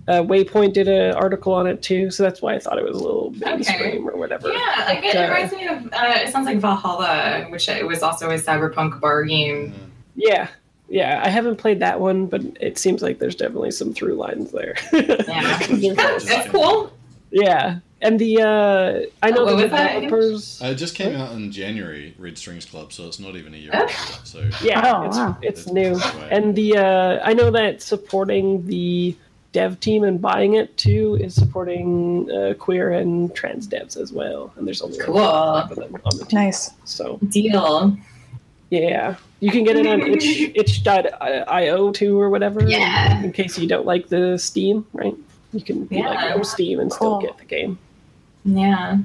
[0.06, 2.96] uh, Waypoint did an article on it too, so that's why I thought it was
[2.96, 4.52] a little mainstream or whatever.
[4.52, 5.86] Yeah, like it Uh, reminds me of.
[5.86, 9.72] Uh, it sounds like VA-11 Hall-A, which it was also a cyberpunk bar game.
[10.14, 10.48] Yeah,
[10.88, 11.22] yeah.
[11.24, 14.74] I haven't played that one, but it seems like there's definitely some through lines there.
[14.92, 15.58] Yeah.
[15.94, 16.92] That's, that's cool.
[17.34, 20.62] Yeah, and the uh, I know What the was that developers.
[20.62, 23.56] Uh, it just came out in January, Red Strings Club, so it's not even a
[23.56, 23.80] year Oh.
[23.82, 23.90] old.
[24.24, 25.36] So Yeah, Oh, it's, wow.
[25.42, 25.94] it's It's new.
[25.94, 26.28] way.
[26.30, 29.16] And the uh, I know that supporting the
[29.52, 34.52] dev team and buying it too is supporting uh, queer and trans devs as well.
[34.56, 35.18] And there's only like Cool.
[35.18, 36.38] five of them on the team.
[36.40, 36.70] nice.
[36.84, 37.96] So Deal.
[38.70, 40.24] yeah, you can get it on itch
[40.56, 42.68] itch.io too or whatever.
[42.68, 43.22] Yeah.
[43.22, 45.14] In case you don't like the Steam, right?
[45.54, 46.42] You can be like Yeah.
[46.42, 47.78] Steam and still get the game.
[48.44, 48.98] Yeah.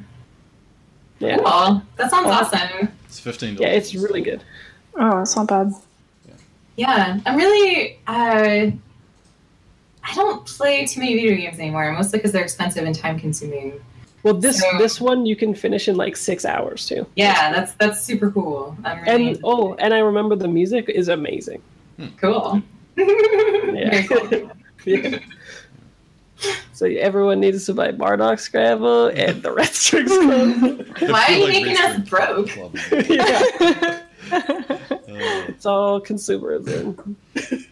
[1.20, 1.38] Yeah.
[1.38, 1.82] Cool.
[1.98, 2.34] That sounds Cool.
[2.34, 2.90] awesome.
[3.06, 3.56] it's fifteen.
[3.56, 3.70] dollars.
[3.72, 4.44] Yeah, it's really good.
[4.96, 5.72] Oh, it's not bad.
[6.76, 8.00] Yeah, I'm really.
[8.08, 8.72] Uh,
[10.02, 13.74] I don't play too many video games anymore, mostly because they're expensive and time consuming.
[14.24, 17.06] Well, this So- this one you can finish in like six hours too.
[17.16, 18.76] Yeah, that's that's super cool.
[18.84, 19.80] I'm really And oh, it.
[19.82, 21.62] and I remember the music is amazing.
[22.18, 22.62] cool.
[22.98, 24.02] Yeah.
[24.02, 24.52] Very cool.
[24.86, 25.20] yeah.
[26.80, 30.88] So everyone needs to buy Mardock Scramble and the Red Strings Club.
[31.12, 32.56] Why are you making us broke?
[33.10, 34.00] yeah.
[34.32, 37.16] Uh, It's all consumerism.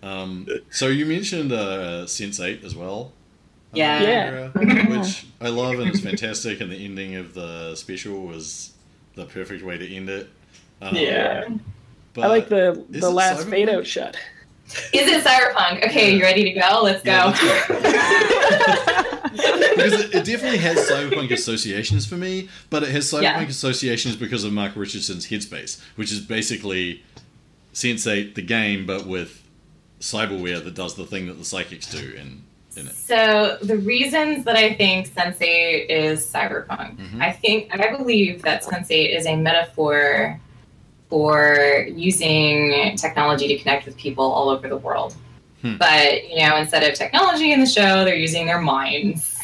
[0.03, 3.13] um, so you mentioned uh, Sense Eight as well.
[3.73, 4.49] uh, Yeah.
[4.89, 8.73] Which I love and it's fantastic, and the ending of the special was
[9.15, 10.27] the perfect way to end it.
[10.81, 11.47] Um, Yeah.
[12.13, 13.49] but I like the the last Cyberpunk?
[13.51, 14.17] fade out shot.
[14.93, 15.85] Is it cyberpunk?
[15.85, 16.81] Okay, you ready to go?
[16.83, 17.29] Let's Yeah, go.
[17.29, 17.75] let's go.
[19.75, 23.41] because it, it definitely has cyberpunk associations for me, but it has cyberpunk Yeah.
[23.43, 27.03] associations because of Mark Richardson's Headspace, which is basically
[27.73, 29.43] Sense8 the game, but with
[29.99, 32.43] cyberware that does the thing that the psychics do in
[32.75, 32.93] in it.
[32.95, 37.21] So the reasons that I think Sense8 is cyberpunk, Mhm.
[37.21, 40.39] I think I believe that Sense8 is a metaphor
[41.09, 45.15] for using technology to connect with people all over the world.
[45.61, 45.77] Hmm.
[45.77, 49.35] But you know, instead of technology in the show, they're using their minds.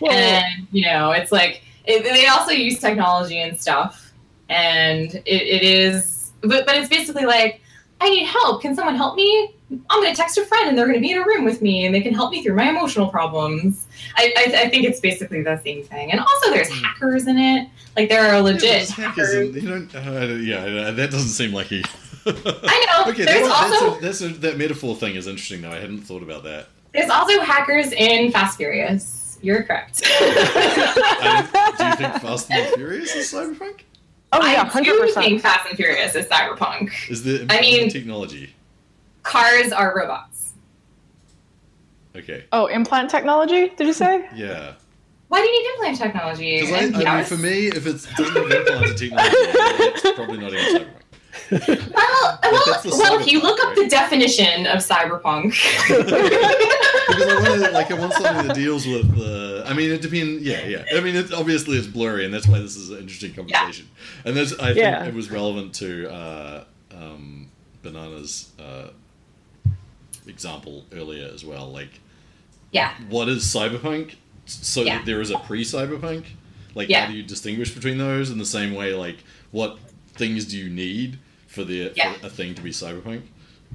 [0.00, 4.12] Well, and you know, it's like it, they also use technology and stuff,
[4.48, 7.60] and it, it is, but but it's basically like,
[8.00, 8.62] I need help.
[8.62, 9.54] Can someone help me?
[9.88, 11.62] I'm going to text a friend, and they're going to be in a room with
[11.62, 13.86] me, and they can help me through my emotional problems.
[14.16, 16.12] I, I, I think it's basically the same thing.
[16.12, 17.68] And also, there's hackers in it.
[17.96, 19.54] Like there are Yeah, legit there's hackers hackers.
[19.62, 21.84] you don't, uh, yeah, that doesn't seem like he.
[22.26, 23.10] I know.
[23.12, 25.70] okay, there's that's, also that's, a, that's a, that metaphor thing is interesting though.
[25.70, 26.68] I hadn't thought about that.
[26.92, 29.38] there's also hackers in Fast Furious.
[29.42, 30.02] You're correct.
[30.06, 33.80] I, do you think Fast and Furious is cyberpunk?
[34.32, 35.26] Oh yeah, I hundred do percent.
[35.26, 37.10] think Fast and Furious is cyberpunk.
[37.10, 38.54] Is the I mean- technology?
[39.24, 40.52] Cars are robots.
[42.16, 43.68] Okay, Oh, implant technology?
[43.70, 44.28] Did you say?
[44.34, 44.74] yeah.
[45.32, 46.60] Why do you need implant technology?
[46.60, 50.52] Because I, I mean, for me, if it doesn't have implanted technology, it's probably not
[50.52, 50.98] even cyberpunk.
[51.94, 53.76] Well, well, that's the well, if you look up right?
[53.76, 55.52] the definition of cyberpunk,
[55.88, 59.64] Because I want to, like, I want something that deals with the.
[59.66, 60.42] I mean, it depends.
[60.42, 60.84] Yeah, yeah.
[60.94, 63.88] I mean, it, obviously it's blurry, and that's why this is an interesting conversation.
[63.90, 64.28] Yeah.
[64.28, 65.04] And that's, I think, Yeah.
[65.06, 66.64] it was relevant to uh,
[66.94, 67.48] um,
[67.82, 68.88] Banana's uh,
[70.26, 71.72] example earlier as well.
[71.72, 72.00] Like,
[72.70, 74.16] yeah, what is cyberpunk?
[74.46, 74.98] So Yeah.
[74.98, 76.24] that there is a pre-cyberpunk.
[76.74, 77.04] Like, Yeah.
[77.06, 78.30] how do you distinguish between those?
[78.30, 79.16] In the same way, like,
[79.50, 79.78] what
[80.14, 82.12] things do you need for the Yeah.
[82.14, 83.22] for a thing to be cyberpunk?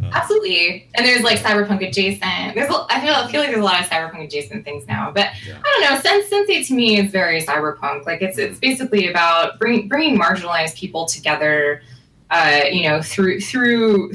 [0.03, 0.87] Uh, absolutely.
[0.93, 2.53] And there's like cyberpunk adjacent.
[2.55, 5.11] There's, a- I feel, I feel like there's a lot of cyberpunk adjacent things now.
[5.13, 5.55] But Yeah.
[5.63, 5.99] I don't know.
[6.01, 8.05] Sense Sense8 to me is very cyberpunk.
[8.05, 11.81] Like it's it's basically about bring, bringing marginalized people together.
[12.29, 14.11] Uh, you know, through through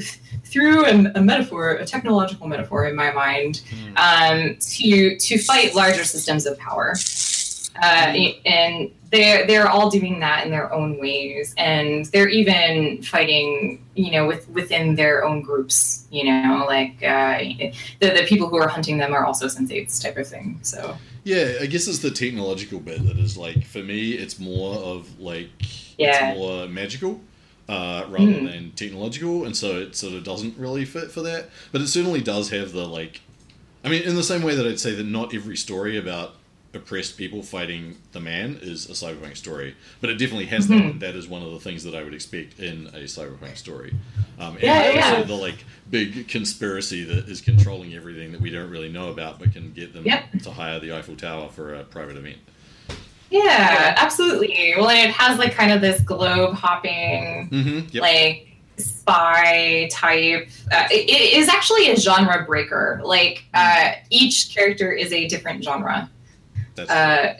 [0.53, 3.97] through a, a metaphor, a technological metaphor in my mind, hmm.
[3.97, 6.93] um, to to fight larger systems of power.
[7.81, 8.15] Uh,
[8.45, 14.11] and they're they're all doing that in their own ways, and they're even fighting, you
[14.11, 16.05] know, with within their own groups.
[16.11, 17.39] You know, like uh,
[17.99, 20.59] the the people who are hunting them are also sensates type of thing.
[20.61, 24.75] So Yeah, I guess it's the technological bit that is like for me, it's more
[24.75, 25.49] of like
[25.97, 26.29] Yeah.
[26.29, 27.19] it's more magical
[27.69, 28.51] uh, rather Mhm.
[28.51, 31.49] than technological, and so it sort of doesn't really fit for that.
[31.71, 33.21] But it certainly does have the like,
[33.83, 36.35] I mean, in the same way that I'd say that not every story about
[36.75, 40.73] oppressed people fighting the man is a cyberpunk story, but it definitely has that.
[40.81, 40.89] Mhm.
[40.91, 43.93] And that is one of the things that I would expect in a cyberpunk story.
[44.39, 45.23] Um, and Yeah, yeah, also yeah.
[45.23, 49.53] the like big conspiracy that is controlling everything that we don't really know about, but
[49.53, 50.41] can get them Yep.
[50.41, 52.37] to hire the Eiffel Tower for a private event.
[53.33, 54.73] Yeah, absolutely.
[54.77, 57.87] Well, and it has like kind of this globe hopping Mm-hmm.
[57.91, 58.01] Yep.
[58.01, 58.47] like
[58.77, 60.49] spy type.
[60.71, 63.01] Uh, it, it is actually a genre breaker.
[63.03, 66.09] Like uh, each character is a different genre.
[66.75, 67.37] That's Uh,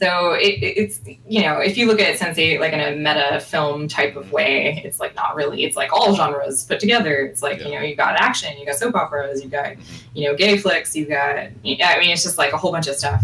[0.00, 3.40] so it, it- it's you know if you look at Sense8 like in a meta
[3.40, 5.64] film type of way, it's like not really.
[5.64, 7.20] It's like all genres put together.
[7.26, 9.74] It's like you know you got action, you got soap operas, you got
[10.14, 11.36] you know gay flicks, you got.
[11.36, 13.22] I mean it's just like a whole bunch of stuff.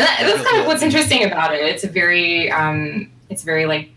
[0.00, 0.16] Yeah.
[0.18, 1.60] And that, that's kind of what's interesting about it.
[1.60, 3.90] It's a very, um, it's very like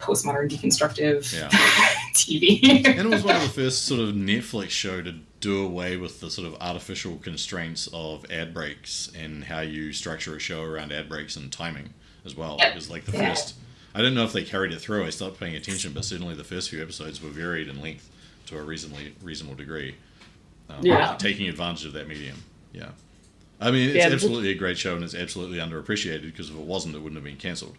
[0.00, 1.48] postmodern deconstructive Yeah.
[2.14, 2.86] TV.
[2.86, 6.20] And it was one of the first sort of Netflix show to do away with
[6.20, 10.92] the sort of artificial constraints of ad breaks and how you structure a show around
[10.92, 11.94] ad breaks and timing
[12.24, 12.56] as well.
[12.58, 12.74] Yep.
[12.74, 13.28] Because like the Yeah.
[13.34, 13.54] first,
[13.94, 15.04] I don't know if they carried it through.
[15.06, 18.08] I stopped paying attention, but certainly the first few episodes were varied in length
[18.46, 19.94] to a reasonably reasonable degree.
[20.68, 21.16] Um, Yeah.
[21.18, 22.42] taking advantage of that medium.
[22.72, 22.90] Yeah.
[23.60, 26.62] I mean, it's Yeah, absolutely a great show and it's absolutely underappreciated because if it
[26.62, 27.76] wasn't, it wouldn't have been cancelled.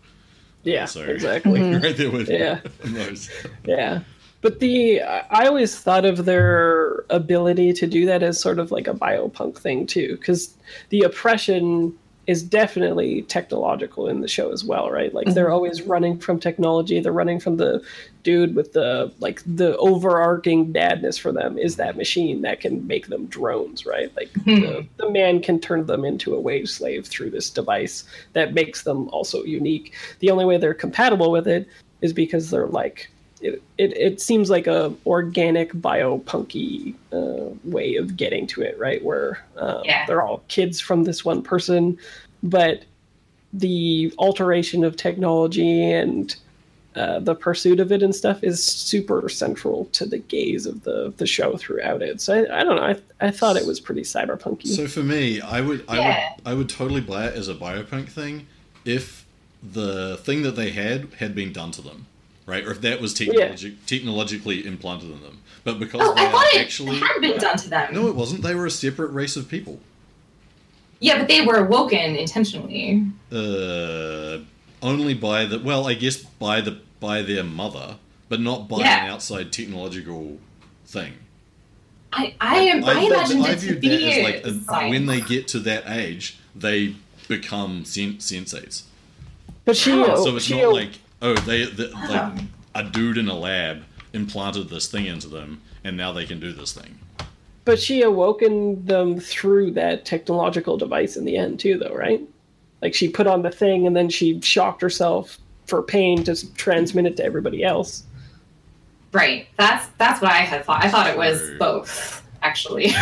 [0.63, 1.61] Yeah, uh, So- exactly.
[1.77, 2.59] right there with Yeah.
[2.83, 3.29] those.
[3.65, 4.01] Yeah.
[4.41, 8.71] But the I I always thought of their ability to do that as sort of
[8.71, 10.53] like a biopunk thing too, because
[10.89, 11.93] the oppression
[12.27, 15.13] is definitely technological in the show as well, right?
[15.15, 15.53] Like they're mm-hmm.
[15.53, 16.99] always running from technology.
[16.99, 17.83] They're running from the
[18.23, 23.07] dude with the like the overarching badness for them is that machine that can make
[23.07, 24.15] them drones, right?
[24.15, 28.53] Like the, the man can turn them into a wave slave through this device that
[28.53, 29.93] makes them also unique.
[30.19, 31.67] The only way they're compatible with it
[32.01, 33.09] is because they're like
[33.41, 39.03] it, it, it seems like a organic biopunky uh, way of getting to it, right?
[39.03, 40.05] Where um, Yeah.
[40.05, 41.97] they're all kids from this one person,
[42.43, 42.83] but
[43.53, 46.35] the alteration of technology and
[46.95, 51.13] uh, the pursuit of it and stuff is super central to the gaze of the
[51.17, 52.19] the show throughout it.
[52.21, 52.83] So I, I don't know.
[52.83, 54.67] I I thought it was pretty cyberpunky.
[54.67, 56.29] So for me, I would I Yeah.
[56.37, 58.47] would I would totally buy it as a biopunk thing
[58.85, 59.25] if
[59.61, 62.05] the thing that they had had been done to them,
[62.45, 62.65] right?
[62.65, 65.41] Or if that was technologi- technologically implanted in them.
[65.65, 67.93] But because Oh, they I thought are it actually had been done to them.
[67.93, 68.41] no, it wasn't.
[68.41, 69.79] They were a separate race of people.
[71.01, 73.03] Yeah, but they were awoken intentionally.
[73.31, 74.39] Uh,
[74.81, 77.97] only by the well, I guess by the by their mother,
[78.27, 79.05] but not by Yeah.
[79.05, 80.37] an outside technological
[80.85, 81.13] thing.
[82.11, 84.89] I I, am, I, imagined I it to viewed that as like a, science.
[84.91, 86.95] when they get to that age, they
[87.27, 88.83] become sen- sensates.
[89.65, 92.07] but she, Oh, So it's she not like oh they the, Oh.
[92.09, 92.49] like um.
[92.73, 93.83] a dude in a lab
[94.13, 96.97] implanted this thing into them, and now they can do this thing.
[97.65, 102.21] But she awoken them through that technological device in the end too, though, right?
[102.81, 105.37] Like she put on the thing and then she shocked herself
[105.67, 108.03] for pain to transmit it to everybody else.
[109.11, 109.47] Right.
[109.57, 110.83] That's that's what I had thought.
[110.83, 112.87] I thought it was both, actually.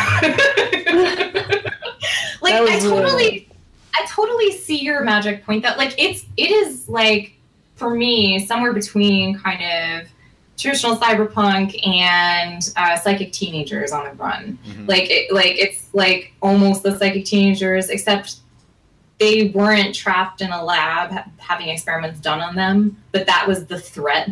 [2.42, 3.50] like was, I uh, totally
[3.96, 7.34] I totally see your magic point that like it's it is like
[7.76, 10.10] for me somewhere between kind of
[10.58, 14.58] traditional cyberpunk and uh, psychic teenagers on the run.
[14.66, 14.88] Mhm.
[14.88, 18.38] Like it, like it's like almost the psychic teenagers except
[19.20, 23.80] they weren't trapped in a lab having experiments done on them, but that was the
[23.80, 24.30] threat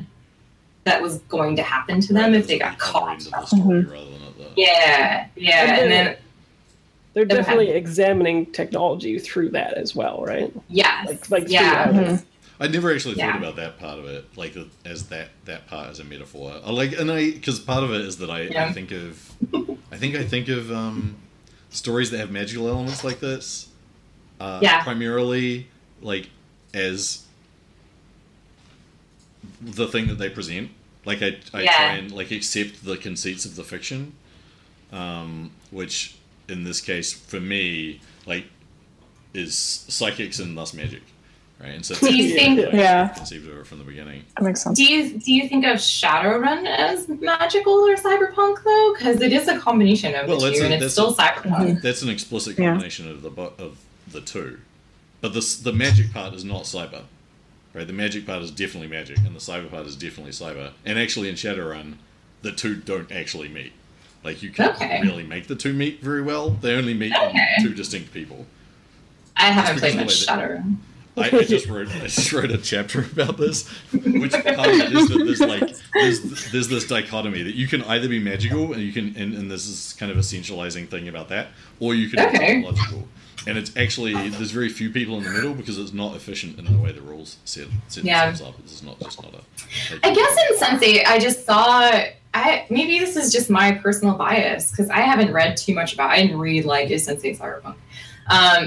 [0.83, 3.11] that was going to happen to them Right, if they got that's the other caught.
[3.11, 3.91] end of the story Mhm.
[3.91, 6.15] rather than at the Yeah, yeah, And and then- then
[7.15, 7.35] They're Okay.
[7.35, 10.51] definitely examining technology through that as well, right?
[10.67, 12.07] yes, Like like yeah, throughout it.
[12.15, 12.23] Mhm.
[12.59, 13.31] I never actually Yeah.
[13.31, 16.53] thought about that part of it, like as that that part as a metaphor.
[16.65, 19.31] I like, and I because part of it is that I, I think of,
[19.93, 21.15] I think I think of um,
[21.69, 23.67] stories that have magical elements like this,
[24.39, 24.83] uh, Yeah.
[24.83, 25.67] primarily
[26.01, 26.29] like
[26.73, 27.23] as
[29.61, 30.69] the thing that they present.
[31.05, 31.75] Like I, I Yeah.
[31.77, 34.13] try and like accept the conceits of the fiction,
[34.91, 36.15] um, which
[36.49, 38.45] in this case for me like
[39.33, 41.01] is psychics and thus magic,
[41.59, 41.69] right?
[41.69, 43.07] And so Do you think- the way I Yeah.
[43.09, 44.23] conceived of it from the beginning.
[44.37, 44.77] That makes sense.
[44.77, 48.93] Do you do you think of Shadowrun as magical or cyberpunk though?
[48.97, 51.81] Because it is a combination of Well, the two, a- and it's still a- cyberpunk.
[51.81, 52.71] That's an explicit Yeah.
[52.71, 53.77] combination of the bo- of
[54.15, 54.59] the two,
[55.21, 57.03] but the the magic part is not cyber,
[57.73, 57.85] right?
[57.85, 60.71] The magic part is definitely magic, and the cyber part is definitely cyber.
[60.85, 61.97] And actually, in Shadowrun,
[62.41, 63.73] the two don't actually meet.
[64.23, 64.99] Like you can't Okay.
[65.01, 66.49] really make the two meet very well.
[66.49, 67.45] They only meet Okay.
[67.61, 68.47] two distinct people.
[69.37, 70.77] I haven't played much Shadowrun.
[71.17, 75.23] I, I just wrote I just wrote a chapter about this, which part is that
[75.23, 75.63] there's like
[75.93, 79.49] there's there's this dichotomy that you can either be magical and you can and, and
[79.49, 81.47] this is kind of a centralizing thing about that,
[81.79, 82.61] or you can be Okay.
[83.47, 86.65] And it's actually there's very few people in the middle because it's not efficient in
[86.65, 88.27] the way the rules set, set Yeah.
[88.27, 88.63] themselves up.
[88.63, 90.05] This is not just not a.
[90.05, 91.91] I guess in Sense8, I just saw.
[92.33, 96.09] I maybe this is just my personal bias because I haven't read too much about.
[96.09, 97.75] I didn't read like is Sense8 cyberpunk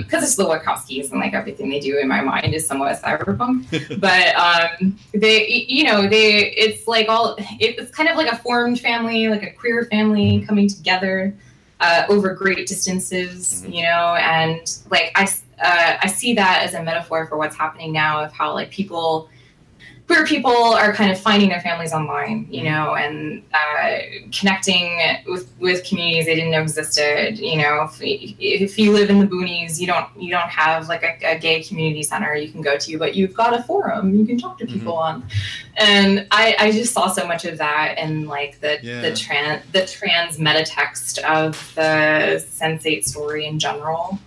[0.05, 3.67] because it's the Wachowskis and like everything they do in my mind is somewhat cyberpunk.
[4.01, 8.81] but um, they, you know, they it's like all it's kind of like a formed
[8.81, 11.35] family, like a queer family coming together
[11.81, 13.75] uh, over great distances, Mhm.
[13.75, 14.61] you know, and
[14.91, 15.25] like I,
[15.63, 19.29] uh, I see that as a metaphor for what's happening now of how like people
[20.09, 23.99] queer people are kind of finding their families online, you know, and uh,
[24.33, 27.39] connecting with with communities they didn't know existed.
[27.39, 31.03] You know, if, if you live in the boonies, you don't you don't have like
[31.03, 34.25] a, a gay community center you can go to, but you've got a forum you
[34.27, 35.25] can talk to people on.
[35.77, 39.03] And I, I just saw so much of that in like the Yeah.
[39.03, 44.19] the trans the trans meta text of the Sensate story in general.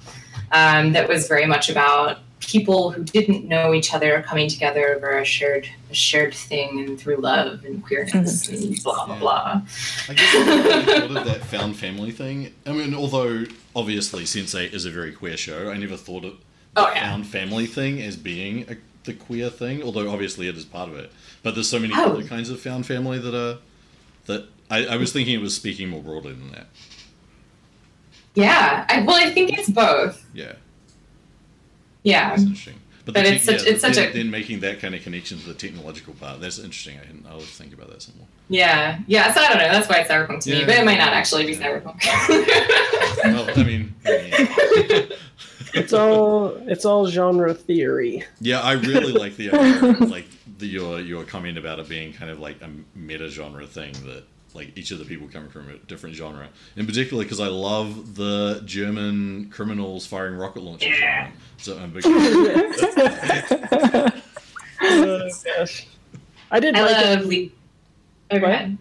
[0.51, 5.17] Um, that was very much about people who didn't know each other coming together over
[5.17, 8.73] a shared a shared thing and through love and queerness mm-hmm.
[8.73, 9.19] and blah blah Yeah.
[9.19, 9.61] blah.
[10.09, 12.53] I guess I thought of that found family thing.
[12.65, 13.45] I mean, although
[13.75, 16.33] obviously Sense8 is a very queer show, I never thought of
[16.75, 17.09] oh, the Oh, yeah.
[17.11, 19.81] found family thing as being a, the queer thing.
[19.83, 21.11] Although obviously it is part of it.
[21.43, 22.11] But there's so many Oh.
[22.11, 23.59] other kinds of found family that are
[24.25, 26.67] that I, I was thinking it was speaking more broadly than that.
[28.33, 30.25] Yeah, I, well, I think it's both.
[30.33, 30.53] Yeah,
[32.03, 32.75] Yeah, that's interesting.
[33.05, 34.93] But, But the it's tech- such- yeah, it's such then, a- then making that kind
[34.93, 36.39] of connection to the technological part.
[36.39, 36.97] That's interesting.
[37.01, 38.27] I hadn't, I'll think about that some more.
[38.49, 39.33] yeah, yeah.
[39.33, 39.69] So I don't know.
[39.71, 41.99] That's why it's cyberpunk to me, but it might not actually be cyberpunk.
[43.23, 43.93] Well, I mean.
[45.73, 48.23] It's all it's all genre theory.
[48.41, 50.25] Yeah, I really like the idea of like
[50.57, 54.23] the, your your comment about it being kind of like a meta genre thing that
[54.53, 56.49] like each of the people coming from a different genre.
[56.75, 60.99] In particular, because I love the German criminals firing rocket launchers.
[60.99, 61.25] Yeah.
[61.25, 61.37] genre.
[61.57, 62.03] So I'm big.
[64.81, 65.87] Gosh.
[66.51, 67.05] I did I like it.
[67.19, 67.51] love Lee.
[68.31, 68.51] Oh, go What?
[68.55, 68.77] ahead.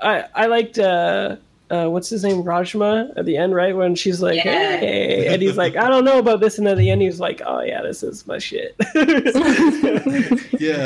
[0.00, 1.36] I I liked uh,
[1.70, 3.76] uh, what's his name Rajan at the end, right?
[3.76, 4.76] When she's like, Yeah.
[4.76, 7.42] "Hey," and he's like, "I don't know about this," and at the end he's like,
[7.44, 9.02] "Oh yeah, this is my shit." yeah.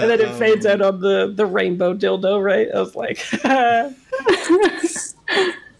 [0.01, 2.69] and then it um, fades out on the the rainbow dildo, right?
[2.74, 3.19] I was like,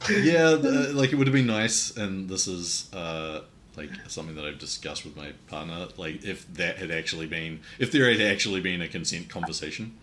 [0.09, 3.41] Yeah, the, like it would have been nice, and this is uh,
[3.77, 5.89] like something that I've discussed with my partner.
[5.97, 9.97] Like if that had actually been, if there had actually been a consent conversation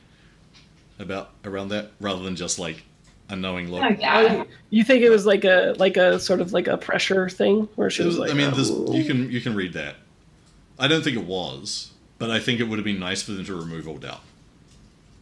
[0.97, 2.83] about around that, rather than just like
[3.29, 3.83] a knowing look.
[3.83, 4.43] Oh, yeah.
[4.69, 7.89] you think it was like a like a sort of like a pressure thing where
[7.89, 9.95] she was was- like, I mean, "Oh." you can you can read that.
[10.79, 13.43] I don't think it was, but I think it would have been nice for them
[13.45, 14.21] to remove all doubt.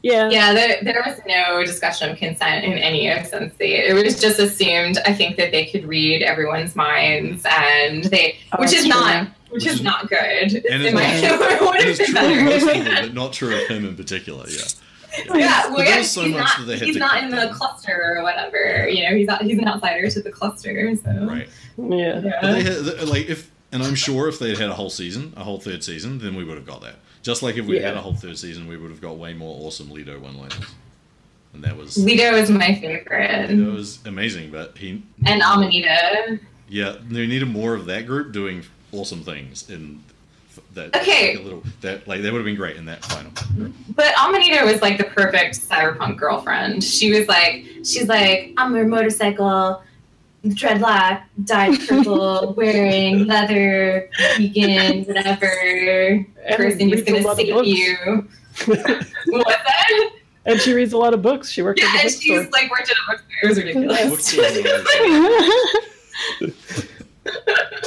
[0.03, 3.53] yeah, Yeah, there, there was no discussion of consent in any of Sense8.
[3.61, 8.57] It was just assumed, I think, that they could read everyone's minds, and they, Oh,
[8.61, 10.19] which that's is not, which Which is is- not good.
[10.69, 11.03] and it's not-
[11.51, 12.83] it would It is have been true of most better.
[12.83, 14.45] people, but not true of him in particular.
[14.49, 14.59] Yeah.
[15.33, 17.23] Yeah, well, yeah, there so he's much not, that they had he's to not cut
[17.23, 18.87] in the cluster or whatever.
[18.89, 20.95] You know, he's not, he's an outsider to the cluster.
[20.97, 21.47] So Right.
[21.77, 22.19] yeah.
[22.21, 22.39] Yeah.
[22.41, 25.43] But they had, like if, and I'm sure if they'd had a whole season, a
[25.43, 26.95] whole third season, then we would have got that.
[27.23, 27.87] Just like if we Yeah.
[27.87, 30.53] had a whole third season, we would have got way more awesome Lito one-liners.
[31.53, 34.51] And that was Lito is my favorite, it was amazing.
[34.51, 36.39] But he and Amanita.
[36.67, 40.14] Yeah, we needed more of that group doing awesome things in f-
[40.75, 40.95] that.
[40.95, 41.31] Okay.
[41.35, 43.31] like, a little that like that would have been great in that final.
[43.95, 46.83] But Amanita was like the perfect cyberpunk girlfriend.
[46.83, 49.81] She was like, she's like, I'm a motorcycle,
[50.45, 56.27] dreadlock, dyed purple, wearing leather, vegan, whatever And
[56.57, 57.67] person who's reads a gonna lot of save books.
[57.67, 58.27] you.
[58.65, 60.09] What's that?
[60.47, 61.49] And she reads a lot of books.
[61.49, 62.43] She worked Yeah, at and the bookstore.
[62.43, 63.39] she's like worked at a bookstore.
[63.41, 64.35] It was ridiculous.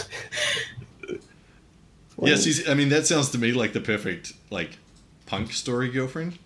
[2.19, 2.29] Bookstore.
[2.29, 2.69] Yeah, she's.
[2.69, 4.79] I mean, that sounds to me like the perfect like
[5.27, 6.39] punk story girlfriend,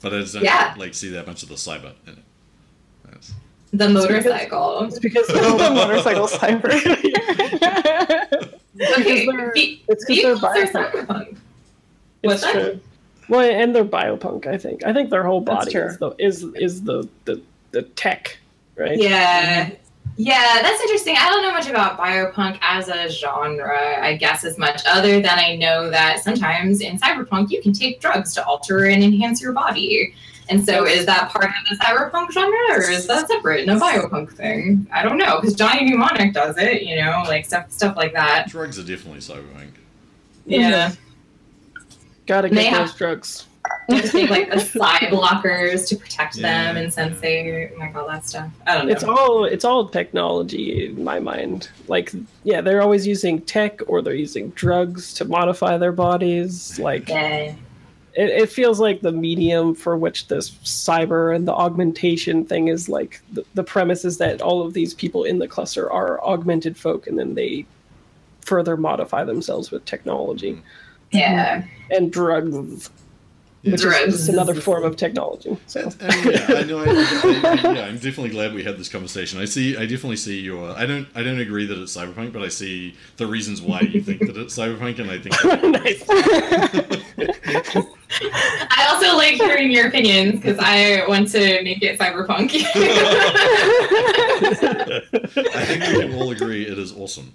[0.00, 0.74] but I just don't Yeah.
[0.76, 2.18] like see that much of the cyber in it.
[3.10, 3.32] That's,
[3.72, 4.84] the motorcycle.
[4.84, 6.72] It's because the they're all motorcycle cyber.
[8.98, 10.70] Okay, they're- ve- it's 'cause they're biopunk.
[10.72, 11.36] cyberpunk.
[12.22, 12.52] What's It's that?
[12.52, 12.80] true.
[13.28, 14.46] Well, and they're biopunk.
[14.46, 14.84] I think.
[14.84, 17.40] I think their whole body is the is is the the,
[17.72, 18.38] the tech,
[18.76, 18.98] right?
[18.98, 19.70] Yeah.
[20.16, 21.16] Yeah, that's interesting.
[21.18, 25.38] I don't know much about biopunk as a genre, I guess, as much, other than
[25.38, 29.52] I know that sometimes in cyberpunk you can take drugs to alter and enhance your
[29.52, 30.14] body.
[30.50, 33.76] And so is that part of the cyberpunk genre or is that separate in a
[33.80, 34.86] biopunk thing?
[34.92, 38.48] I don't know, because Johnny Mnemonic does it, you know, like stuff stuff like that.
[38.48, 39.70] drugs are definitely cyberpunk.
[40.44, 40.92] Yeah.
[42.26, 43.46] Gotta They get have- those drugs.
[43.88, 48.26] You have to like the side blockers to protect them and Sense8, like all that
[48.26, 48.50] stuff.
[48.66, 48.92] I don't know.
[48.92, 51.68] It's all it's all technology in my mind.
[51.88, 52.12] Like,
[52.44, 56.78] yeah, they're always using tech or they're using drugs to modify their bodies.
[56.78, 57.54] Like, yeah.
[58.14, 62.88] it, it feels like the medium for which this cyber and the augmentation thing is
[62.88, 66.76] like the, the premise is that all of these people in the cluster are augmented
[66.76, 67.66] folk and then they
[68.42, 70.60] further modify themselves with technology
[71.12, 71.64] Yeah.
[71.90, 72.90] and drugs
[73.62, 73.72] Yeah.
[73.72, 74.14] which Drugs.
[74.14, 76.78] is, is another form of technology so And, and yeah, I know.
[76.80, 79.40] I, I, I, yeah, I'm definitely glad we had this conversation.
[79.40, 79.76] I see.
[79.76, 80.70] I definitely see your.
[80.72, 81.06] I don't.
[81.14, 84.36] I don't agree that it's cyberpunk, but I see the reasons why you think that
[84.36, 85.36] it's cyberpunk, and I think.
[85.62, 86.02] nice
[88.70, 92.50] I also like hearing your opinions because I want to make it cyberpunk.
[95.54, 97.32] I think we can all agree it is awesome.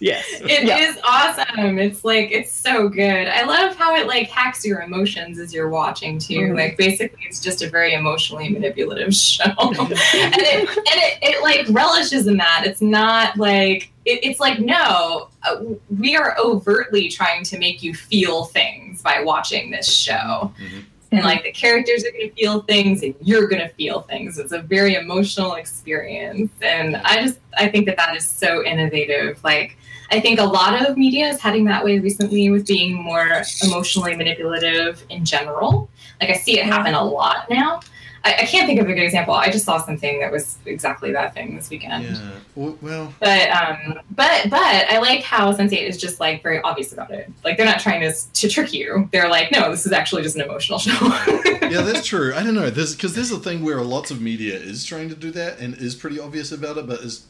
[0.00, 1.00] Yes It is Yeah.
[1.04, 1.78] awesome.
[1.78, 3.26] It's like it's so good.
[3.28, 6.40] I love how it like hacks your emotions as you're watching too.
[6.40, 6.56] Mhm.
[6.56, 11.66] Like basically, it's just a very emotionally manipulative show, and it and it, it like
[11.70, 12.62] relishes in that.
[12.66, 15.56] It's not like it, it's like no, uh,
[15.98, 20.52] we are overtly trying to make you feel things by watching this show.
[20.60, 20.84] Mhm.
[21.12, 24.38] And like the characters are going to feel things, and you're going to feel things.
[24.38, 29.42] It's a very emotional experience, and I just I think that that is so innovative.
[29.44, 29.78] Like
[30.10, 34.16] I think a lot of media is heading that way recently with being more emotionally
[34.16, 35.88] manipulative in general.
[36.20, 37.80] Like I see it happen a lot now.
[38.26, 39.34] I, I can't think of a good example.
[39.34, 42.04] I just saw something that was exactly that thing this weekend.
[42.04, 42.30] Yeah.
[42.56, 47.12] Well, But um, but but I like how Sense8 is just like very obvious about
[47.12, 47.30] it.
[47.44, 49.08] Like they're not trying to to trick you.
[49.12, 50.92] They're like, no, this is actually just an emotional show.
[51.62, 52.34] yeah, that's true.
[52.34, 52.68] I don't know.
[52.68, 55.74] There's because there's a thing where lots of media is trying to do that and
[55.76, 57.26] is pretty obvious about it, but is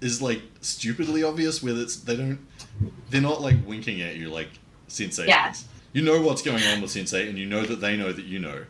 [0.00, 2.38] is like stupidly obvious where it's they don't
[3.10, 4.48] they're not like winking at you like
[4.88, 5.50] Sense8 Yeah.
[5.50, 5.64] is.
[5.92, 8.38] You know what's going on with Sense8, and you know that they know that you
[8.38, 8.64] know.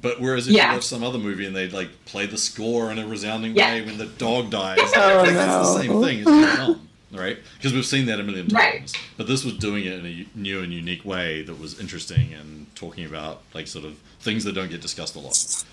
[0.00, 0.68] But whereas if Yeah.
[0.70, 3.72] you watch some other movie and they like play the score in a resounding Yeah.
[3.74, 6.18] way when the dog dies, Oh, like, that's the same thing.
[6.20, 7.38] It's dumb, right?
[7.56, 8.78] Because we've seen that a million Right.
[8.80, 8.92] times.
[9.16, 12.66] But this was doing it in a new and unique way that was interesting and
[12.74, 15.64] talking about like sort of things that don't get discussed a lot.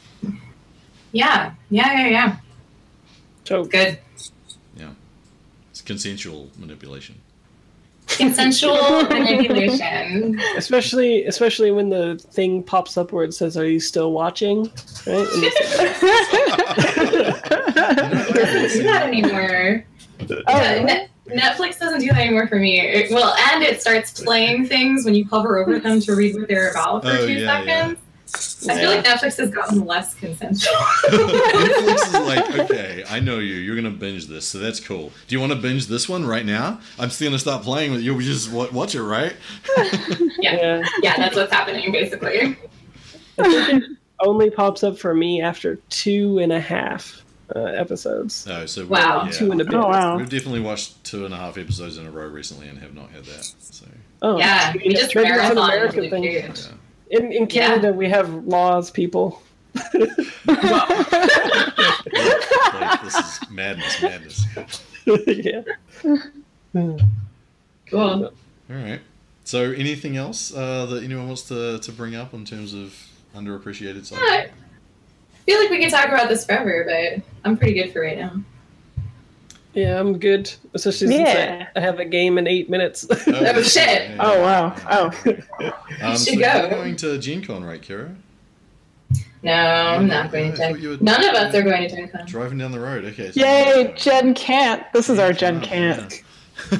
[1.11, 2.35] Yeah, yeah, yeah, yeah.
[3.45, 3.99] So Good.
[4.79, 4.91] Yeah,
[5.71, 7.15] it's consensual manipulation.
[8.07, 10.39] Consensual manipulation.
[10.57, 14.63] especially especially when the thing pops up where it says, "Are you still watching?"
[15.05, 15.27] Right?
[15.33, 15.93] And it's-
[18.73, 19.85] do that anymore.
[20.29, 22.77] Uh, yeah, Net- Netflix doesn't do that anymore for me.
[22.81, 26.49] It, well, and it starts playing things when you hover over them to read what
[26.49, 27.93] they're about for Oh, two yeah, yeah.
[28.29, 28.69] Seconds.
[28.69, 30.73] I feel like Netflix has gotten less consensual.
[31.09, 33.55] Netflix is like, okay, I know you.
[33.55, 35.11] You're gonna binge this, so that's cool.
[35.27, 36.79] Do you want to binge this one right now?
[36.97, 38.15] I'm still gonna stop playing with you.
[38.15, 39.35] We just watch it, right?
[40.39, 40.83] yeah.
[41.01, 42.57] yeah, that's what's happening basically.
[43.37, 43.83] It
[44.21, 47.23] only pops up for me after two and a half
[47.55, 48.45] uh, episodes.
[48.49, 49.23] Oh, so we- Wow.
[49.25, 49.31] yeah.
[49.31, 49.73] Two and a bit.
[49.75, 50.17] Oh wow.
[50.17, 53.09] We've definitely watched two and a half episodes in a row recently and have not
[53.11, 53.43] had that.
[53.59, 53.85] So
[54.21, 56.23] Oh, Yeah, we just maybe it's marathon American Blue thing.
[56.23, 56.57] Period.
[56.59, 56.71] yeah.
[57.09, 59.41] In, in Canada, we have laws, people.
[59.93, 60.15] like,
[63.03, 64.45] this is madness, madness.
[65.27, 65.61] yeah.
[67.87, 68.25] Cool.
[68.25, 68.31] All
[68.69, 69.01] right.
[69.43, 72.95] So, anything else uh, that anyone wants to, to bring up in terms of
[73.35, 74.19] underappreciated stuff?
[74.23, 74.51] Yeah, I
[75.45, 78.33] feel like we can talk about this forever, but I'm pretty good for right now.
[79.73, 80.51] Yeah, I'm good.
[80.73, 81.67] Especially since Yeah.
[81.75, 83.05] I, I have a game in eight minutes.
[83.09, 83.15] Oh,
[83.63, 84.11] shit.
[84.19, 84.75] Oh, wow.
[84.89, 85.11] Oh.
[86.01, 86.69] Um, so should you're go.
[86.69, 88.15] going to Gen Con, right, Kira?
[89.43, 90.97] No, I'm Yeah, not going I thought you to.
[90.97, 92.25] were- None of us are going to Gen Con.
[92.25, 93.03] Driving down the road.
[93.05, 93.31] Okay.
[93.31, 94.83] So Yay, Jen can't.
[94.93, 96.23] This is our Jen Oh, can't.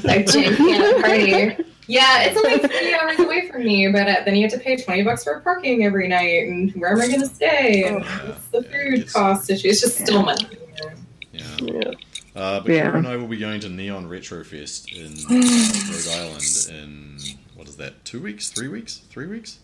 [0.04, 1.56] Like Gen Con party.
[1.88, 4.78] Yeah, it's only three hours away from me, but uh, then you have to pay
[4.78, 7.84] 20 bucks for parking every night, and where am I going to stay?
[7.86, 8.26] And Oh.
[8.30, 9.70] it's the food it's- cost issue.
[9.70, 10.46] It's just still money.
[11.34, 11.92] Yeah.
[12.36, 12.42] Yeah.
[12.42, 12.92] Uh, but Yeah.
[12.92, 17.18] Kira and I will be going to Neon Retro Fest in Rhode Island in
[17.56, 18.06] what is that?
[18.06, 18.50] Two weeks?
[18.50, 19.02] Three weeks?
[19.10, 19.60] Three weeks?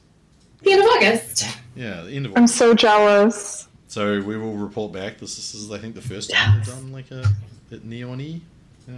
[0.64, 1.46] The end of August.
[1.76, 2.38] Yeah, the end of August.
[2.42, 3.68] I'm so jealous.
[3.88, 5.20] So we will report back.
[5.20, 7.24] This is, this is I think, the first time we've done like a
[7.72, 8.42] at Neon E.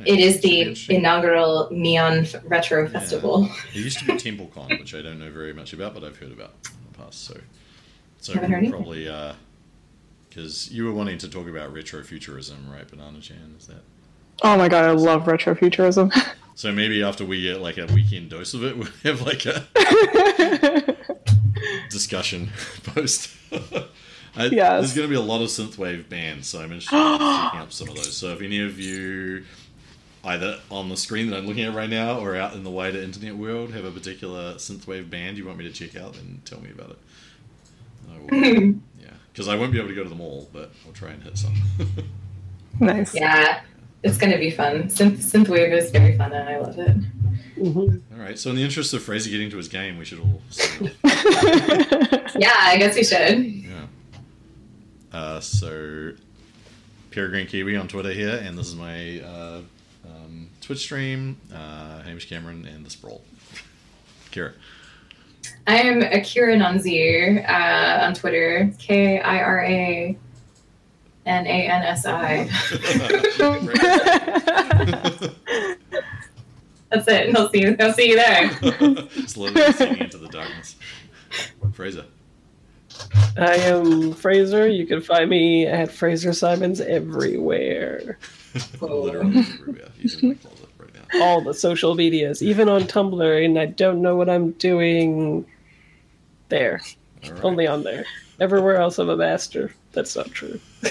[0.06, 3.48] It is the inaugural Neon F- Retro Festival.
[3.74, 6.32] It used to be TempleCon, which I don't know very much about, but I've heard
[6.34, 7.24] about in the past.
[7.26, 7.40] So,
[8.20, 8.72] so we'll anything.
[8.72, 9.08] probably
[10.38, 13.56] because you were wanting to talk about retrofuturism, right, Banana Chan?
[13.58, 13.82] Is that
[14.44, 16.14] Oh my god, I love retrofuturism.
[16.56, 16.72] so?
[16.72, 19.66] Maybe after we get like a weekend dose of it, we'll have like a
[21.90, 22.50] discussion
[22.84, 23.36] post.
[24.36, 24.82] I, Yes.
[24.82, 27.74] There's going to be a lot of synthwave bands, so I'm interested in checking up
[27.74, 28.16] some of those.
[28.16, 29.44] So if any of you,
[30.24, 33.00] either on the screen that I'm looking at right now or out in the wider
[33.00, 36.62] internet world, have a particular synthwave band you want me to check out, then tell
[36.62, 37.00] me about it.
[38.12, 38.76] I will,
[39.38, 41.38] because I won't be able to go to them all, but I'll try and hit
[41.38, 41.54] some.
[42.80, 43.14] nice.
[43.14, 43.62] Yeah,
[44.02, 44.86] it's going to be fun.
[44.86, 46.98] Synth Synthwave is very fun, and I love it.
[47.56, 48.02] Mhm.
[48.14, 48.38] all right.
[48.40, 50.42] So in the interest of Fraser getting to his game, we should all.
[52.40, 53.46] Yeah, I guess we should.
[53.46, 53.86] Yeah.
[55.12, 56.12] Uh, so,
[57.12, 59.62] Peregrine Kiwi on Twitter here, and this is my uh,
[60.06, 61.38] um, Twitch stream.
[61.54, 63.22] Uh, Hamish Cameron and the Sprawl.
[64.32, 64.54] Kira.
[65.68, 68.72] I am Akira Nansi uh, on Twitter.
[68.80, 70.18] K I R A
[71.26, 72.46] N A N S I.
[76.90, 77.36] That's it.
[77.36, 77.76] I'll see you.
[77.82, 78.50] I'll see you there.
[79.28, 80.78] Slowly sinking into the darkness.
[81.74, 82.06] Fraser.
[83.36, 84.70] I am Fraser.
[84.70, 88.18] You can find me at Fraser Simons everywhere.
[88.82, 89.90] Literally everywhere.
[89.98, 91.02] He's in my closet right now.
[91.22, 95.46] All the social medias, even on Tumblr, and I don't know what I'm doing
[96.50, 96.82] there.
[97.26, 97.44] All right.
[97.44, 98.06] Only on there.
[98.40, 99.74] Everywhere else, I'm a master.
[99.94, 100.60] That's not true.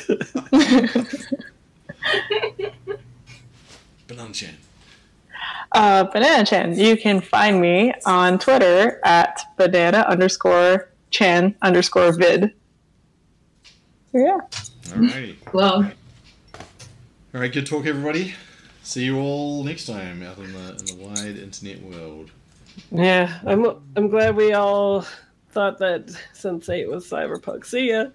[4.09, 4.55] Banana Chan.
[5.73, 6.79] uh, Banana Chan.
[6.79, 12.53] You can find me on Twitter at banana underscore chan underscore vid.
[14.13, 14.39] So, yeah.
[14.85, 15.37] Alrighty.
[15.53, 15.85] Well,
[17.35, 17.53] All right.
[17.53, 18.35] Good talk, everybody.
[18.83, 22.31] See you all next time out in the in the wide internet world.
[22.93, 23.67] Yeah, I'm.
[23.97, 25.05] I'm glad we all
[25.57, 27.65] thought that Sense8 was cyberpunk.
[27.65, 28.09] See ya.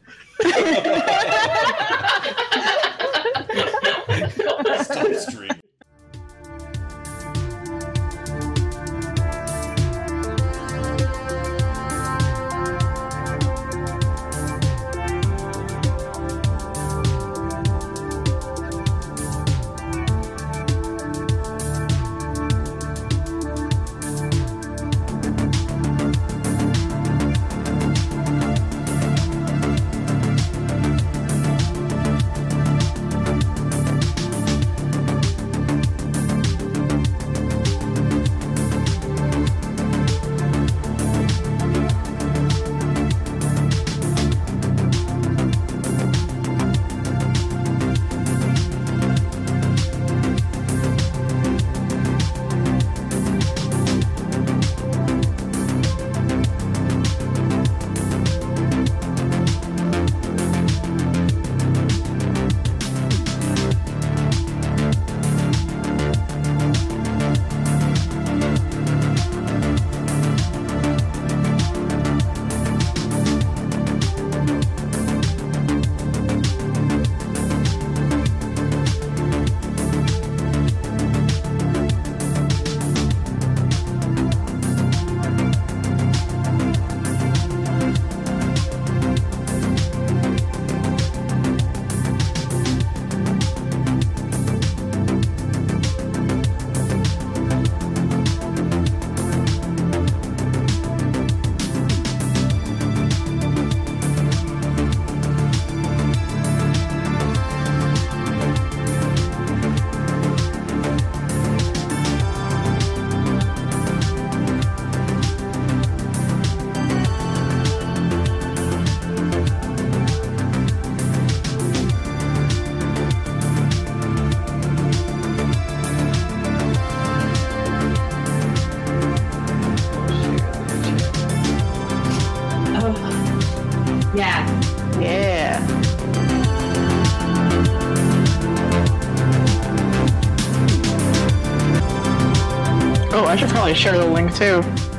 [143.73, 144.90] Share the link too.